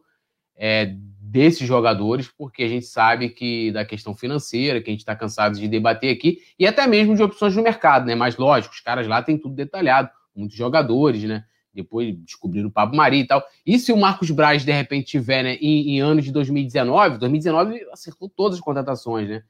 [0.57, 5.15] é, desses jogadores, porque a gente sabe que da questão financeira, que a gente está
[5.15, 8.15] cansado de debater aqui, e até mesmo de opções no mercado, né?
[8.15, 11.45] Mas lógico, os caras lá têm tudo detalhado, muitos jogadores, né?
[11.75, 13.43] Depois descobriram o Pablo Mari e tal.
[13.65, 17.87] E se o Marcos Braz, de repente, tiver né, em, em anos de 2019, 2019
[17.93, 19.43] acertou todas as contratações, né?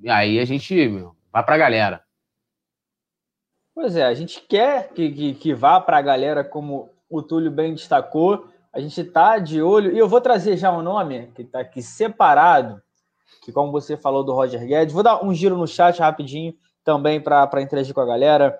[0.00, 2.02] E aí a gente meu, vai para a galera.
[3.74, 7.50] Pois é, a gente quer que, que, que vá para a galera, como o Túlio
[7.50, 8.48] bem destacou.
[8.72, 9.92] A gente está de olho.
[9.92, 12.80] E eu vou trazer já um nome que está aqui separado,
[13.42, 16.54] que, como você falou do Roger Guedes, vou dar um giro no chat rapidinho
[16.84, 18.58] também para interagir com a galera.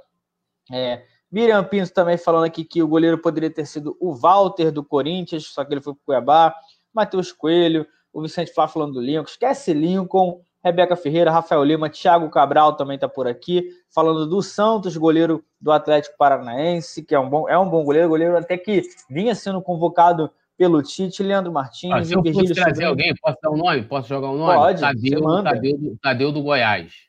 [0.72, 4.84] É, Miriam Pinto também falando aqui que o goleiro poderia ter sido o Walter do
[4.84, 6.54] Corinthians, só que ele foi para o Cuiabá.
[6.94, 9.24] Matheus Coelho, o Vicente Flá falando do Lincoln.
[9.24, 14.96] Esquece Lincoln, Rebeca Ferreira, Rafael Lima, Thiago Cabral também está por aqui, falando do Santos,
[14.96, 18.82] goleiro do Atlético Paranaense, que é um bom, é um bom goleiro, goleiro até que
[19.08, 21.92] vinha sendo convocado pelo Tite, Leandro Martins.
[21.92, 23.82] Ah, se eu fosse trazer alguém, posso dar um nome?
[23.82, 24.54] Posso jogar um nome?
[24.54, 27.05] Pode, Tadeu, Tadeu, Tadeu do Goiás.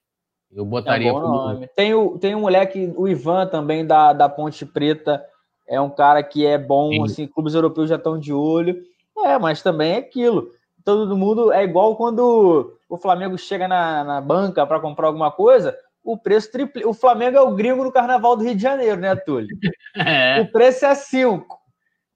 [0.52, 1.10] Eu botaria.
[1.10, 1.68] É um nome.
[1.76, 5.24] Tem, o, tem um moleque, o Ivan também, da, da Ponte Preta.
[5.68, 7.04] É um cara que é bom, Sim.
[7.04, 8.82] assim, clubes europeus já estão de olho.
[9.18, 10.50] É, mas também é aquilo.
[10.86, 15.78] Todo mundo é igual quando o Flamengo chega na, na banca para comprar alguma coisa,
[16.04, 16.86] o preço triple.
[16.86, 19.50] O Flamengo é o gringo no carnaval do Rio de Janeiro, né, Túlio?
[20.00, 20.42] É.
[20.42, 21.58] O preço é 5.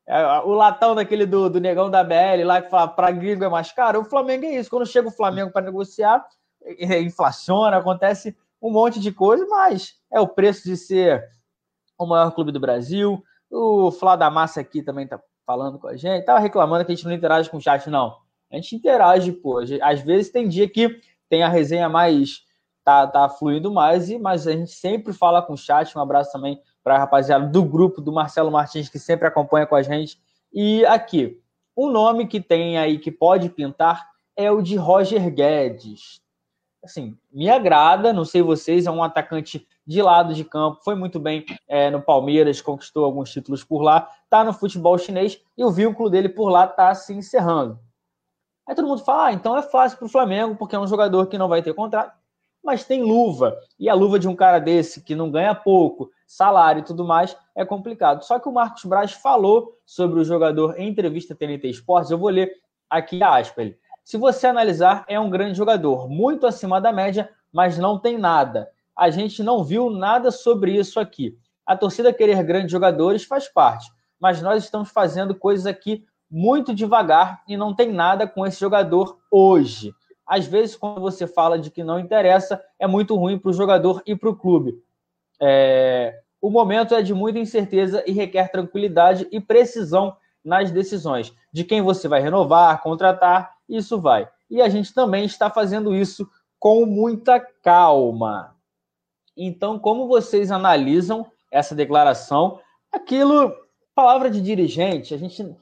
[0.08, 3.50] É, o latão daquele do, do negão da BL lá que fala para gringo é
[3.50, 4.02] mais caro.
[4.02, 4.70] O Flamengo é isso.
[4.70, 6.24] Quando chega o Flamengo para negociar,
[7.02, 11.28] inflaciona, acontece um monte de coisa, mas é o preço de ser
[11.98, 13.24] o maior clube do Brasil.
[13.50, 16.96] O Flá da Massa aqui também tá falando com a gente, tava reclamando que a
[16.96, 18.16] gente não interage com o chat, não.
[18.52, 19.60] A gente interage, pô.
[19.82, 21.00] Às vezes tem dia que
[21.30, 22.42] tem a resenha mais.
[22.84, 25.98] tá, tá fluindo mais, e, mas a gente sempre fala com o chat.
[25.98, 29.76] Um abraço também para a rapaziada do grupo do Marcelo Martins, que sempre acompanha com
[29.76, 30.20] a gente.
[30.54, 31.40] E aqui,
[31.76, 34.06] um nome que tem aí que pode pintar
[34.36, 36.22] é o de Roger Guedes
[36.84, 41.20] assim, me agrada, não sei vocês, é um atacante de lado de campo, foi muito
[41.20, 45.72] bem é, no Palmeiras, conquistou alguns títulos por lá, tá no futebol chinês e o
[45.72, 47.80] vínculo dele por lá tá se encerrando.
[48.68, 51.28] Aí todo mundo fala, ah, então é fácil para o Flamengo, porque é um jogador
[51.28, 52.16] que não vai ter contrato,
[52.64, 56.82] mas tem luva, e a luva de um cara desse que não ganha pouco, salário
[56.82, 58.24] e tudo mais, é complicado.
[58.24, 62.30] Só que o Marcos Braz falou sobre o jogador em entrevista TNT Esportes, eu vou
[62.30, 62.52] ler
[62.90, 67.30] aqui a aspa, ele, se você analisar, é um grande jogador, muito acima da média,
[67.52, 68.70] mas não tem nada.
[68.98, 71.38] A gente não viu nada sobre isso aqui.
[71.66, 77.42] A torcida querer grandes jogadores faz parte, mas nós estamos fazendo coisas aqui muito devagar
[77.48, 79.94] e não tem nada com esse jogador hoje.
[80.26, 84.02] Às vezes, quando você fala de que não interessa, é muito ruim para o jogador
[84.06, 84.82] e para o clube.
[85.42, 86.22] É...
[86.40, 91.82] o momento é de muita incerteza e requer tranquilidade e precisão nas decisões de quem
[91.82, 94.28] você vai renovar, contratar, isso vai.
[94.50, 98.56] E a gente também está fazendo isso com muita calma.
[99.36, 102.60] Então, como vocês analisam essa declaração?
[102.92, 103.54] Aquilo,
[103.96, 105.56] palavra de dirigente, a gente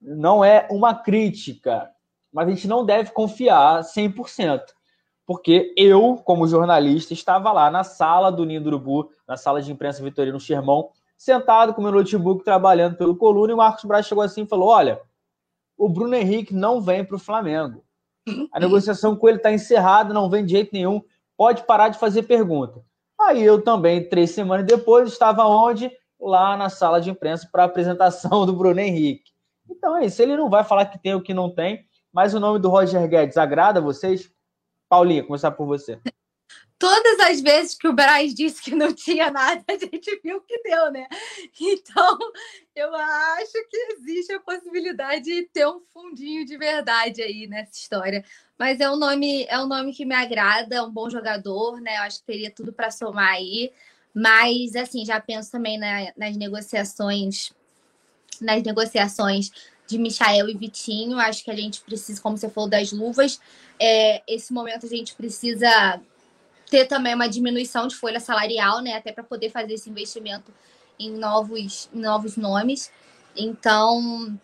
[0.00, 1.90] não é uma crítica,
[2.32, 4.60] mas a gente não deve confiar 100%.
[5.26, 9.72] Porque eu, como jornalista, estava lá na sala do Ninho do Urubu, na sala de
[9.72, 14.22] imprensa Vitorino Xermão, sentado com meu notebook, trabalhando pelo Coluna, e o Marcos Braz chegou
[14.22, 15.00] assim e falou: Olha,
[15.76, 17.84] o Bruno Henrique não vem para o Flamengo.
[18.52, 21.02] A negociação com ele está encerrada, não vem de jeito nenhum.
[21.36, 22.82] Pode parar de fazer pergunta.
[23.20, 25.90] Aí eu também, três semanas depois, estava onde?
[26.20, 29.30] Lá na sala de imprensa para a apresentação do Bruno Henrique.
[29.70, 30.20] Então é isso.
[30.22, 33.06] Ele não vai falar que tem o que não tem, mas o nome do Roger
[33.08, 34.30] Guedes agrada a vocês?
[34.88, 36.00] Paulinha, começar por você.
[36.78, 40.62] Todas as vezes que o Braz disse que não tinha nada, a gente viu que
[40.62, 41.06] deu, né?
[41.58, 42.18] Então,
[42.74, 48.22] eu acho que existe a possibilidade de ter um fundinho de verdade aí nessa história.
[48.58, 51.96] Mas é um nome, é um nome que me agrada, é um bom jogador, né?
[51.96, 53.72] Eu acho que teria tudo para somar aí.
[54.14, 57.52] Mas assim, já penso também na, nas negociações,
[58.40, 59.50] nas negociações
[59.86, 61.18] de Michael e Vitinho.
[61.18, 63.40] Acho que a gente precisa, como você falou, das luvas.
[63.80, 66.00] É, esse momento a gente precisa
[66.70, 68.94] ter também uma diminuição de folha salarial, né?
[68.94, 70.52] Até para poder fazer esse investimento
[70.98, 72.90] em novos, em novos nomes.
[73.36, 74.38] Então,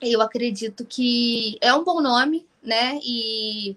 [0.00, 2.98] eu acredito que é um bom nome, né?
[3.02, 3.76] E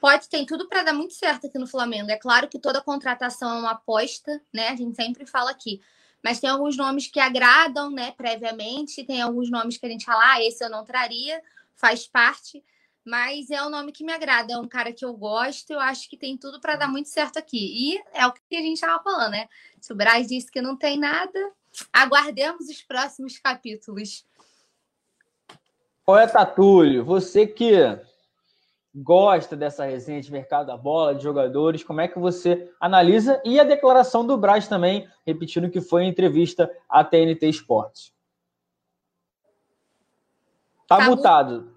[0.00, 2.10] pode ter tudo para dar muito certo aqui no Flamengo.
[2.10, 4.68] É claro que toda contratação é uma aposta, né?
[4.68, 5.80] A gente sempre fala aqui.
[6.22, 10.34] Mas tem alguns nomes que agradam, né, previamente, tem alguns nomes que a gente fala,
[10.34, 11.42] ah, esse eu não traria,
[11.74, 12.62] faz parte
[13.04, 16.08] mas é um nome que me agrada, é um cara que eu gosto, eu acho
[16.08, 17.58] que tem tudo para dar muito certo aqui.
[17.58, 19.48] E é o que a gente estava falando, né?
[19.80, 21.52] Se o Braz disse que não tem nada,
[21.92, 24.24] aguardemos os próximos capítulos.
[26.04, 27.72] Poeta Túlio, você que
[28.94, 33.40] gosta dessa resenha de mercado da bola, de jogadores, como é que você analisa?
[33.44, 38.12] E a declaração do Braz também, repetindo que foi em entrevista à TNT Esportes.
[40.86, 41.71] Tá, tá mutado.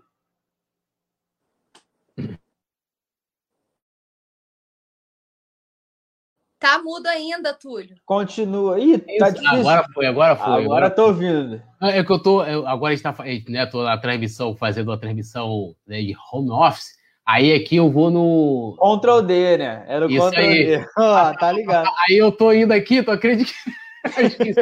[6.66, 7.96] Tá mudo ainda, Túlio.
[8.08, 8.80] Continua.
[8.80, 9.60] Ih, tá difícil.
[9.60, 10.46] Agora foi, agora foi.
[10.46, 11.62] Agora, agora tô ouvindo.
[11.80, 12.44] É que eu tô.
[12.44, 13.16] Eu, agora a gente tá
[13.48, 16.96] né, tô na transmissão, fazendo a transmissão né, de home office.
[17.24, 18.76] Aí aqui eu vou no.
[18.80, 19.86] Ctrl D, né?
[19.88, 20.66] Era o Isso Ctrl aí.
[20.66, 20.86] D.
[20.98, 21.88] Ah, tá ligado.
[22.10, 23.52] Aí eu tô indo aqui, tu acredita
[24.36, 24.56] que.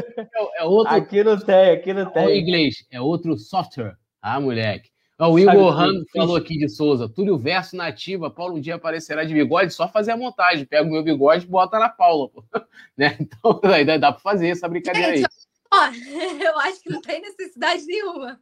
[0.58, 0.94] é outro.
[0.94, 2.28] Aqui não tem, aqui não tem.
[2.28, 3.96] Em inglês, é outro software.
[4.22, 4.90] Ah, moleque.
[5.20, 7.08] O Igor Han falou aqui de Souza.
[7.08, 8.32] Túlio Verso nativa.
[8.32, 10.66] Paulo um dia aparecerá de bigode, só fazer a montagem.
[10.66, 12.30] Pega o meu bigode e bota na Paula.
[12.98, 13.18] né?
[13.20, 15.24] Então, aí dá para fazer essa brincadeira aí.
[15.72, 15.86] Ó,
[16.44, 18.40] eu acho que não tem necessidade nenhuma.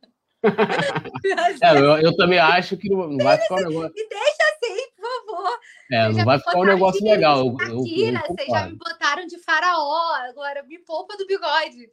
[1.62, 3.94] é, eu, eu, também acho que não, não vai ficar um negócio.
[3.94, 5.60] Me deixa assim, por favor.
[5.92, 7.40] É, não vai ficar um negócio legal.
[7.40, 11.90] Eu, eu, vocês já me botaram de faraó, agora me poupa do bigode.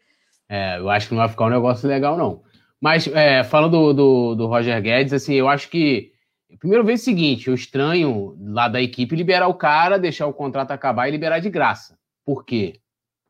[0.48, 2.42] É, eu acho que não vai ficar um negócio legal, não.
[2.80, 6.12] Mas, é, falando do, do, do, Roger Guedes, assim, eu acho que.
[6.58, 10.70] Primeiro vez o seguinte, eu estranho lá da equipe liberar o cara, deixar o contrato
[10.70, 11.98] acabar e liberar de graça.
[12.24, 12.80] Por quê?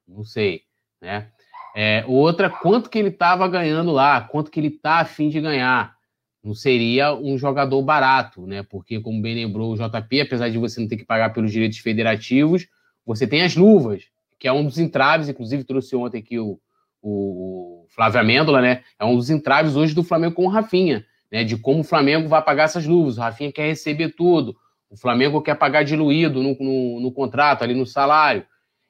[0.06, 0.62] Não sei,
[1.00, 1.28] né?
[1.74, 5.96] É, outra, quanto que ele estava ganhando lá, quanto que ele está afim de ganhar.
[6.42, 8.62] Não seria um jogador barato, né?
[8.62, 11.78] Porque, como bem lembrou o JP, apesar de você não ter que pagar pelos direitos
[11.78, 12.68] federativos,
[13.04, 14.04] você tem as luvas,
[14.38, 16.60] que é um dos entraves, inclusive trouxe ontem aqui o,
[17.02, 18.82] o, Flávio Amêndola, né?
[18.98, 21.42] É um dos entraves hoje do Flamengo com o Rafinha, né?
[21.42, 23.18] De como o Flamengo vai pagar essas luvas.
[23.18, 24.56] O Rafinha quer receber tudo.
[24.90, 28.46] O Flamengo quer pagar diluído no, no, no contrato, ali no salário.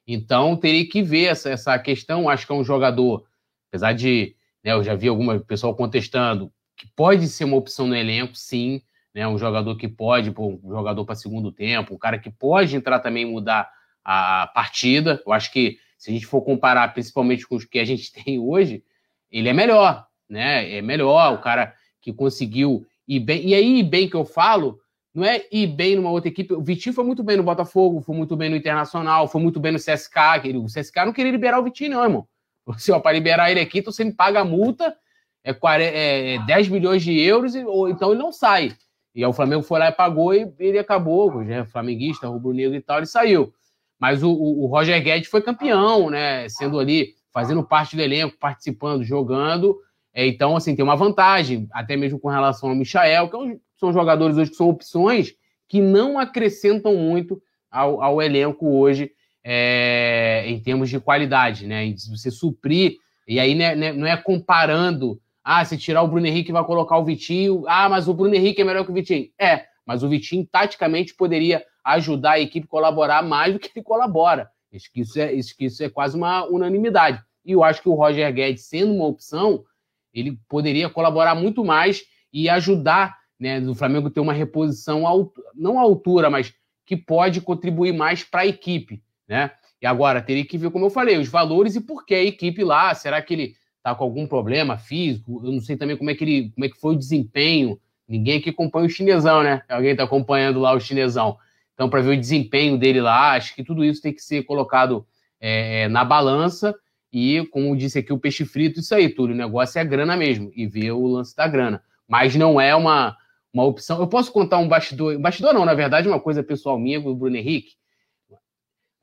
[0.07, 2.29] Então, teria que ver essa, essa questão.
[2.29, 3.25] Acho que é um jogador,
[3.69, 4.35] apesar de.
[4.65, 8.83] Né, eu já vi alguma pessoa contestando que pode ser uma opção no elenco, sim.
[9.15, 13.01] Né, um jogador que pode, um jogador para segundo tempo, um cara que pode entrar
[13.01, 13.71] também e mudar
[14.05, 15.23] a partida.
[15.27, 18.39] Eu acho que se a gente for comparar principalmente com os que a gente tem
[18.39, 18.83] hoje,
[19.31, 20.77] ele é melhor, né?
[20.77, 23.47] É melhor, o cara que conseguiu ir bem.
[23.47, 24.79] E aí, bem que eu falo,
[25.13, 26.55] não é ir bem numa outra equipe.
[26.55, 29.73] O Vitinho foi muito bem no Botafogo, foi muito bem no Internacional, foi muito bem
[29.73, 30.17] no CSK.
[30.57, 32.29] O CSK não queria liberar o Vitinho, não, irmão.
[32.65, 34.97] Você, ó, para liberar ele aqui, então você me paga a multa,
[35.43, 38.73] é, 40, é 10 milhões de euros, ou então ele não sai.
[39.15, 42.77] E aí o Flamengo foi lá e pagou e ele acabou, já é flamenguista, rubro-negro
[42.77, 43.53] e tal, ele saiu.
[43.99, 46.49] Mas o, o, Roger Guedes foi campeão, né?
[46.49, 49.77] Sendo ali, fazendo parte do elenco, participando, jogando.
[50.15, 53.93] É, então, assim, tem uma vantagem, até mesmo com relação ao Michael, que é são
[53.93, 55.35] jogadores hoje que são opções
[55.69, 57.41] que não acrescentam muito
[57.71, 59.13] ao, ao elenco hoje
[59.45, 61.87] é, em termos de qualidade, né?
[61.87, 62.97] E você suprir,
[63.27, 66.99] e aí né, né, não é comparando, ah, se tirar o Bruno Henrique vai colocar
[66.99, 69.29] o Vitinho, ah, mas o Bruno Henrique é melhor que o Vitinho.
[69.39, 71.65] É, mas o Vitinho taticamente poderia
[71.95, 74.51] ajudar a equipe a colaborar mais do que ele colabora.
[74.75, 77.23] Acho que isso é, acho que isso é quase uma unanimidade.
[77.45, 79.65] E eu acho que o Roger Guedes, sendo uma opção,
[80.13, 85.83] ele poderia colaborar muito mais e ajudar né, do Flamengo ter uma reposição, não à
[85.83, 86.53] altura, mas
[86.85, 89.03] que pode contribuir mais para a equipe.
[89.27, 89.51] Né?
[89.81, 92.65] E agora, teria que ver, como eu falei, os valores e por que a equipe
[92.65, 92.95] lá.
[92.95, 95.41] Será que ele está com algum problema físico?
[95.45, 97.79] Eu não sei também como é que, ele, como é que foi o desempenho.
[98.09, 99.63] Ninguém aqui acompanha o chinesão, né?
[99.69, 101.39] Alguém está acompanhando lá o chinesão.
[101.79, 105.07] Então, para ver o desempenho dele lá, acho que tudo isso tem que ser colocado
[105.39, 106.75] é, na balança.
[107.13, 109.33] E, como disse aqui o peixe frito, isso aí, tudo.
[109.33, 110.51] O negócio é a grana mesmo.
[110.57, 111.81] E ver o lance da grana.
[112.09, 113.17] Mas não é uma,
[113.55, 114.01] uma opção.
[114.01, 115.17] Eu posso contar um bastidor.
[115.21, 117.77] Bastidor não, na verdade, uma coisa pessoal minha com o Bruno Henrique.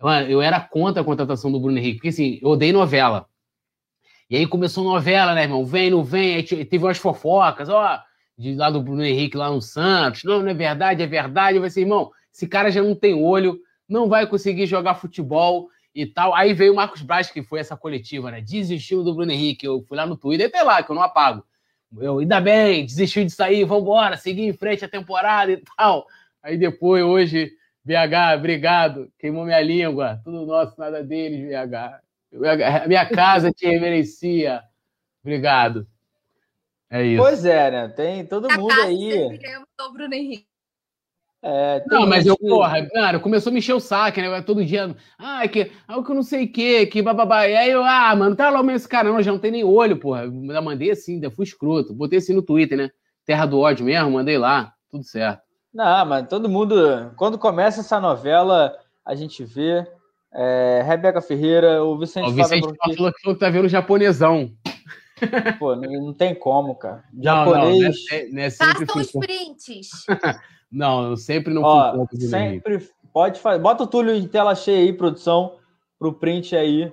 [0.02, 3.26] Mano, eu era contra a contratação do Bruno Henrique, porque assim, eu odeio novela.
[4.30, 5.66] E aí começou novela, né, irmão?
[5.66, 8.04] Vem, não vem, aí teve umas fofocas, ó,
[8.38, 10.26] de lá do Bruno Henrique lá no Santos.
[10.26, 11.56] Não, não é verdade, é verdade.
[11.56, 15.70] Eu falei assim, irmão, esse cara já não tem olho, não vai conseguir jogar futebol
[15.94, 16.36] e tal.
[16.36, 18.42] Aí veio o Marcos Braz, que foi essa coletiva, né?
[18.42, 19.66] Desistiu do Bruno Henrique.
[19.66, 21.46] Eu fui lá no Twitter, até lá, que eu não apago.
[21.98, 26.06] Eu, ainda bem, desistiu de sair, vambora, seguir em frente a temporada e tal.
[26.44, 27.54] Aí depois, hoje,
[27.86, 30.20] BH, obrigado, queimou minha língua.
[30.26, 32.86] Tudo nosso, nada deles, BH.
[32.86, 34.62] Minha casa te reverencia.
[35.24, 35.88] Obrigado.
[36.90, 37.24] É isso.
[37.24, 37.88] Pois é, né?
[37.88, 39.40] Tem todo mundo aí.
[39.80, 40.54] O Bruno Henrique.
[41.48, 44.42] É, não, mas eu, porra, cara, começou a me encher o saco, né?
[44.42, 47.48] Todo dia, ah, que, ah, que eu não sei o que, que bababá.
[47.48, 49.64] E aí eu, ah, mano, tá lá mesmo esse cara, não, já não tem nem
[49.64, 50.24] olho, porra.
[50.24, 51.94] Eu mandei assim, ainda fui escroto.
[51.94, 52.90] Botei assim no Twitter, né?
[53.26, 55.42] Terra do ódio mesmo, mandei lá, tudo certo.
[55.72, 58.76] Não, mas todo mundo, quando começa essa novela,
[59.06, 59.86] a gente vê.
[60.38, 64.52] É, Rebeca Ferreira, o Vicente, o Vicente Fábio falou que tá vendo japonesão.
[65.60, 67.06] Pô, não, não, tem como, cara.
[67.18, 67.80] Japonês.
[67.80, 70.06] Não, não, não é, não é Façam os prints.
[70.76, 73.62] Não, eu sempre não Ó, fui Sempre pode fazer.
[73.62, 75.58] Bota o Túlio em tela cheia aí, produção,
[75.98, 76.92] pro print aí,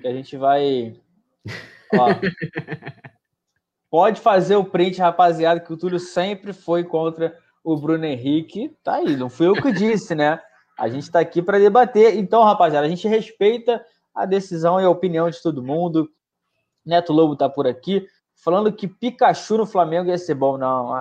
[0.00, 1.00] que a gente vai.
[1.94, 2.08] Ó.
[3.88, 8.76] pode fazer o print, rapaziada, que o Túlio sempre foi contra o Bruno Henrique.
[8.82, 10.40] Tá aí, não fui eu que disse, né?
[10.76, 12.16] A gente tá aqui para debater.
[12.16, 13.80] Então, rapaziada, a gente respeita
[14.12, 16.10] a decisão e a opinião de todo mundo.
[16.84, 18.04] Neto Lobo tá por aqui
[18.42, 20.58] falando que Pikachu no Flamengo ia ser bom.
[20.58, 20.92] Não.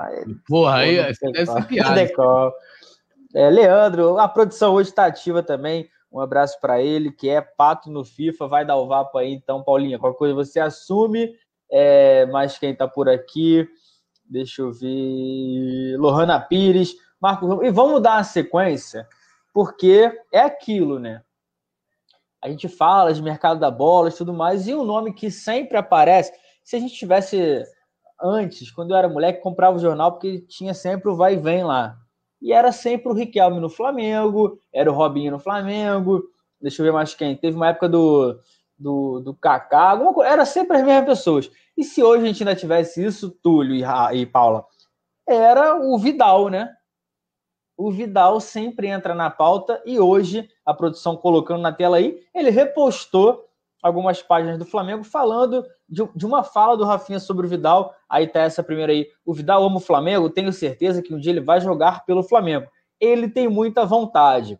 [0.48, 2.12] Porra, aí deve ser piada.
[3.34, 5.89] É, Leandro, a produção hoje está ativa também.
[6.12, 9.34] Um abraço para ele, que é pato no FIFA, vai dar o vapo aí.
[9.34, 11.34] Então, Paulinha, qualquer coisa você assume.
[11.72, 13.68] É, mas quem está por aqui,
[14.30, 15.98] deixa eu ver.
[15.98, 17.64] Lohana Pires, Marco.
[17.64, 19.08] E vamos dar uma sequência,
[19.54, 21.22] porque é aquilo, né?
[22.44, 25.32] A gente fala de mercado da bola e tudo mais, e o um nome que
[25.32, 26.34] sempre aparece
[26.64, 27.64] se a gente tivesse
[28.22, 31.64] antes, quando eu era moleque, comprava o jornal porque tinha sempre o vai e vem
[31.64, 31.97] lá.
[32.41, 36.24] E era sempre o Riquelme no Flamengo, era o Robinho no Flamengo.
[36.59, 37.36] Deixa eu ver mais quem.
[37.36, 38.39] Teve uma época do,
[38.78, 40.32] do, do Kaká, alguma coisa.
[40.32, 41.51] Era sempre as mesmas pessoas.
[41.78, 44.66] E se hoje a gente ainda tivesse isso, Túlio e, e Paula,
[45.28, 46.70] era o Vidal, né?
[47.78, 52.49] O Vidal sempre entra na pauta e hoje, a produção colocando na tela aí, ele
[52.49, 53.45] repostou
[53.82, 57.93] algumas páginas do Flamengo falando de, de, uma fala do Rafinha sobre o Vidal.
[58.10, 59.08] Aí tá essa primeira aí.
[59.26, 62.68] O Vidal ama o Flamengo, tenho certeza que um dia ele vai jogar pelo Flamengo.
[63.00, 64.60] Ele tem muita vontade.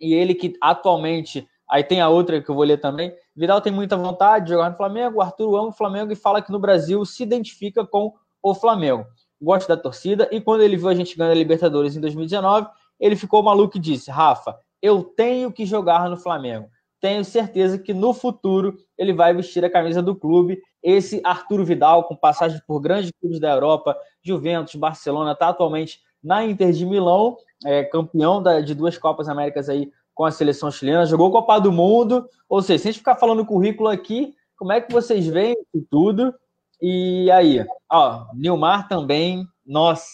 [0.00, 1.46] E ele que atualmente.
[1.70, 3.14] Aí tem a outra que eu vou ler também.
[3.36, 5.18] Vidal tem muita vontade de jogar no Flamengo.
[5.18, 9.04] O Arthur ama o Flamengo e fala que no Brasil se identifica com o Flamengo.
[9.40, 10.26] Gosta da torcida.
[10.32, 12.68] E quando ele viu a gente ganhar a Libertadores em 2019,
[12.98, 17.94] ele ficou maluco e disse: Rafa, eu tenho que jogar no Flamengo tenho certeza que
[17.94, 20.60] no futuro ele vai vestir a camisa do clube.
[20.82, 26.44] Esse Arturo Vidal, com passagem por grandes clubes da Europa, Juventus, Barcelona, está atualmente na
[26.44, 31.06] Inter de Milão, é, campeão da, de duas Copas Américas aí com a seleção chilena,
[31.06, 32.28] jogou Copa do Mundo.
[32.48, 35.56] Ou seja, se a gente ficar falando currículo aqui, como é que vocês veem
[35.88, 36.34] tudo?
[36.82, 40.04] E aí, ó, Nilmar também, nossa.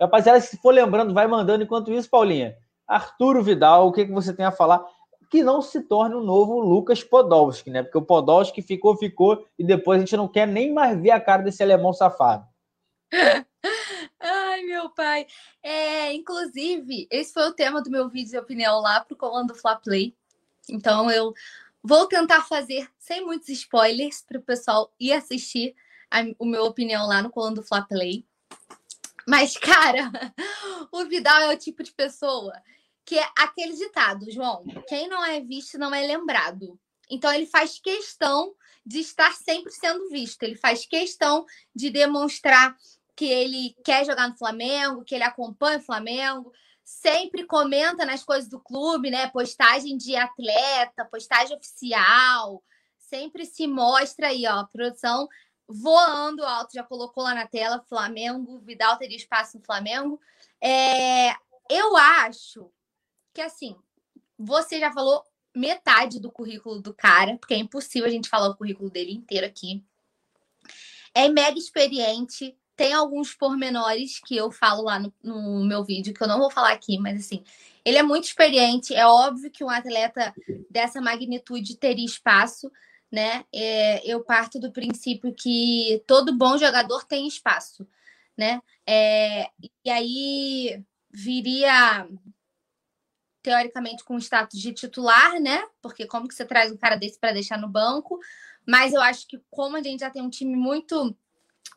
[0.00, 2.54] Rapaziada, se for lembrando, vai mandando enquanto isso, Paulinha.
[2.86, 4.84] Arturo Vidal, o que, que você tem a falar?
[5.36, 7.82] Que não se torne o um novo Lucas Podolski, né?
[7.82, 11.20] Porque o Podolski ficou, ficou, e depois a gente não quer nem mais ver a
[11.20, 12.46] cara desse alemão safado.
[14.18, 15.26] Ai, meu pai.
[15.62, 19.76] É, inclusive, esse foi o tema do meu vídeo de opinião lá pro comando Fla
[19.76, 20.16] Play.
[20.70, 21.34] Então eu
[21.84, 25.74] vou tentar fazer sem muitos spoilers para o pessoal ir assistir
[26.10, 28.24] a, o meu opinião lá no comando Fla Play.
[29.28, 30.10] Mas, cara,
[30.90, 32.54] o Vidal é o tipo de pessoa
[33.06, 36.78] que é aquele ditado, João: quem não é visto não é lembrado.
[37.08, 38.52] Então ele faz questão
[38.84, 42.76] de estar sempre sendo visto, ele faz questão de demonstrar
[43.14, 46.52] que ele quer jogar no Flamengo, que ele acompanha o Flamengo,
[46.84, 49.28] sempre comenta nas coisas do clube, né?
[49.28, 52.62] Postagem de atleta, postagem oficial,
[52.98, 55.28] sempre se mostra aí, ó, produção
[55.68, 60.20] voando alto, já colocou lá na tela, Flamengo, Vidal teria espaço no Flamengo.
[60.60, 61.30] É,
[61.68, 62.70] eu acho
[63.36, 63.76] que assim,
[64.38, 65.22] você já falou
[65.54, 69.46] metade do currículo do cara, porque é impossível a gente falar o currículo dele inteiro
[69.46, 69.84] aqui.
[71.14, 76.22] É mega experiente, tem alguns pormenores que eu falo lá no, no, meu vídeo, que
[76.22, 77.44] eu não vou falar aqui, mas assim,
[77.84, 78.94] ele é muito experiente.
[78.94, 80.34] É óbvio que um atleta
[80.70, 82.72] dessa magnitude teria espaço,
[83.12, 83.44] né?
[83.54, 87.86] É, eu parto do princípio que todo bom jogador tem espaço,
[88.36, 88.62] né?
[88.86, 89.50] É,
[89.84, 92.06] e aí viria
[93.46, 95.64] teoricamente com status de titular, né?
[95.80, 98.18] Porque como que você traz um cara desse para deixar no banco?
[98.66, 101.16] Mas eu acho que como a gente já tem um time muito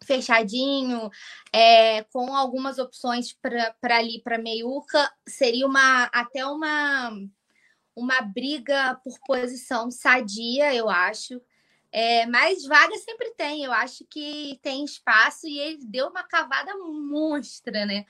[0.04, 1.12] fechadinho,
[1.54, 7.12] é, com algumas opções para ali para meiuca, seria uma até uma
[7.96, 11.40] uma briga por posição sadia, eu acho.
[11.91, 16.76] É, mas vaga sempre tem, eu acho que tem espaço e ele deu uma cavada
[16.78, 18.06] monstra, né?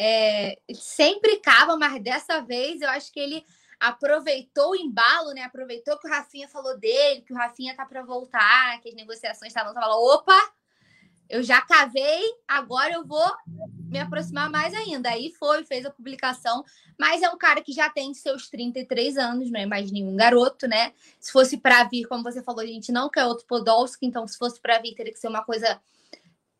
[0.00, 3.44] É, sempre cava, mas dessa vez eu acho que ele
[3.80, 5.42] aproveitou o embalo, né?
[5.42, 9.50] Aproveitou que o Rafinha falou dele, que o Rafinha tá para voltar, que as negociações
[9.50, 10.38] estavam, falou, opa,
[11.28, 13.28] eu já cavei, agora eu vou
[13.88, 15.10] me aproximar mais ainda.
[15.10, 16.64] Aí foi, fez a publicação,
[16.98, 20.66] mas é um cara que já tem seus 33 anos, não é mais nenhum garoto,
[20.66, 20.92] né?
[21.20, 24.38] Se fosse para vir, como você falou, a gente não quer outro Podolski, então se
[24.38, 25.80] fosse para vir, teria que ser uma coisa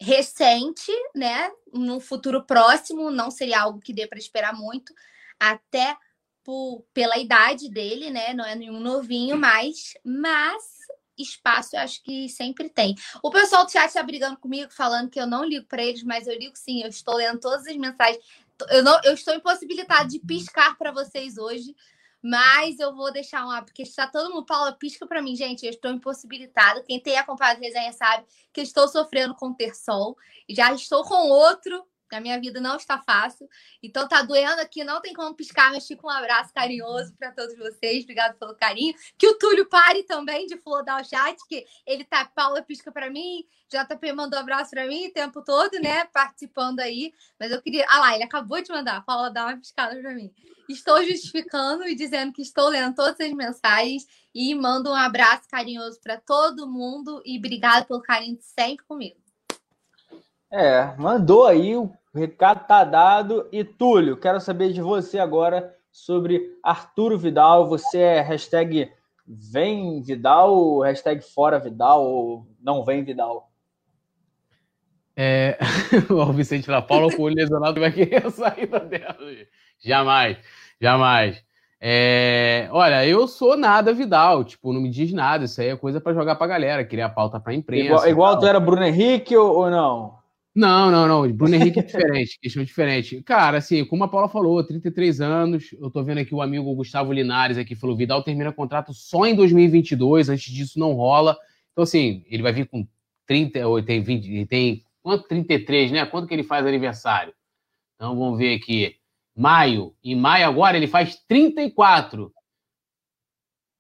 [0.01, 1.51] recente, né?
[1.73, 4.95] No futuro próximo, não seria algo que dê para esperar muito,
[5.39, 5.97] até
[6.45, 8.33] por, pela idade dele, né?
[8.33, 10.79] Não é nenhum novinho mais, mas
[11.19, 12.95] espaço eu acho que sempre tem.
[13.23, 16.27] O pessoal do chat está brigando comigo, falando que eu não ligo para eles, mas
[16.27, 18.23] eu ligo sim, eu estou lendo todas as mensagens.
[18.71, 21.75] Eu, não, eu estou impossibilitada de piscar para vocês hoje,
[22.23, 25.71] mas eu vou deixar um porque está todo mundo, Paula, pisca para mim, gente, eu
[25.71, 26.83] estou impossibilitada.
[26.83, 30.17] Quem tem acompanhado a resenha sabe que estou sofrendo com ter sol,
[30.49, 31.87] já estou com outro
[32.17, 33.49] a minha vida não está fácil.
[33.83, 37.57] Então tá doendo aqui, não tem como piscar, mas fica um abraço carinhoso para todos
[37.57, 38.05] vocês.
[38.05, 38.95] Obrigado pelo carinho.
[39.17, 43.11] Que o Túlio pare também de flodar o chat, que ele tá, Paula pisca para
[43.11, 47.13] mim, JP mandou um abraço para mim o tempo todo, né, participando aí.
[47.39, 50.33] Mas eu queria, ah lá, ele acabou de mandar, Paula dá uma piscada para mim.
[50.69, 55.99] Estou justificando e dizendo que estou lendo todas as mensagens e mando um abraço carinhoso
[56.01, 59.28] para todo mundo e obrigado pelo carinho de sempre comigo.
[60.51, 63.47] É, mandou aí, o recado tá dado.
[63.53, 67.69] E Túlio, quero saber de você agora sobre Arturo Vidal.
[67.69, 68.91] Você é hashtag
[69.27, 73.51] vem Vidal, hashtag fora Vidal ou não vem Vidal?
[75.15, 75.59] É,
[76.09, 79.17] o Vicente La Paula com o lesionado vai querer a saída dela.
[79.85, 80.39] Jamais,
[80.81, 81.45] jamais.
[81.81, 85.45] É, olha, eu sou nada Vidal, tipo, não me diz nada.
[85.45, 87.85] Isso aí é coisa para jogar pra galera, criar pauta pra imprensa.
[87.85, 90.19] Igual, igual tu era Bruno Henrique ou, ou não?
[90.55, 91.33] Não, não, não.
[91.33, 93.23] Bruno Henrique é diferente, questão diferente.
[93.23, 95.73] Cara, assim, como a Paula falou, 33 anos.
[95.73, 99.35] Eu tô vendo aqui o amigo Gustavo Linares aqui falou: Vidal termina contrato só em
[99.35, 101.37] 2022, antes disso não rola.
[101.73, 102.87] Então, assim, ele vai vir com
[103.27, 105.29] 30, ou tem 20, tem quanto?
[105.29, 106.07] 33, né?
[106.07, 107.33] Quanto que ele faz aniversário?
[107.95, 108.97] Então, vamos ver aqui.
[109.37, 109.95] Maio.
[110.03, 112.33] Em maio agora ele faz 34.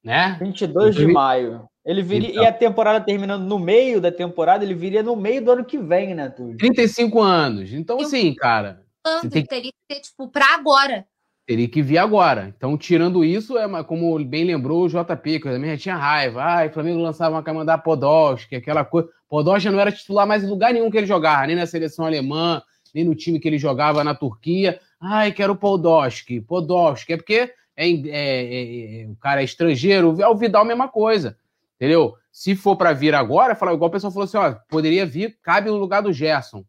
[0.05, 0.37] Né?
[0.41, 1.69] 22 de maio.
[1.89, 5.43] Ele viria, então, e a temporada terminando no meio da temporada, ele viria no meio
[5.43, 6.59] do ano que vem, né, Túlio?
[6.59, 7.73] 35 anos.
[7.73, 8.83] Então, sim, cara.
[9.31, 9.43] Tem...
[9.43, 11.07] Teria que ser, tipo, pra agora.
[11.47, 12.53] Teria que vir agora.
[12.55, 16.43] Então, tirando isso, é como bem lembrou o JP, que eu também já tinha raiva.
[16.43, 19.09] Ai, o Flamengo lançava uma camada Podolski, aquela coisa.
[19.27, 22.61] Podolski não era titular mais em lugar nenhum que ele jogava, nem na seleção alemã,
[22.95, 24.79] nem no time que ele jogava na Turquia.
[25.01, 27.15] Ai, quero Podolski, Podolski.
[27.15, 30.21] É porque é, é, é, é, o cara é estrangeiro.
[30.21, 31.39] É o Vidal, mesma coisa.
[31.81, 32.15] Entendeu?
[32.33, 35.71] Se for para vir agora, fala, igual o pessoal falou assim: ó, poderia vir, cabe
[35.71, 36.65] no lugar do Gerson.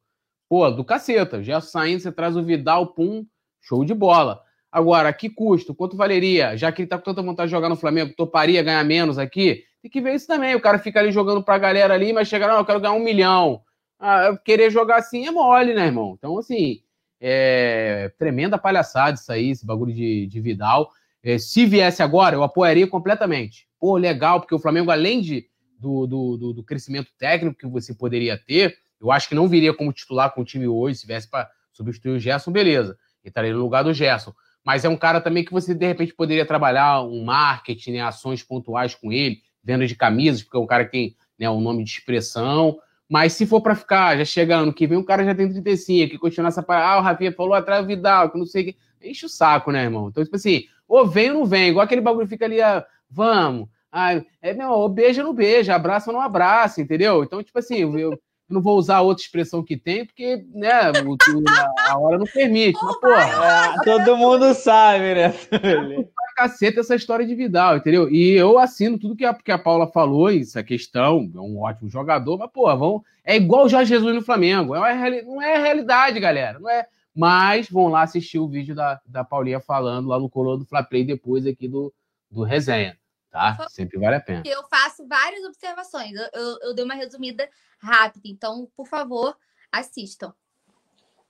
[0.48, 1.38] Pô, do caceta.
[1.38, 3.26] O Gerson saindo, você traz o Vidal, pum,
[3.60, 4.42] show de bola.
[4.72, 5.74] Agora, que custo?
[5.74, 6.56] Quanto valeria?
[6.56, 9.64] Já que ele tá com tanta vontade de jogar no Flamengo, toparia ganhar menos aqui?
[9.82, 10.54] Tem que ver isso também.
[10.56, 13.04] O cara fica ali jogando pra galera ali, mas chega, não, eu quero ganhar um
[13.04, 13.64] milhão.
[14.00, 16.16] Ah, querer jogar assim é mole, né, irmão?
[16.18, 16.82] Então, assim,
[17.20, 20.92] é tremenda palhaçada isso aí, esse bagulho de, de Vidal.
[21.24, 25.48] É, se viesse agora, eu apoiaria completamente pô, legal, porque o Flamengo, além de,
[25.80, 29.94] do, do, do, crescimento técnico que você poderia ter, eu acho que não viria como
[29.94, 33.84] titular com o time hoje, se viesse para substituir o Gerson, beleza, estaria no lugar
[33.84, 34.34] do Gerson.
[34.66, 38.44] mas é um cara também que você, de repente, poderia trabalhar um marketing, né, ações
[38.44, 41.84] pontuais com ele, venda de camisas, porque é um cara que tem né, um nome
[41.84, 42.78] de expressão.
[43.08, 46.12] Mas se for para ficar, já chega ano que vem, o cara já tem 35,
[46.12, 48.66] que continuar essa parada, ah, o Rafinha falou atrás do Vidal, que não sei o
[48.66, 48.78] que.
[49.02, 50.10] Enche o saco, né, irmão?
[50.10, 53.68] Então, tipo assim, ou vem ou não vem, igual aquele bagulho fica ali, ah, vamos.
[53.92, 57.24] Ah, é, meu, ou beija ou não beija, abraça ou não abraça, entendeu?
[57.24, 58.20] Então, tipo assim, eu,
[58.50, 61.18] não vou usar outra expressão que tem, porque, né, o,
[61.88, 62.80] a, hora não permite.
[62.84, 63.76] Mas, porra.
[63.82, 65.34] É, todo mundo sabe, né?
[66.36, 68.10] caceta essa história de Vidal, entendeu?
[68.10, 71.90] E eu assino tudo que a, que a Paula falou, essa questão, é um ótimo
[71.90, 74.74] jogador, mas, porra, vão, é igual o Jorge Jesus no Flamengo.
[74.74, 76.58] É uma, não é realidade, galera.
[76.58, 76.86] Não é.
[77.14, 80.82] Mas vão lá assistir o vídeo da, da Paulinha falando lá no color do Fla
[80.82, 81.94] Play depois aqui do,
[82.30, 83.00] do resenha
[83.30, 83.68] tá?
[83.70, 84.44] Sempre vale a pena.
[84.46, 86.12] Eu faço várias observações.
[86.14, 87.48] Eu, eu, eu dei uma resumida
[87.80, 89.36] rápida, então, por favor,
[89.72, 90.34] assistam.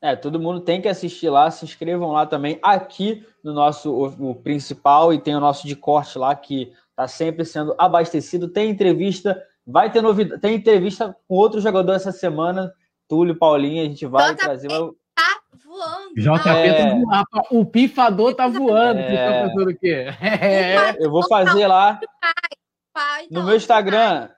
[0.02, 4.32] É, todo mundo tem que assistir lá, se inscrevam lá também, aqui no nosso o,
[4.32, 8.48] o principal, e tem o nosso de corte lá, que está sempre sendo abastecido.
[8.48, 12.74] Tem entrevista, vai ter novidade, tem entrevista com outro jogador essa semana,
[13.10, 14.70] Túlio, Paulinho, a gente vai trazer.
[14.70, 14.90] Tá
[15.58, 16.16] voando.
[16.16, 16.74] JP tá é...
[16.74, 17.46] tá voando.
[17.52, 19.00] O pifador tá voando.
[19.00, 19.10] É...
[19.10, 20.08] Você tá pensando o quê?
[20.22, 20.96] É...
[21.04, 22.00] Eu vou fazer lá
[23.32, 24.30] no meu Instagram.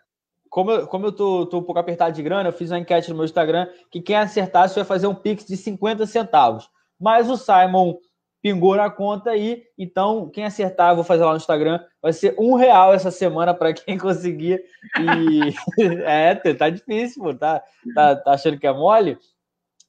[0.49, 3.09] Como eu, como eu tô, tô um pouco apertado de grana, eu fiz uma enquete
[3.09, 6.69] no meu Instagram que quem acertasse vai fazer um Pix de 50 centavos.
[6.99, 7.95] Mas o Simon
[8.41, 12.35] pingou na conta aí, então quem acertar, eu vou fazer lá no Instagram, vai ser
[12.39, 14.61] um real essa semana para quem conseguir.
[14.99, 15.53] E
[16.03, 17.63] é, tá difícil, pô, tá,
[17.95, 19.17] tá, tá achando que é mole?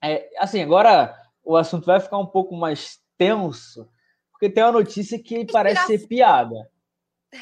[0.03, 3.89] É, assim, agora o assunto vai ficar um pouco mais tenso,
[4.33, 6.69] porque tem uma notícia que parece ser piada.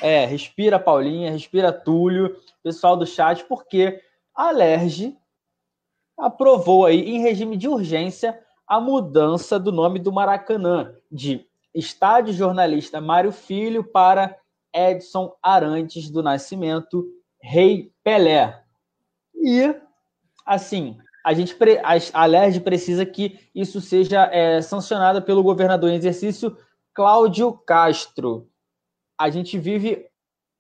[0.01, 4.01] É, respira Paulinha, respira Túlio, pessoal do chat, porque
[4.37, 5.17] a Alerj
[6.17, 13.01] aprovou aí em regime de urgência a mudança do nome do Maracanã de Estádio Jornalista
[13.01, 14.37] Mário Filho para
[14.73, 17.05] Edson Arantes do Nascimento
[17.41, 18.63] Rei Pelé.
[19.35, 19.75] E
[20.45, 26.57] assim, a gente a Alerj precisa que isso seja é, sancionado pelo governador em exercício
[26.95, 28.49] Cláudio Castro.
[29.19, 30.07] A gente vive,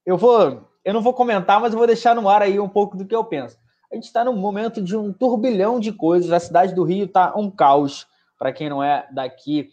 [0.05, 2.97] eu vou, eu não vou comentar, mas eu vou deixar no ar aí um pouco
[2.97, 3.57] do que eu penso.
[3.91, 6.31] A gente está num momento de um turbilhão de coisas.
[6.31, 8.07] A cidade do Rio está um caos.
[8.39, 9.70] Para quem não é daqui,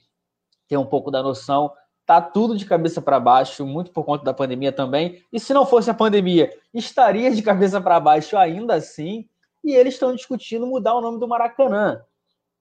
[0.67, 1.71] tem um pouco da noção.
[2.05, 5.21] Tá tudo de cabeça para baixo, muito por conta da pandemia também.
[5.31, 9.27] E se não fosse a pandemia, estaria de cabeça para baixo ainda assim
[9.63, 12.01] e eles estão discutindo mudar o nome do Maracanã.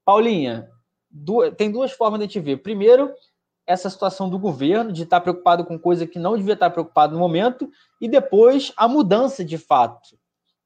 [0.05, 0.71] Paulinha,
[1.11, 2.59] duas, tem duas formas de a gente ver.
[2.59, 3.13] Primeiro,
[3.67, 7.19] essa situação do governo de estar preocupado com coisa que não devia estar preocupado no
[7.19, 7.69] momento,
[8.01, 10.17] e depois a mudança de fato.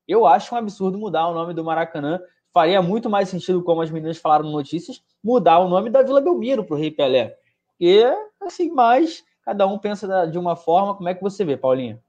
[0.07, 2.21] Eu acho um absurdo mudar o nome do Maracanã.
[2.53, 6.21] Faria muito mais sentido, como as meninas falaram no notícias, mudar o nome da Vila
[6.21, 7.39] Belmiro para o Rei Pelé.
[7.79, 8.03] E,
[8.41, 10.95] assim, mais cada um pensa de uma forma.
[10.95, 12.03] Como é que você vê, Paulinha?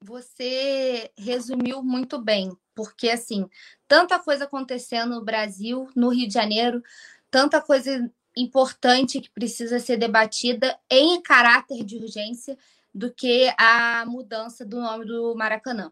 [0.00, 3.48] Você resumiu muito bem porque assim,
[3.86, 6.82] tanta coisa acontecendo no Brasil, no Rio de Janeiro,
[7.30, 12.56] tanta coisa importante que precisa ser debatida em caráter de urgência
[12.94, 15.90] do que a mudança do nome do Maracanã.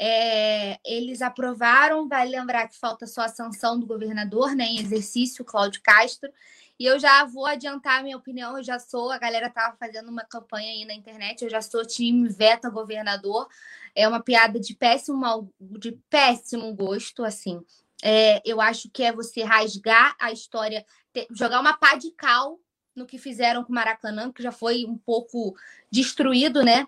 [0.00, 5.44] É, eles aprovaram, vai lembrar que falta só a sanção do governador, né, em exercício,
[5.44, 6.30] Cláudio Castro,
[6.78, 10.10] e eu já vou adiantar a minha opinião, eu já sou, a galera estava fazendo
[10.10, 13.48] uma campanha aí na internet, eu já sou time Veta Governador.
[13.94, 17.60] É uma piada de péssimo, de péssimo gosto, assim.
[18.00, 22.60] É, eu acho que é você rasgar a história, ter, jogar uma pá de cal
[22.94, 25.56] no que fizeram com o Maracanã, que já foi um pouco
[25.90, 26.86] destruído, né?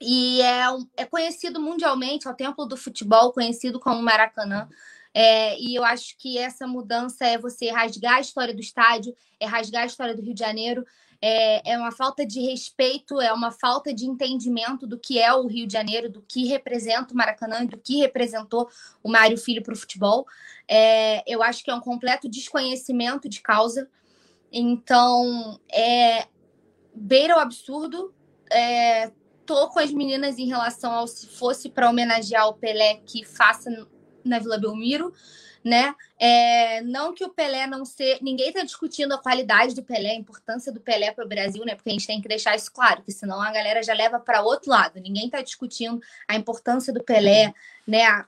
[0.00, 0.64] E é,
[0.96, 4.68] é conhecido mundialmente, é o templo do futebol, conhecido como Maracanã.
[5.14, 9.46] É, e eu acho que essa mudança é você rasgar a história do estádio, é
[9.46, 10.84] rasgar a história do Rio de Janeiro,
[11.22, 15.46] é, é uma falta de respeito, é uma falta de entendimento do que é o
[15.46, 18.68] Rio de Janeiro, do que representa o Maracanã, do que representou
[19.02, 20.26] o Mário Filho para o futebol.
[20.68, 23.88] É, eu acho que é um completo desconhecimento de causa.
[24.52, 26.26] Então, é
[26.94, 28.12] beira o absurdo.
[28.50, 29.10] É,
[29.46, 33.70] tô com as meninas em relação ao se fosse para homenagear o Pelé que faça
[34.24, 35.12] na Vila Belmiro,
[35.64, 35.94] né?
[36.18, 38.18] É, não que o Pelé não ser.
[38.20, 41.74] Ninguém está discutindo a qualidade do Pelé, a importância do Pelé para o Brasil, né?
[41.74, 44.42] Porque a gente tem que deixar isso claro, porque senão a galera já leva para
[44.42, 45.00] outro lado.
[45.00, 47.52] Ninguém está discutindo a importância do Pelé,
[47.86, 48.04] né?
[48.04, 48.26] A,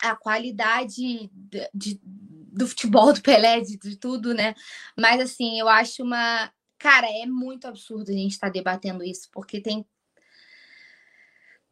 [0.00, 4.54] a qualidade de, de, do futebol do Pelé, de, de tudo, né?
[4.96, 6.52] Mas assim, eu acho uma.
[6.76, 9.84] Cara, é muito absurdo a gente estar tá debatendo isso, porque tem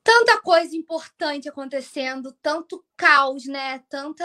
[0.07, 3.81] tanta coisa importante acontecendo, tanto caos, né?
[3.91, 4.25] Tanta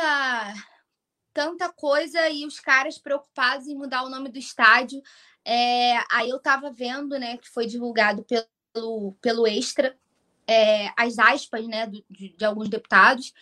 [1.33, 5.01] tanta coisa e os caras preocupados em mudar o nome do estádio.
[5.43, 9.97] É, aí eu tava vendo, né, que foi divulgado pelo, pelo Extra,
[10.45, 13.33] é, as aspas, né, de, de alguns deputados.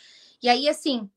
[0.42, 1.10] E aí, assim,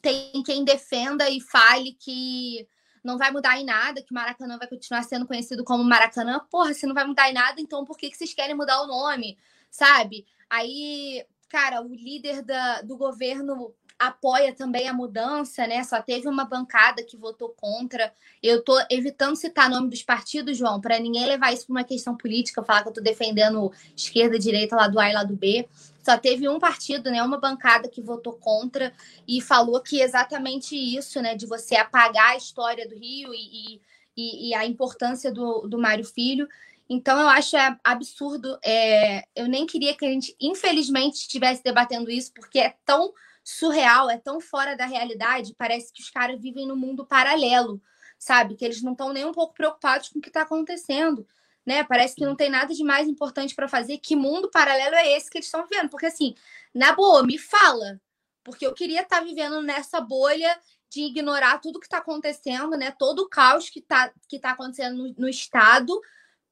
[0.00, 2.66] tem quem defenda e fale que
[3.04, 6.40] não vai mudar em nada, que Maracanã vai continuar sendo conhecido como Maracanã.
[6.50, 8.86] Porra, se não vai mudar em nada, então por que, que vocês querem mudar o
[8.86, 9.36] nome?
[9.70, 10.26] Sabe?
[10.50, 15.82] Aí, cara, o líder da, do governo apoia também a mudança, né?
[15.82, 18.14] Só teve uma bancada que votou contra.
[18.40, 22.16] Eu tô evitando citar nome dos partidos, João, para ninguém levar isso para uma questão
[22.16, 25.68] política, falar que eu tô defendendo esquerda, direita, lado A e lado B.
[26.04, 28.94] Só teve um partido, né, uma bancada que votou contra
[29.26, 33.80] e falou que exatamente isso, né, de você apagar a história do Rio e,
[34.16, 36.48] e, e a importância do, do Mário Filho.
[36.88, 38.58] Então, eu acho é absurdo.
[38.64, 43.12] É, eu nem queria que a gente, infelizmente, estivesse debatendo isso, porque é tão
[43.44, 47.80] surreal, é tão fora da realidade, parece que os caras vivem num mundo paralelo,
[48.18, 48.54] sabe?
[48.54, 51.26] Que eles não estão nem um pouco preocupados com o que está acontecendo,
[51.64, 51.82] né?
[51.82, 53.98] Parece que não tem nada de mais importante para fazer.
[53.98, 55.88] Que mundo paralelo é esse que eles estão vivendo?
[55.88, 56.34] Porque, assim,
[56.74, 58.00] na boa, me fala,
[58.44, 60.58] porque eu queria estar tá vivendo nessa bolha
[60.90, 62.90] de ignorar tudo que está acontecendo, né?
[62.90, 65.98] Todo o caos que está que tá acontecendo no, no Estado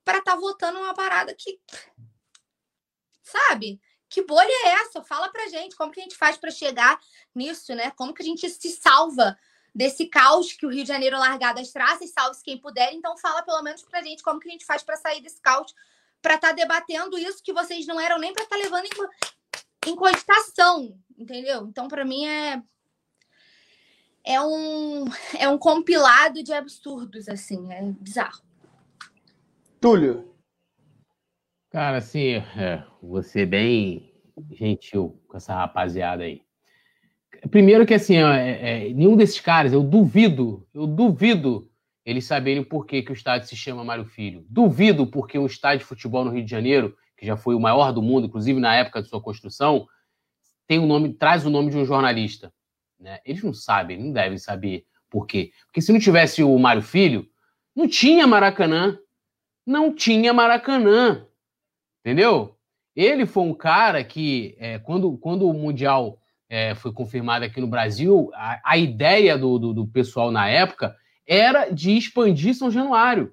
[0.06, 1.60] para estar tá votando uma parada que.
[3.24, 3.80] Sabe?
[4.08, 5.02] Que bolha é essa?
[5.02, 7.00] Fala pra gente como que a gente faz para chegar
[7.34, 7.90] nisso, né?
[7.90, 9.36] Como que a gente se salva
[9.74, 12.94] desse caos que o Rio de Janeiro largado as traças, salve-se quem puder.
[12.94, 15.74] Então fala pelo menos pra gente como que a gente faz para sair desse caos,
[16.22, 19.90] para estar tá debatendo isso que vocês não eram nem para estar tá levando em,
[19.90, 21.66] em cogitação, entendeu?
[21.66, 22.62] Então para mim é
[24.22, 25.04] é um
[25.36, 28.45] é um compilado de absurdos assim, é bizarro.
[29.80, 30.26] Túlio,
[31.70, 34.10] Cara, assim, é, você bem
[34.52, 36.40] gentil com essa rapaziada aí.
[37.50, 41.70] Primeiro que assim, é, é, nenhum desses caras, eu duvido, eu duvido
[42.02, 44.46] eles saberem por que, que o estádio se chama Mário Filho.
[44.48, 47.92] Duvido porque um estádio de futebol no Rio de Janeiro, que já foi o maior
[47.92, 49.86] do mundo, inclusive na época de sua construção,
[50.68, 52.52] tem o nome, traz o nome de um jornalista.
[52.98, 53.18] Né?
[53.24, 55.50] Eles não sabem, não devem saber por quê.
[55.66, 57.28] Porque se não tivesse o Mário Filho,
[57.74, 58.96] não tinha Maracanã.
[59.66, 61.26] Não tinha Maracanã.
[62.01, 62.56] Entendeu?
[62.94, 66.18] Ele foi um cara que, é, quando, quando o Mundial
[66.48, 70.97] é, foi confirmado aqui no Brasil, a, a ideia do, do, do, pessoal na época
[71.26, 73.32] era de expandir São Januário.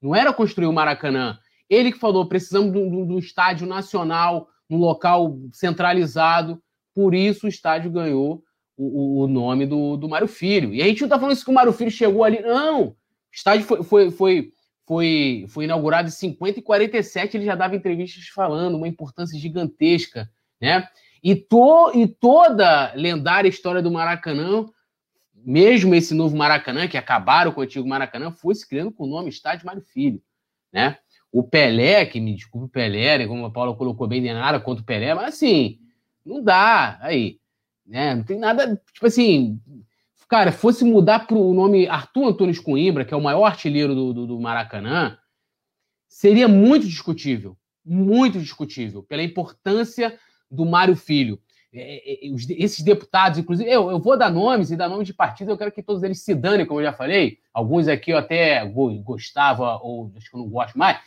[0.00, 1.38] Não era construir o Maracanã.
[1.68, 6.60] Ele que falou: precisamos de um estádio nacional, um local centralizado.
[6.94, 8.42] Por isso o estádio ganhou
[8.76, 10.74] o, o nome do, do Mário Filho.
[10.74, 12.40] E a gente não está falando isso que o Mário Filho chegou ali.
[12.40, 12.88] Não!
[12.88, 12.96] O
[13.32, 14.52] estádio foi, foi, foi
[14.90, 20.28] foi, foi inaugurado em 50 e 47, ele já dava entrevistas falando, uma importância gigantesca,
[20.60, 20.88] né?
[21.22, 24.66] E, to, e toda lendária história do Maracanã,
[25.32, 29.06] mesmo esse novo Maracanã, que acabaram com o antigo Maracanã, foi se criando com o
[29.06, 30.20] nome Estádio Mário Filho,
[30.72, 30.98] né?
[31.30, 34.58] O Pelé, que me desculpe o Pelé, né, como a Paula colocou bem, nem nada
[34.58, 35.78] contra o Pelé, mas assim,
[36.26, 37.38] não dá, aí,
[37.86, 38.16] né?
[38.16, 39.60] Não tem nada, tipo assim,
[40.30, 44.12] Cara, fosse mudar para o nome Arthur Antunes Coimbra, que é o maior artilheiro do,
[44.14, 45.18] do, do Maracanã,
[46.08, 47.56] seria muito discutível.
[47.84, 50.16] Muito discutível, pela importância
[50.48, 51.40] do Mário Filho.
[51.74, 55.14] É, é, é esses deputados, inclusive, eu, eu vou dar nomes e dar nomes de
[55.14, 57.38] partidos, eu quero que todos eles se danem, como eu já falei.
[57.52, 58.64] Alguns aqui eu até
[59.02, 61.00] gostava, ou acho que eu não gosto mais.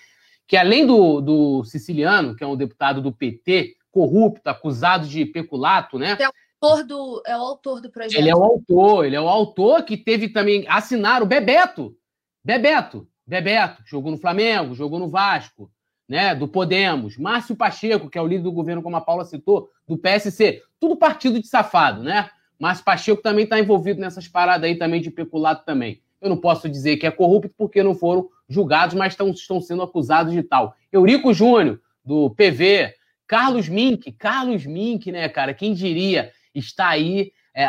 [0.45, 5.97] Que além do, do siciliano, que é um deputado do PT, corrupto, acusado de peculato,
[5.97, 6.17] né?
[6.63, 8.17] Autor do, é o autor do projeto.
[8.17, 11.95] Ele é o autor, ele é o autor que teve também assinar o Bebeto.
[12.43, 15.71] Bebeto, Bebeto, jogou no Flamengo, jogou no Vasco,
[16.07, 16.33] né?
[16.33, 19.97] Do Podemos, Márcio Pacheco, que é o líder do governo, como a Paula citou, do
[19.97, 22.29] PSC, tudo partido de safado, né?
[22.59, 26.01] Márcio Pacheco também está envolvido nessas paradas aí também de peculato também.
[26.21, 29.81] Eu não posso dizer que é corrupto porque não foram julgados, mas estão, estão sendo
[29.81, 30.75] acusados de tal.
[30.91, 32.93] Eurico Júnior, do PV,
[33.27, 35.53] Carlos Mink, Carlos Mink, né, cara?
[35.53, 36.31] Quem diria?
[36.53, 37.65] Está aí é,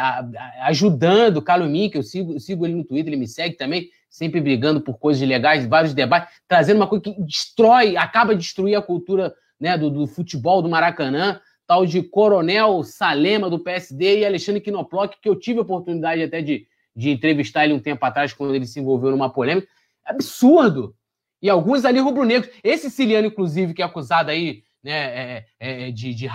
[0.63, 4.41] ajudando o Carlos Mink, eu sigo, sigo ele no Twitter, ele me segue também, sempre
[4.41, 8.83] brigando por coisas legais, vários debates, trazendo uma coisa que destrói, acaba de destruir a
[8.83, 14.61] cultura né, do, do futebol do Maracanã, tal de Coronel Salema do PSD e Alexandre
[14.61, 18.55] Kinoplock, que eu tive a oportunidade até de, de entrevistar ele um tempo atrás, quando
[18.55, 19.69] ele se envolveu numa polêmica.
[20.05, 20.95] Absurdo!
[21.41, 22.51] E alguns ali rubro-negros.
[22.63, 26.29] Esse Ciliano, inclusive, que é acusado aí né, é, é, é, de, de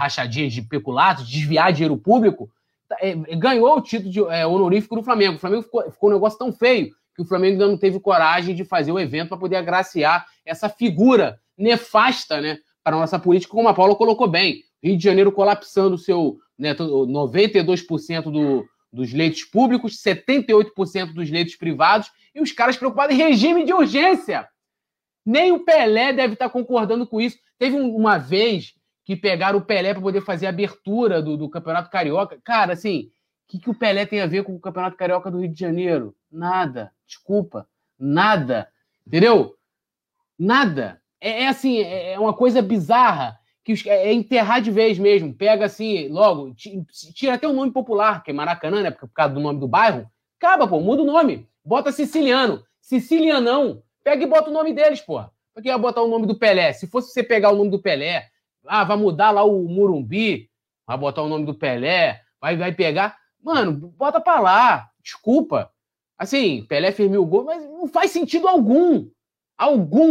[0.49, 2.49] de peculato, de desviar dinheiro público,
[2.87, 5.35] tá, é, ganhou o título de honorífico do Flamengo.
[5.35, 8.55] O Flamengo ficou, ficou um negócio tão feio que o Flamengo ainda não teve coragem
[8.55, 13.51] de fazer o evento para poder agraciar essa figura nefasta né, para a nossa política,
[13.51, 14.63] como a Paula colocou bem.
[14.81, 22.09] Rio de Janeiro colapsando seu né, 92% do, dos leitos públicos, 78% dos leitos privados,
[22.33, 24.47] e os caras preocupados em regime de urgência.
[25.29, 27.37] Nem o Pelé deve estar concordando com isso.
[27.59, 28.73] Teve uma vez
[29.05, 32.39] que pegaram o Pelé para poder fazer a abertura do, do Campeonato Carioca.
[32.43, 33.11] Cara, assim,
[33.45, 35.59] o que, que o Pelé tem a ver com o Campeonato Carioca do Rio de
[35.59, 36.15] Janeiro?
[36.31, 36.91] Nada.
[37.05, 37.67] Desculpa.
[37.99, 38.69] Nada.
[39.05, 39.53] Entendeu?
[40.37, 40.99] Nada.
[41.21, 45.31] É, é assim, é, é uma coisa bizarra que é, é enterrar de vez mesmo.
[45.31, 46.55] Pega assim, logo,
[47.13, 48.89] tira até o nome popular, que é Maracanã, né?
[48.89, 50.09] Por causa do nome do bairro.
[50.39, 51.47] Acaba, pô, muda o nome.
[51.63, 52.63] Bota siciliano.
[52.81, 53.83] Sicilianão.
[54.03, 55.23] Pega e bota o nome deles, pô.
[55.53, 56.73] Por que ia botar o nome do Pelé?
[56.73, 58.27] Se fosse você pegar o nome do Pelé,
[58.65, 60.49] ah, vai mudar lá o Murumbi,
[60.87, 63.17] vai botar o nome do Pelé, vai, vai pegar.
[63.41, 64.89] Mano, bota pra lá.
[65.03, 65.71] Desculpa.
[66.17, 69.09] Assim, Pelé fez mil gols, mas não faz sentido algum.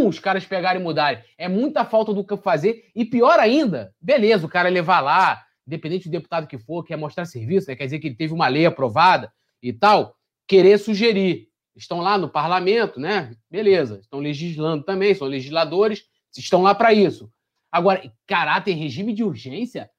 [0.07, 1.23] Os caras pegarem e mudarem.
[1.37, 2.91] É muita falta do que fazer.
[2.95, 7.25] E pior ainda, beleza, o cara levar lá, independente do deputado que for, quer mostrar
[7.25, 7.75] serviço, né?
[7.75, 10.15] quer dizer que ele teve uma lei aprovada e tal,
[10.47, 11.48] querer sugerir.
[11.75, 13.35] Estão lá no parlamento, né?
[13.49, 16.03] Beleza, estão legislando também, são legisladores,
[16.35, 17.31] estão lá para isso.
[17.71, 19.89] Agora, caráter regime de urgência?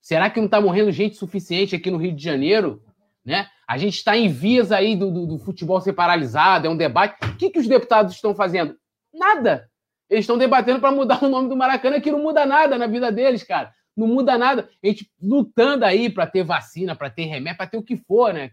[0.00, 2.82] Será que não está morrendo gente suficiente aqui no Rio de Janeiro?
[3.24, 3.48] Né?
[3.68, 7.24] A gente está em vias aí do, do, do, futebol ser paralisado, é um debate.
[7.24, 8.76] O que, que os deputados estão fazendo?
[9.14, 9.70] Nada.
[10.10, 13.12] Eles estão debatendo para mudar o nome do Maracanã, que não muda nada na vida
[13.12, 13.72] deles, cara.
[13.96, 14.68] Não muda nada.
[14.82, 18.34] A gente lutando aí para ter vacina, para ter remédio, para ter o que for,
[18.34, 18.50] né?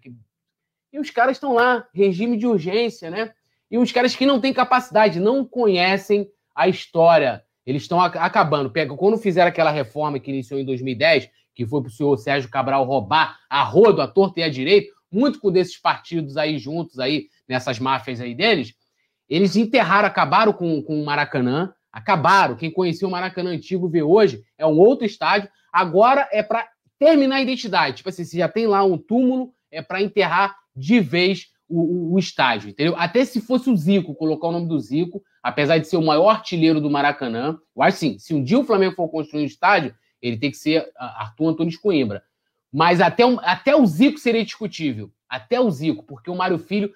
[0.91, 3.31] E os caras estão lá, regime de urgência, né?
[3.69, 7.43] E os caras que não têm capacidade, não conhecem a história.
[7.65, 8.71] Eles estão acabando.
[8.97, 12.85] Quando fizeram aquela reforma que iniciou em 2010, que foi para o senhor Sérgio Cabral
[12.85, 17.27] roubar a rodo, a torta e a direito, muito com desses partidos aí juntos aí,
[17.47, 18.73] nessas máfias aí deles,
[19.27, 22.55] eles enterraram, acabaram com, com o Maracanã, acabaram.
[22.55, 25.49] Quem conhecia o Maracanã antigo vê hoje, é um outro estádio.
[25.71, 26.67] Agora é para
[26.97, 27.97] terminar a identidade.
[27.97, 32.13] Tipo assim, se já tem lá um túmulo, é para enterrar de vez o, o,
[32.13, 32.95] o, estádio, entendeu?
[32.97, 36.29] Até se fosse o Zico, colocar o nome do Zico, apesar de ser o maior
[36.29, 39.93] artilheiro do Maracanã, eu acho assim, se um dia o Flamengo for construir um estádio,
[40.21, 42.23] ele tem que ser Arthur Antônio de Coimbra.
[42.71, 45.11] Mas até, até o Zico seria discutível.
[45.27, 46.91] Até o Zico, porque o Mário Filho.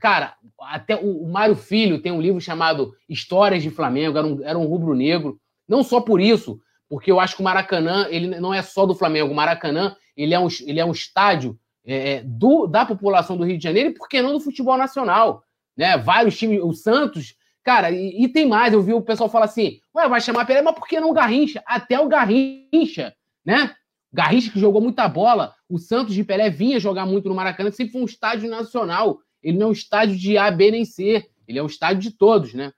[0.00, 4.42] Cara, até o, o Mário Filho tem um livro chamado Histórias de Flamengo, era um,
[4.42, 5.38] era um rubro-negro.
[5.68, 8.94] Não só por isso, porque eu acho que o Maracanã ele não é só do
[8.94, 9.32] Flamengo.
[9.32, 13.44] O Maracanã ele é um, ele é um estádio é, é, do, da população do
[13.44, 15.44] Rio de Janeiro e por que não do futebol nacional?
[15.76, 15.96] Né?
[15.98, 18.72] Vários times, o Santos, cara, e, e tem mais.
[18.72, 21.14] Eu vi o pessoal falar assim: ué, vai chamar Pelé, mas por que não o
[21.14, 21.62] Garrincha?
[21.66, 23.74] Até o Garrincha, né?
[24.12, 27.92] Garrincha que jogou muita bola, o Santos de Pelé vinha jogar muito no Maracanã, sempre
[27.92, 29.18] foi um estádio nacional.
[29.42, 32.16] Ele não é um estádio de A, B nem C, ele é um estádio de
[32.16, 32.72] todos, né?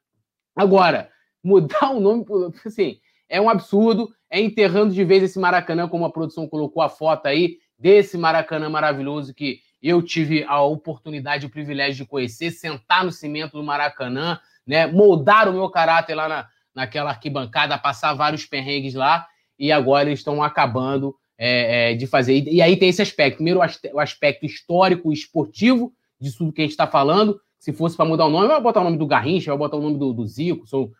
[0.56, 1.10] Agora,
[1.44, 2.24] mudar o nome,
[2.64, 6.88] assim, é um absurdo, é enterrando de vez esse Maracanã, como a produção colocou a
[6.88, 12.50] foto aí, desse Maracanã maravilhoso que eu tive a oportunidade e o privilégio de conhecer,
[12.50, 18.14] sentar no cimento do Maracanã, né, moldar o meu caráter lá na, naquela arquibancada, passar
[18.14, 19.26] vários perrengues lá,
[19.58, 22.34] e agora eles estão acabando é, é, de fazer.
[22.34, 23.36] E, e, aí tem esse aspecto.
[23.36, 23.60] Primeiro,
[23.92, 27.40] o aspecto histórico e esportivo disso tudo que a gente está falando.
[27.58, 29.82] Se fosse para mudar o nome, vai botar o nome do Garrincha, vai botar o
[29.82, 30.92] nome do, do Zico, sou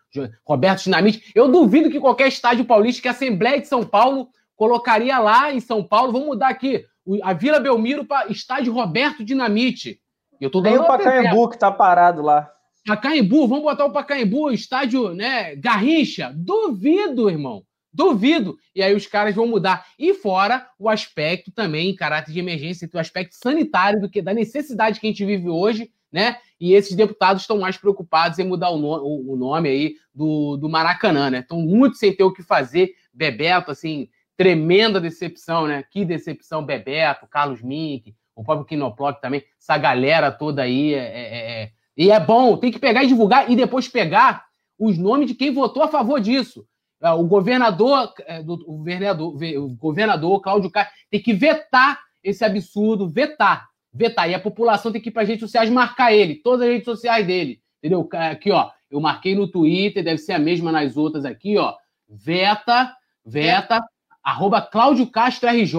[0.45, 1.31] Roberto Dinamite.
[1.35, 5.61] Eu duvido que qualquer estádio paulista, que a Assembleia de São Paulo colocaria lá em
[5.61, 6.85] São Paulo, vamos mudar aqui,
[7.23, 10.01] a Vila Belmiro para estádio Roberto Dinamite.
[10.41, 12.51] Eu tô dando o Pacaembu que tá parado lá.
[12.87, 16.33] Pacaembu, vamos botar o Pacaembu, estádio, né, Garrincha.
[16.35, 17.65] Duvido, irmão.
[17.93, 18.59] Duvido.
[18.75, 19.87] E aí os caras vão mudar.
[19.99, 24.35] E fora o aspecto também, em caráter de emergência, o aspecto sanitário do que da
[24.35, 26.37] necessidade que a gente vive hoje, né?
[26.61, 30.69] E esses deputados estão mais preocupados em mudar o, no, o nome aí do, do
[30.69, 31.41] Maracanã, né?
[31.41, 32.95] Estão muito sem ter o que fazer.
[33.13, 35.83] Bebeto, assim, tremenda decepção, né?
[35.91, 40.95] Que decepção, Bebeto, Carlos Mink, o próprio Kinoplock também, essa galera toda aí.
[40.95, 44.45] É, é, é, E é bom, tem que pegar e divulgar e depois pegar
[44.79, 46.67] os nomes de quem votou a favor disso.
[47.03, 53.09] É, o governador, é, o governador, o governador Cláudio Castro tem que vetar esse absurdo,
[53.09, 54.29] vetar, vetar.
[54.29, 56.85] E a população tem que ir para as redes sociais marcar ele, todas as redes
[56.85, 58.09] sociais dele, entendeu?
[58.13, 61.75] Aqui, ó, eu marquei no Twitter, deve ser a mesma nas outras aqui, ó.
[62.09, 62.95] Veta,
[63.25, 63.81] veta,
[64.27, 65.77] arroba Cláudio Castro RJ.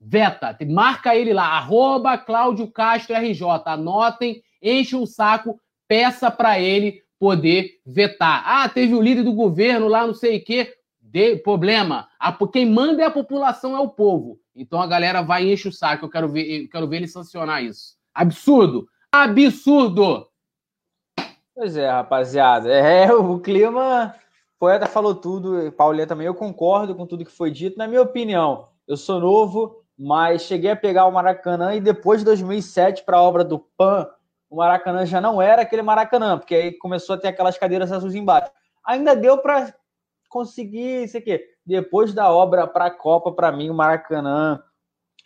[0.00, 3.42] Veta, marca ele lá, arroba Cláudio Castro RJ.
[3.66, 8.44] Anotem, enche um saco, peça para ele poder vetar.
[8.46, 10.72] Ah, teve o líder do governo lá, não sei o quê.
[11.00, 12.08] De, problema.
[12.18, 14.38] A, quem manda é a população, é o povo.
[14.54, 16.04] Então a galera vai e enche o saco.
[16.04, 17.96] Eu quero ver, eu quero ver ele sancionar isso.
[18.14, 18.86] Absurdo!
[19.10, 20.28] Absurdo!
[21.56, 22.70] Pois é, rapaziada.
[22.70, 24.14] É, o clima
[24.64, 27.76] poeta falou tudo, Paulinha também, eu concordo com tudo que foi dito.
[27.76, 32.24] Na minha opinião, eu sou novo, mas cheguei a pegar o Maracanã e depois de
[32.24, 34.08] 2007 para a obra do PAN,
[34.48, 38.14] o Maracanã já não era aquele Maracanã, porque aí começou a ter aquelas cadeiras azuis
[38.14, 38.50] embaixo.
[38.86, 39.74] Ainda deu para
[40.30, 44.62] conseguir, sei que depois da obra para a Copa, para mim o Maracanã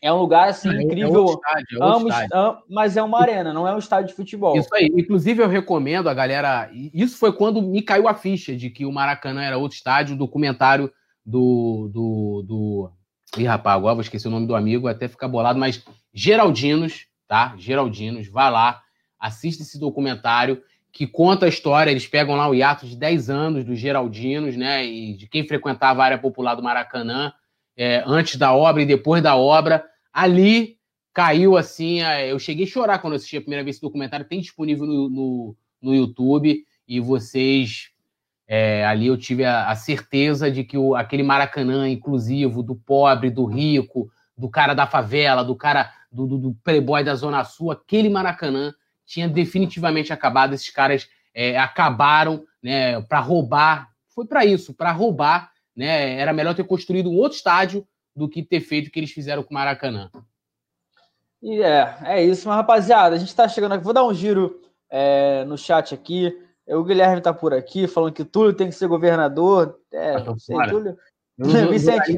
[0.01, 1.27] é um lugar assim é, incrível.
[1.27, 4.57] É estádio, é amo, amo, mas é uma arena, não é um estádio de futebol.
[4.57, 4.87] Isso aí.
[4.87, 6.71] Inclusive, eu recomendo a galera.
[6.73, 10.19] Isso foi quando me caiu a ficha de que o Maracanã era outro estádio, o
[10.19, 10.91] documentário
[11.25, 11.91] do.
[11.93, 12.91] do, do...
[13.37, 15.85] Ih, rapaz, agora vou esquecer o nome do amigo, até ficar bolado, mas
[16.15, 17.55] Geraldinos, tá?
[17.59, 18.81] Geraldinos, vá lá,
[19.19, 20.63] assista esse documentário
[20.93, 21.91] que conta a história.
[21.91, 24.87] Eles pegam lá o hiato de 10 anos dos Geraldinos, né?
[24.87, 27.33] E de quem frequentava a área popular do Maracanã
[27.79, 29.85] é, antes da obra e depois da obra.
[30.13, 30.79] Ali
[31.15, 32.01] caiu assim.
[32.29, 34.27] Eu cheguei a chorar quando assisti a primeira vez esse documentário.
[34.27, 36.65] Tem disponível no, no, no YouTube.
[36.89, 37.91] E vocês.
[38.51, 43.31] É, ali eu tive a, a certeza de que o, aquele Maracanã inclusivo, do pobre,
[43.31, 47.71] do rico, do cara da favela, do cara do, do, do playboy da Zona Sul,
[47.71, 48.73] aquele Maracanã
[49.05, 50.55] tinha definitivamente acabado.
[50.55, 53.91] Esses caras é, acabaram né, para roubar.
[54.09, 56.19] Foi para isso, para roubar né?
[56.19, 59.45] Era melhor ter construído um outro estádio do que ter feito o que eles fizeram
[59.45, 60.11] com o Maracanã.
[61.41, 63.85] E é, é isso, mas rapaziada, a gente está chegando aqui.
[63.85, 64.61] Vou dar um giro
[64.91, 66.37] é, no chat aqui.
[66.67, 69.79] O Guilherme está por aqui falando que Túlio tem que ser governador.
[69.93, 70.99] É, ah, sei, Túlio.
[71.71, 72.17] Vicente,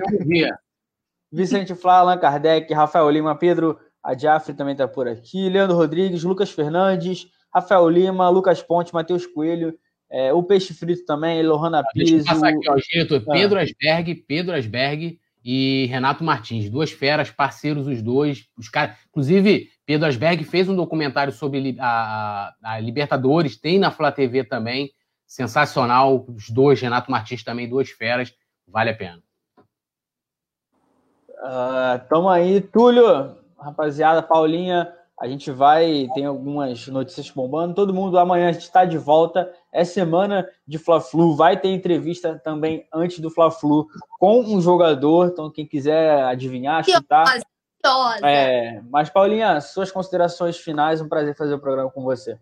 [1.31, 5.51] Vicente Flá, Allan Kardec, Rafael Lima, Pedro Adiafre também está por aqui.
[5.51, 9.79] Leandro Rodrigues, Lucas Fernandes, Rafael Lima, Lucas Ponte, Matheus Coelho,
[10.11, 12.11] é, o Peixe Frito também, Lohana Pires.
[12.11, 13.33] Deixa eu passar aqui, ó, ah.
[13.33, 18.49] Pedro Asberg, Pedro Asberg e Renato Martins, duas feras, parceiros os dois.
[18.59, 18.97] Os cara...
[19.09, 24.91] Inclusive, Pedro Asberg fez um documentário sobre a, a Libertadores, tem na Flá TV também.
[25.27, 28.35] Sensacional, os dois, Renato Martins também, duas feras,
[28.67, 29.23] vale a pena.
[31.39, 37.75] Uh, tamo aí, Túlio, rapaziada, Paulinha, a gente vai, tem algumas notícias bombando.
[37.75, 39.53] Todo mundo amanhã a gente está de volta.
[39.71, 41.37] É semana de Fla-Flu.
[41.37, 43.87] Vai ter entrevista também antes do Fla-Flu
[44.19, 45.27] com um jogador.
[45.27, 47.39] Então, quem quiser adivinhar, chutar.
[48.23, 51.03] É, mas, Paulinha, suas considerações finais.
[51.03, 52.39] Um prazer fazer o programa com você.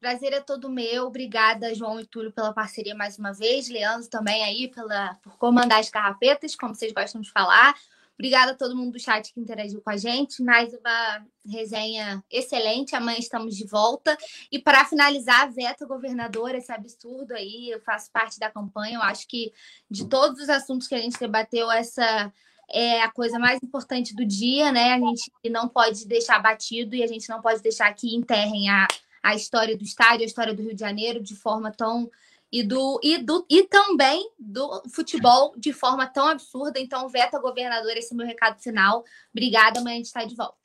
[0.00, 1.08] Prazer é todo meu.
[1.08, 3.68] Obrigada, João e Túlio, pela parceria mais uma vez.
[3.68, 7.74] Leandro também aí pela, por comandar as carrapetas, como vocês gostam de falar.
[8.18, 10.42] Obrigada a todo mundo do chat que interagiu com a gente.
[10.42, 12.96] Mais uma resenha excelente.
[12.96, 14.16] Amanhã estamos de volta.
[14.50, 17.68] E para finalizar, veta governador, esse absurdo aí.
[17.70, 18.96] Eu faço parte da campanha.
[18.96, 19.52] Eu acho que
[19.90, 22.32] de todos os assuntos que a gente debateu, essa
[22.70, 24.94] é a coisa mais importante do dia, né?
[24.94, 28.88] A gente não pode deixar batido e a gente não pode deixar que enterrem a,
[29.22, 32.10] a história do estádio, a história do Rio de Janeiro de forma tão
[32.56, 36.80] e do, e do e também do futebol de forma tão absurda.
[36.80, 39.04] Então, veta governador, esse é meu recado final.
[39.30, 40.56] Obrigada, amanhã a gente está de volta.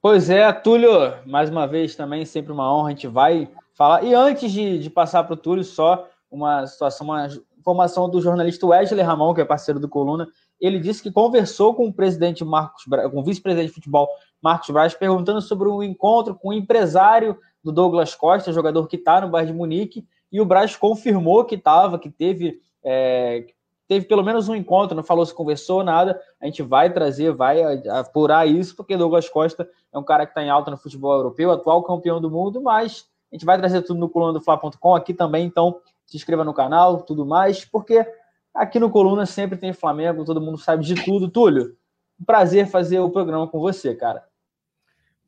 [0.00, 0.90] Pois é, Túlio,
[1.26, 4.02] mais uma vez também, sempre uma honra, a gente vai falar.
[4.02, 8.66] E antes de, de passar para o Túlio, só uma situação, uma informação do jornalista
[8.66, 10.26] Wesley Ramon, que é parceiro do Coluna.
[10.60, 14.08] Ele disse que conversou com o presidente Marcos com o vice-presidente de futebol
[14.42, 19.20] Marcos Braz, perguntando sobre um encontro com o empresário do Douglas Costa, jogador que está
[19.20, 23.46] no Bayern de Munique, e o Braz confirmou que estava, que teve, é,
[23.86, 26.18] teve pelo menos um encontro, não falou se conversou, nada.
[26.40, 30.42] A gente vai trazer, vai apurar isso, porque Douglas Costa é um cara que está
[30.42, 34.00] em alta no futebol europeu, atual campeão do mundo, mas a gente vai trazer tudo
[34.00, 38.06] no coluna do Fla.com aqui também, então se inscreva no canal, tudo mais, porque
[38.54, 41.28] aqui no Coluna sempre tem Flamengo, todo mundo sabe de tudo.
[41.28, 41.76] Túlio,
[42.20, 44.24] um prazer fazer o programa com você, cara.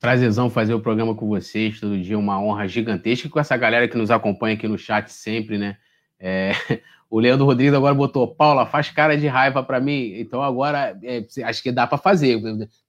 [0.05, 3.97] Prazerzão fazer o programa com vocês, todo dia uma honra gigantesca com essa galera que
[3.97, 5.79] nos acompanha aqui no chat sempre, né?
[6.21, 6.53] É,
[7.09, 10.13] o Leandro Rodrigues agora botou, Paula, faz cara de raiva para mim.
[10.19, 12.39] Então agora é, acho que dá para fazer.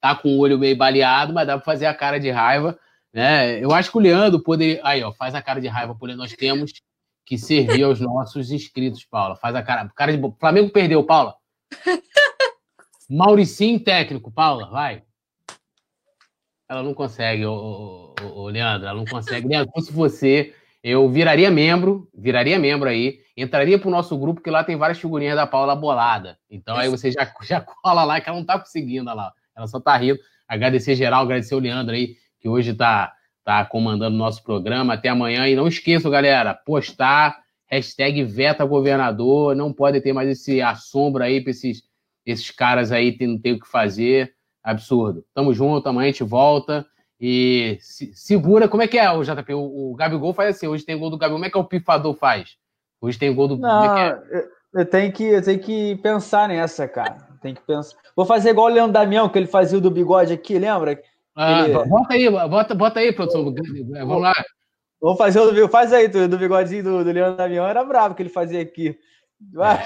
[0.02, 2.78] Tá com o olho meio baleado, mas dá para fazer a cara de raiva,
[3.14, 3.64] né?
[3.64, 4.82] Eu acho que o Leandro poderia.
[4.84, 6.74] Aí, ó, faz a cara de raiva, porque nós temos
[7.26, 9.38] que servir aos nossos inscritos, Paula.
[9.38, 9.90] Faz a cara.
[9.96, 10.22] cara de...
[10.38, 11.36] Flamengo perdeu, Paula.
[13.10, 15.02] Mauricinho técnico, Paula, vai.
[16.68, 19.48] Ela não consegue, ô, ô, ô, Leandro, ela não consegue.
[19.48, 24.64] Leandro, se você, eu viraria membro, viraria membro aí, entraria pro nosso grupo, que lá
[24.64, 26.40] tem várias figurinhas da Paula bolada.
[26.50, 29.32] Então aí você já, já cola lá, que ela não tá conseguindo lá.
[29.56, 30.20] Ela só tá rindo.
[30.48, 33.14] Agradecer geral, agradecer o Leandro aí, que hoje tá,
[33.44, 34.96] tá comandando o nosso programa.
[34.96, 35.48] Até amanhã.
[35.48, 37.38] E não esqueçam, galera, postar,
[37.68, 39.56] hashtag Veta Governador.
[39.56, 41.84] Não pode ter mais esse assombro aí pra esses,
[42.26, 44.35] esses caras aí que não tem o que fazer
[44.66, 45.24] absurdo.
[45.34, 46.86] Tamo junto, amanhã a gente volta.
[47.22, 49.54] E se, segura, como é que é o JP?
[49.54, 51.66] O, o Gabigol faz assim, hoje tem gol do Gabigol, como é que é o
[51.66, 52.58] pifador faz?
[53.00, 53.58] Hoje tem gol do.
[53.58, 54.40] Não, é é?
[54.40, 57.18] eu, eu, tenho que, eu tenho que pensar nessa, cara.
[57.42, 57.96] Tem que pensar.
[58.16, 61.00] Vou fazer igual o Leandro Damião, que ele fazia o do bigode aqui, lembra?
[61.36, 61.86] Ah, ele...
[61.86, 63.44] Bota aí, bota, bota aí, produção.
[63.44, 64.34] Vamos lá.
[65.02, 67.68] Vamos fazer o do Faz aí, do, do bigodinho do, do Leandro Damião.
[67.68, 68.98] Era bravo que ele fazia aqui.
[69.54, 69.76] Vai.
[69.76, 69.86] É.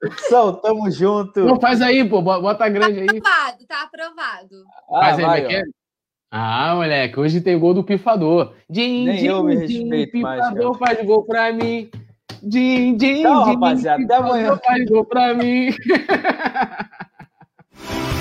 [0.00, 1.40] Produção, tamo junto.
[1.40, 2.22] Não, faz aí, pô.
[2.22, 3.06] Bota grande aí.
[3.06, 4.64] Tá aprovado, tá aprovado.
[4.90, 5.62] Ah, faz aí, vai,
[6.30, 8.54] Ah, moleque, hoje tem gol do pifador.
[8.70, 10.48] Din, Nem din, eu me respeito din, mais.
[10.48, 11.90] Pifador faz gol pra mim.
[12.42, 14.04] Din, din, Tchau, din, rapaziada.
[14.04, 14.56] Até amanhã.
[14.64, 15.70] Faz gol pra mim.